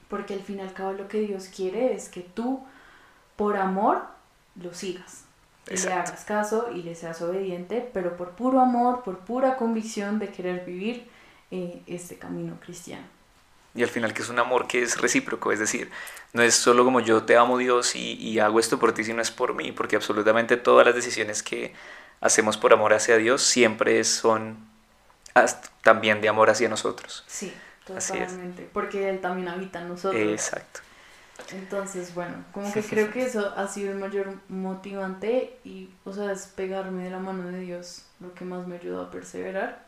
Porque 0.09 0.34
al 0.34 0.40
fin 0.40 0.59
y 0.59 0.62
al 0.62 0.72
cabo 0.72 0.92
lo 0.92 1.09
que 1.09 1.20
Dios 1.20 1.48
quiere 1.55 1.94
es 1.94 2.09
que 2.09 2.20
tú, 2.20 2.64
por 3.36 3.57
amor, 3.57 4.03
lo 4.57 4.72
sigas. 4.72 5.24
Y 5.66 5.70
le 5.70 5.76
Exacto. 5.76 6.10
hagas 6.10 6.24
caso 6.24 6.70
y 6.74 6.82
le 6.82 6.94
seas 6.94 7.22
obediente, 7.22 7.88
pero 7.92 8.16
por 8.16 8.30
puro 8.30 8.60
amor, 8.60 9.02
por 9.02 9.18
pura 9.18 9.56
convicción 9.56 10.18
de 10.18 10.28
querer 10.30 10.64
vivir 10.64 11.08
eh, 11.50 11.82
este 11.86 12.16
camino 12.18 12.58
cristiano. 12.60 13.04
Y 13.74 13.82
al 13.82 13.88
final 13.88 14.12
que 14.12 14.22
es 14.22 14.28
un 14.28 14.38
amor 14.38 14.66
que 14.66 14.82
es 14.82 15.00
recíproco, 15.00 15.50
es 15.50 15.58
decir, 15.58 15.90
no 16.34 16.42
es 16.42 16.54
solo 16.54 16.84
como 16.84 17.00
yo 17.00 17.22
te 17.22 17.36
amo 17.36 17.56
Dios 17.56 17.96
y, 17.96 18.14
y 18.14 18.38
hago 18.38 18.60
esto 18.60 18.78
por 18.78 18.92
ti, 18.92 19.02
sino 19.02 19.22
es 19.22 19.30
por 19.30 19.54
mí, 19.54 19.72
porque 19.72 19.96
absolutamente 19.96 20.58
todas 20.58 20.84
las 20.84 20.94
decisiones 20.94 21.42
que 21.42 21.72
hacemos 22.20 22.58
por 22.58 22.72
amor 22.72 22.92
hacia 22.92 23.16
Dios 23.16 23.42
siempre 23.42 24.04
son 24.04 24.58
también 25.82 26.20
de 26.20 26.28
amor 26.28 26.50
hacia 26.50 26.68
nosotros. 26.68 27.24
Sí, 27.26 27.52
totalmente. 27.86 28.68
Porque 28.72 29.08
Él 29.08 29.20
también 29.20 29.48
habita 29.48 29.80
en 29.80 29.88
nosotros. 29.88 30.22
Exacto. 30.22 30.80
Entonces, 31.51 32.14
bueno, 32.14 32.45
como 32.53 32.72
que 32.72 32.82
creo 32.82 33.11
que 33.11 33.24
eso 33.24 33.53
ha 33.57 33.66
sido 33.68 33.93
el 33.93 33.99
mayor 33.99 34.34
motivante 34.49 35.59
y, 35.64 35.90
o 36.05 36.12
sea, 36.12 36.32
es 36.32 36.47
pegarme 36.47 37.05
de 37.05 37.11
la 37.11 37.18
mano 37.18 37.49
de 37.49 37.61
Dios 37.61 38.07
lo 38.20 38.32
que 38.34 38.45
más 38.45 38.66
me 38.66 38.76
ayudó 38.76 39.03
a 39.03 39.11
perseverar. 39.11 39.84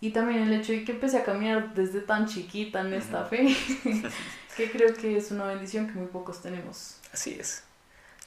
Y 0.00 0.10
también 0.10 0.42
el 0.42 0.52
hecho 0.52 0.72
de 0.72 0.84
que 0.84 0.92
empecé 0.92 1.18
a 1.18 1.24
caminar 1.24 1.74
desde 1.74 2.00
tan 2.00 2.26
chiquita 2.26 2.80
en 2.80 2.92
esta 2.92 3.24
fe, 3.24 3.56
que 4.56 4.70
creo 4.70 4.94
que 4.94 5.16
es 5.16 5.30
una 5.30 5.46
bendición 5.46 5.86
que 5.86 5.94
muy 5.94 6.08
pocos 6.08 6.42
tenemos. 6.42 6.98
Así 7.12 7.36
es. 7.40 7.64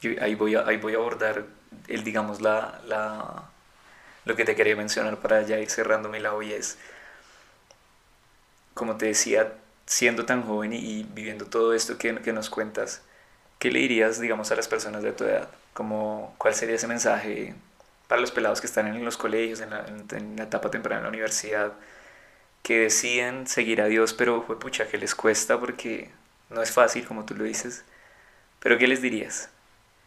Yo 0.00 0.10
ahí 0.20 0.34
voy 0.34 0.54
a, 0.54 0.66
ahí 0.66 0.76
voy 0.78 0.94
a 0.94 0.96
abordar 0.96 1.46
el, 1.86 2.04
digamos, 2.04 2.40
la, 2.40 2.80
la, 2.86 3.44
lo 4.24 4.36
que 4.36 4.44
te 4.44 4.56
quería 4.56 4.76
mencionar 4.76 5.18
para 5.18 5.42
ya 5.42 5.58
ir 5.58 5.70
cerrando 5.70 6.08
mi 6.08 6.18
lado 6.18 6.42
y 6.42 6.52
es, 6.52 6.78
como 8.74 8.96
te 8.96 9.06
decía, 9.06 9.54
siendo 9.88 10.26
tan 10.26 10.42
joven 10.42 10.74
y, 10.74 11.04
viviendo 11.14 11.46
todo 11.46 11.74
esto 11.74 11.98
que, 11.98 12.14
que, 12.20 12.32
nos 12.32 12.50
cuentas, 12.50 13.02
¿qué 13.58 13.70
le 13.70 13.80
dirías, 13.80 14.20
digamos, 14.20 14.52
a 14.52 14.56
las 14.56 14.68
personas 14.68 15.02
de 15.02 15.12
tu 15.12 15.24
edad? 15.24 15.48
Como, 15.72 16.34
¿Cuál 16.38 16.54
sería 16.54 16.76
ese 16.76 16.86
mensaje 16.86 17.54
para 18.06 18.20
los 18.20 18.30
pelados 18.30 18.60
que 18.60 18.66
están 18.66 18.86
en 18.86 19.04
los 19.04 19.16
colegios, 19.16 19.60
en 19.60 19.70
la, 19.70 19.86
en 19.86 20.36
la 20.36 20.44
etapa 20.44 20.70
temprana 20.70 21.00
de 21.00 21.02
la 21.04 21.08
universidad, 21.08 21.72
que 22.62 22.80
deciden 22.80 23.46
seguir 23.46 23.80
a 23.80 23.86
Dios, 23.86 24.12
pero 24.12 24.42
fue 24.42 24.58
pucha, 24.60 24.86
que 24.88 24.98
les 24.98 25.14
cuesta 25.14 25.58
porque 25.58 26.10
no 26.50 26.62
es 26.62 26.70
fácil, 26.70 27.06
como 27.06 27.24
tú 27.24 27.34
lo 27.34 27.44
dices. 27.44 27.84
Pero 28.60 28.76
¿qué 28.76 28.86
les 28.88 29.00
dirías? 29.00 29.48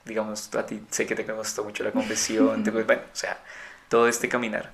Digamos, 0.05 0.53
a 0.55 0.65
ti 0.65 0.83
sé 0.91 1.07
que 1.07 1.15
te 1.15 1.25
costó 1.25 1.63
mucho 1.63 1.83
la 1.83 1.91
confesión, 1.91 2.63
te, 2.63 2.69
bueno, 2.71 3.01
o 3.11 3.15
sea, 3.15 3.39
todo 3.89 4.07
este 4.07 4.29
caminar, 4.29 4.71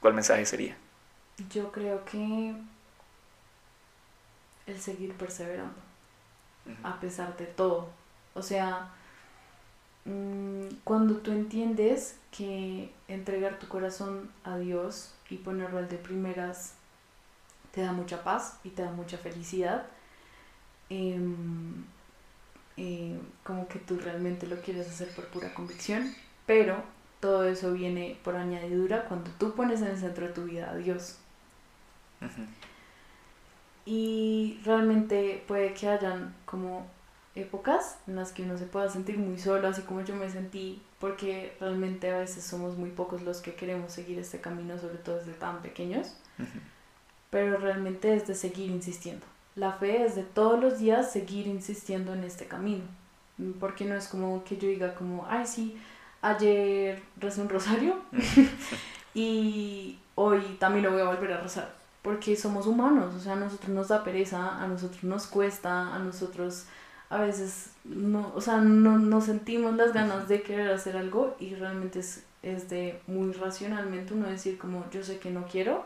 ¿cuál 0.00 0.12
mensaje 0.14 0.44
sería? 0.44 0.76
Yo 1.50 1.72
creo 1.72 2.04
que 2.04 2.54
el 4.70 4.80
seguir 4.80 5.14
perseverando, 5.14 5.80
a 6.82 6.98
pesar 7.00 7.36
de 7.36 7.46
todo. 7.46 7.88
O 8.34 8.42
sea, 8.42 8.90
Mm, 10.04 10.68
cuando 10.84 11.16
tú 11.18 11.30
entiendes 11.30 12.16
que 12.30 12.90
entregar 13.08 13.58
tu 13.58 13.68
corazón 13.68 14.30
a 14.44 14.56
Dios 14.56 15.14
y 15.28 15.36
ponerlo 15.36 15.78
al 15.78 15.88
de 15.88 15.98
primeras 15.98 16.74
te 17.72 17.82
da 17.82 17.92
mucha 17.92 18.24
paz 18.24 18.58
y 18.64 18.70
te 18.70 18.82
da 18.82 18.90
mucha 18.90 19.18
felicidad, 19.18 19.86
em, 20.88 21.84
eh, 22.76 23.18
como 23.44 23.68
que 23.68 23.78
tú 23.78 23.98
realmente 23.98 24.46
lo 24.46 24.60
quieres 24.62 24.88
hacer 24.88 25.08
por 25.14 25.26
pura 25.28 25.54
convicción, 25.54 26.14
pero 26.46 26.82
todo 27.20 27.44
eso 27.44 27.72
viene 27.72 28.18
por 28.24 28.36
añadidura 28.36 29.04
cuando 29.04 29.30
tú 29.32 29.54
pones 29.54 29.82
en 29.82 29.88
el 29.88 29.98
centro 29.98 30.26
de 30.26 30.32
tu 30.32 30.44
vida 30.44 30.70
a 30.70 30.76
Dios. 30.76 31.18
Y 33.84 34.60
realmente 34.64 35.42
puede 35.46 35.74
que 35.74 35.88
hayan 35.88 36.34
como 36.44 36.86
épocas 37.34 37.98
en 38.06 38.16
las 38.16 38.32
que 38.32 38.42
uno 38.42 38.58
se 38.58 38.66
pueda 38.66 38.88
sentir 38.88 39.18
muy 39.18 39.38
solo, 39.38 39.68
así 39.68 39.82
como 39.82 40.02
yo 40.02 40.14
me 40.14 40.30
sentí, 40.30 40.82
porque 40.98 41.56
realmente 41.60 42.10
a 42.10 42.18
veces 42.18 42.44
somos 42.44 42.76
muy 42.76 42.90
pocos 42.90 43.22
los 43.22 43.40
que 43.40 43.54
queremos 43.54 43.92
seguir 43.92 44.18
este 44.18 44.40
camino, 44.40 44.78
sobre 44.78 44.98
todo 44.98 45.16
desde 45.16 45.32
tan 45.32 45.62
pequeños, 45.62 46.16
pero 47.30 47.56
realmente 47.58 48.14
es 48.14 48.26
de 48.26 48.34
seguir 48.34 48.70
insistiendo. 48.70 49.24
La 49.54 49.72
fe 49.72 50.04
es 50.04 50.14
de 50.14 50.22
todos 50.22 50.60
los 50.60 50.78
días 50.78 51.12
seguir 51.12 51.46
insistiendo 51.46 52.14
en 52.14 52.24
este 52.24 52.46
camino, 52.46 52.84
porque 53.58 53.84
no 53.84 53.94
es 53.94 54.08
como 54.08 54.44
que 54.44 54.56
yo 54.56 54.68
diga 54.68 54.94
como, 54.94 55.26
ay 55.28 55.46
sí, 55.46 55.80
ayer 56.22 57.02
recé 57.16 57.40
un 57.40 57.48
rosario 57.48 57.96
y 59.14 59.98
hoy 60.16 60.40
también 60.58 60.84
lo 60.84 60.92
voy 60.92 61.00
a 61.00 61.06
volver 61.06 61.32
a 61.32 61.40
rezar, 61.40 61.74
porque 62.02 62.36
somos 62.36 62.66
humanos, 62.66 63.14
o 63.14 63.20
sea, 63.20 63.34
a 63.34 63.36
nosotros 63.36 63.70
nos 63.70 63.88
da 63.88 64.04
pereza, 64.04 64.62
a 64.62 64.66
nosotros 64.66 65.04
nos 65.04 65.26
cuesta, 65.26 65.94
a 65.94 65.98
nosotros 65.98 66.66
a 67.10 67.18
veces 67.20 67.70
no, 67.84 68.32
o 68.34 68.40
sea, 68.40 68.58
no, 68.58 68.98
no 68.98 69.20
sentimos 69.20 69.76
las 69.76 69.92
ganas 69.92 70.28
de 70.28 70.42
querer 70.42 70.70
hacer 70.70 70.96
algo 70.96 71.36
y 71.40 71.54
realmente 71.54 71.98
es, 72.00 72.24
es 72.42 72.70
de 72.70 73.00
muy 73.06 73.32
racionalmente 73.32 74.14
uno 74.14 74.28
decir 74.28 74.58
como 74.58 74.88
yo 74.90 75.02
sé 75.02 75.18
que 75.18 75.30
no 75.30 75.46
quiero, 75.46 75.84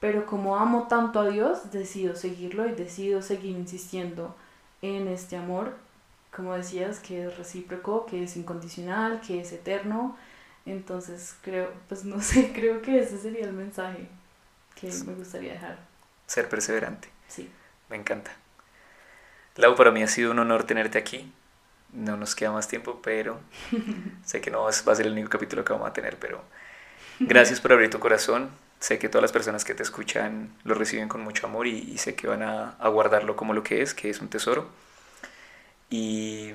pero 0.00 0.26
como 0.26 0.56
amo 0.56 0.86
tanto 0.88 1.20
a 1.20 1.28
Dios, 1.28 1.72
decido 1.72 2.14
seguirlo 2.16 2.66
y 2.68 2.72
decido 2.72 3.20
seguir 3.22 3.56
insistiendo 3.56 4.34
en 4.82 5.08
este 5.08 5.36
amor, 5.36 5.74
como 6.34 6.54
decías, 6.54 7.00
que 7.00 7.24
es 7.26 7.36
recíproco, 7.36 8.06
que 8.06 8.22
es 8.24 8.36
incondicional, 8.36 9.20
que 9.20 9.40
es 9.40 9.52
eterno. 9.52 10.16
Entonces 10.66 11.34
creo, 11.42 11.70
pues 11.88 12.04
no 12.04 12.20
sé, 12.22 12.52
creo 12.54 12.82
que 12.82 13.00
ese 13.00 13.18
sería 13.18 13.46
el 13.46 13.52
mensaje 13.54 14.08
que 14.80 14.90
me 15.06 15.14
gustaría 15.14 15.52
dejar. 15.52 15.78
Ser 16.26 16.48
perseverante. 16.48 17.08
Sí. 17.28 17.50
Me 17.88 17.96
encanta. 17.96 18.30
Lau, 19.56 19.74
para 19.74 19.90
mí 19.90 20.02
ha 20.02 20.08
sido 20.08 20.30
un 20.30 20.38
honor 20.38 20.64
tenerte 20.64 20.98
aquí. 20.98 21.32
No 21.92 22.16
nos 22.16 22.34
queda 22.34 22.52
más 22.52 22.68
tiempo, 22.68 23.00
pero 23.02 23.40
sé 24.24 24.40
que 24.40 24.50
no 24.50 24.62
va 24.62 24.70
a 24.70 24.72
ser 24.72 25.06
el 25.06 25.12
único 25.12 25.30
capítulo 25.30 25.64
que 25.64 25.72
vamos 25.72 25.88
a 25.88 25.92
tener, 25.92 26.18
pero 26.18 26.42
gracias 27.18 27.60
por 27.60 27.72
abrir 27.72 27.90
tu 27.90 27.98
corazón. 27.98 28.50
Sé 28.78 28.98
que 28.98 29.08
todas 29.08 29.22
las 29.22 29.32
personas 29.32 29.64
que 29.64 29.74
te 29.74 29.82
escuchan 29.82 30.54
lo 30.62 30.74
reciben 30.74 31.08
con 31.08 31.22
mucho 31.22 31.46
amor 31.46 31.66
y, 31.66 31.98
sé 31.98 32.14
que 32.14 32.28
van 32.28 32.42
a, 32.42 32.76
a, 32.78 32.88
guardarlo 32.88 33.34
como 33.34 33.52
lo 33.52 33.64
que 33.64 33.82
es, 33.82 33.94
que 33.94 34.10
es 34.10 34.20
un 34.20 34.28
tesoro. 34.28 34.68
Y 35.90 36.52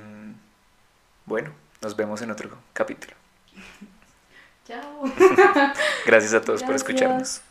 bueno, 1.26 1.52
nos 1.82 1.98
vemos 1.98 2.22
en 2.22 2.32
otro 2.32 2.50
capítulo. 2.72 3.14
Chao. 4.68 5.04
gracias 6.06 6.34
a 6.34 6.42
todos 6.42 6.64
por 6.64 6.76
escucharnos. 6.76 7.42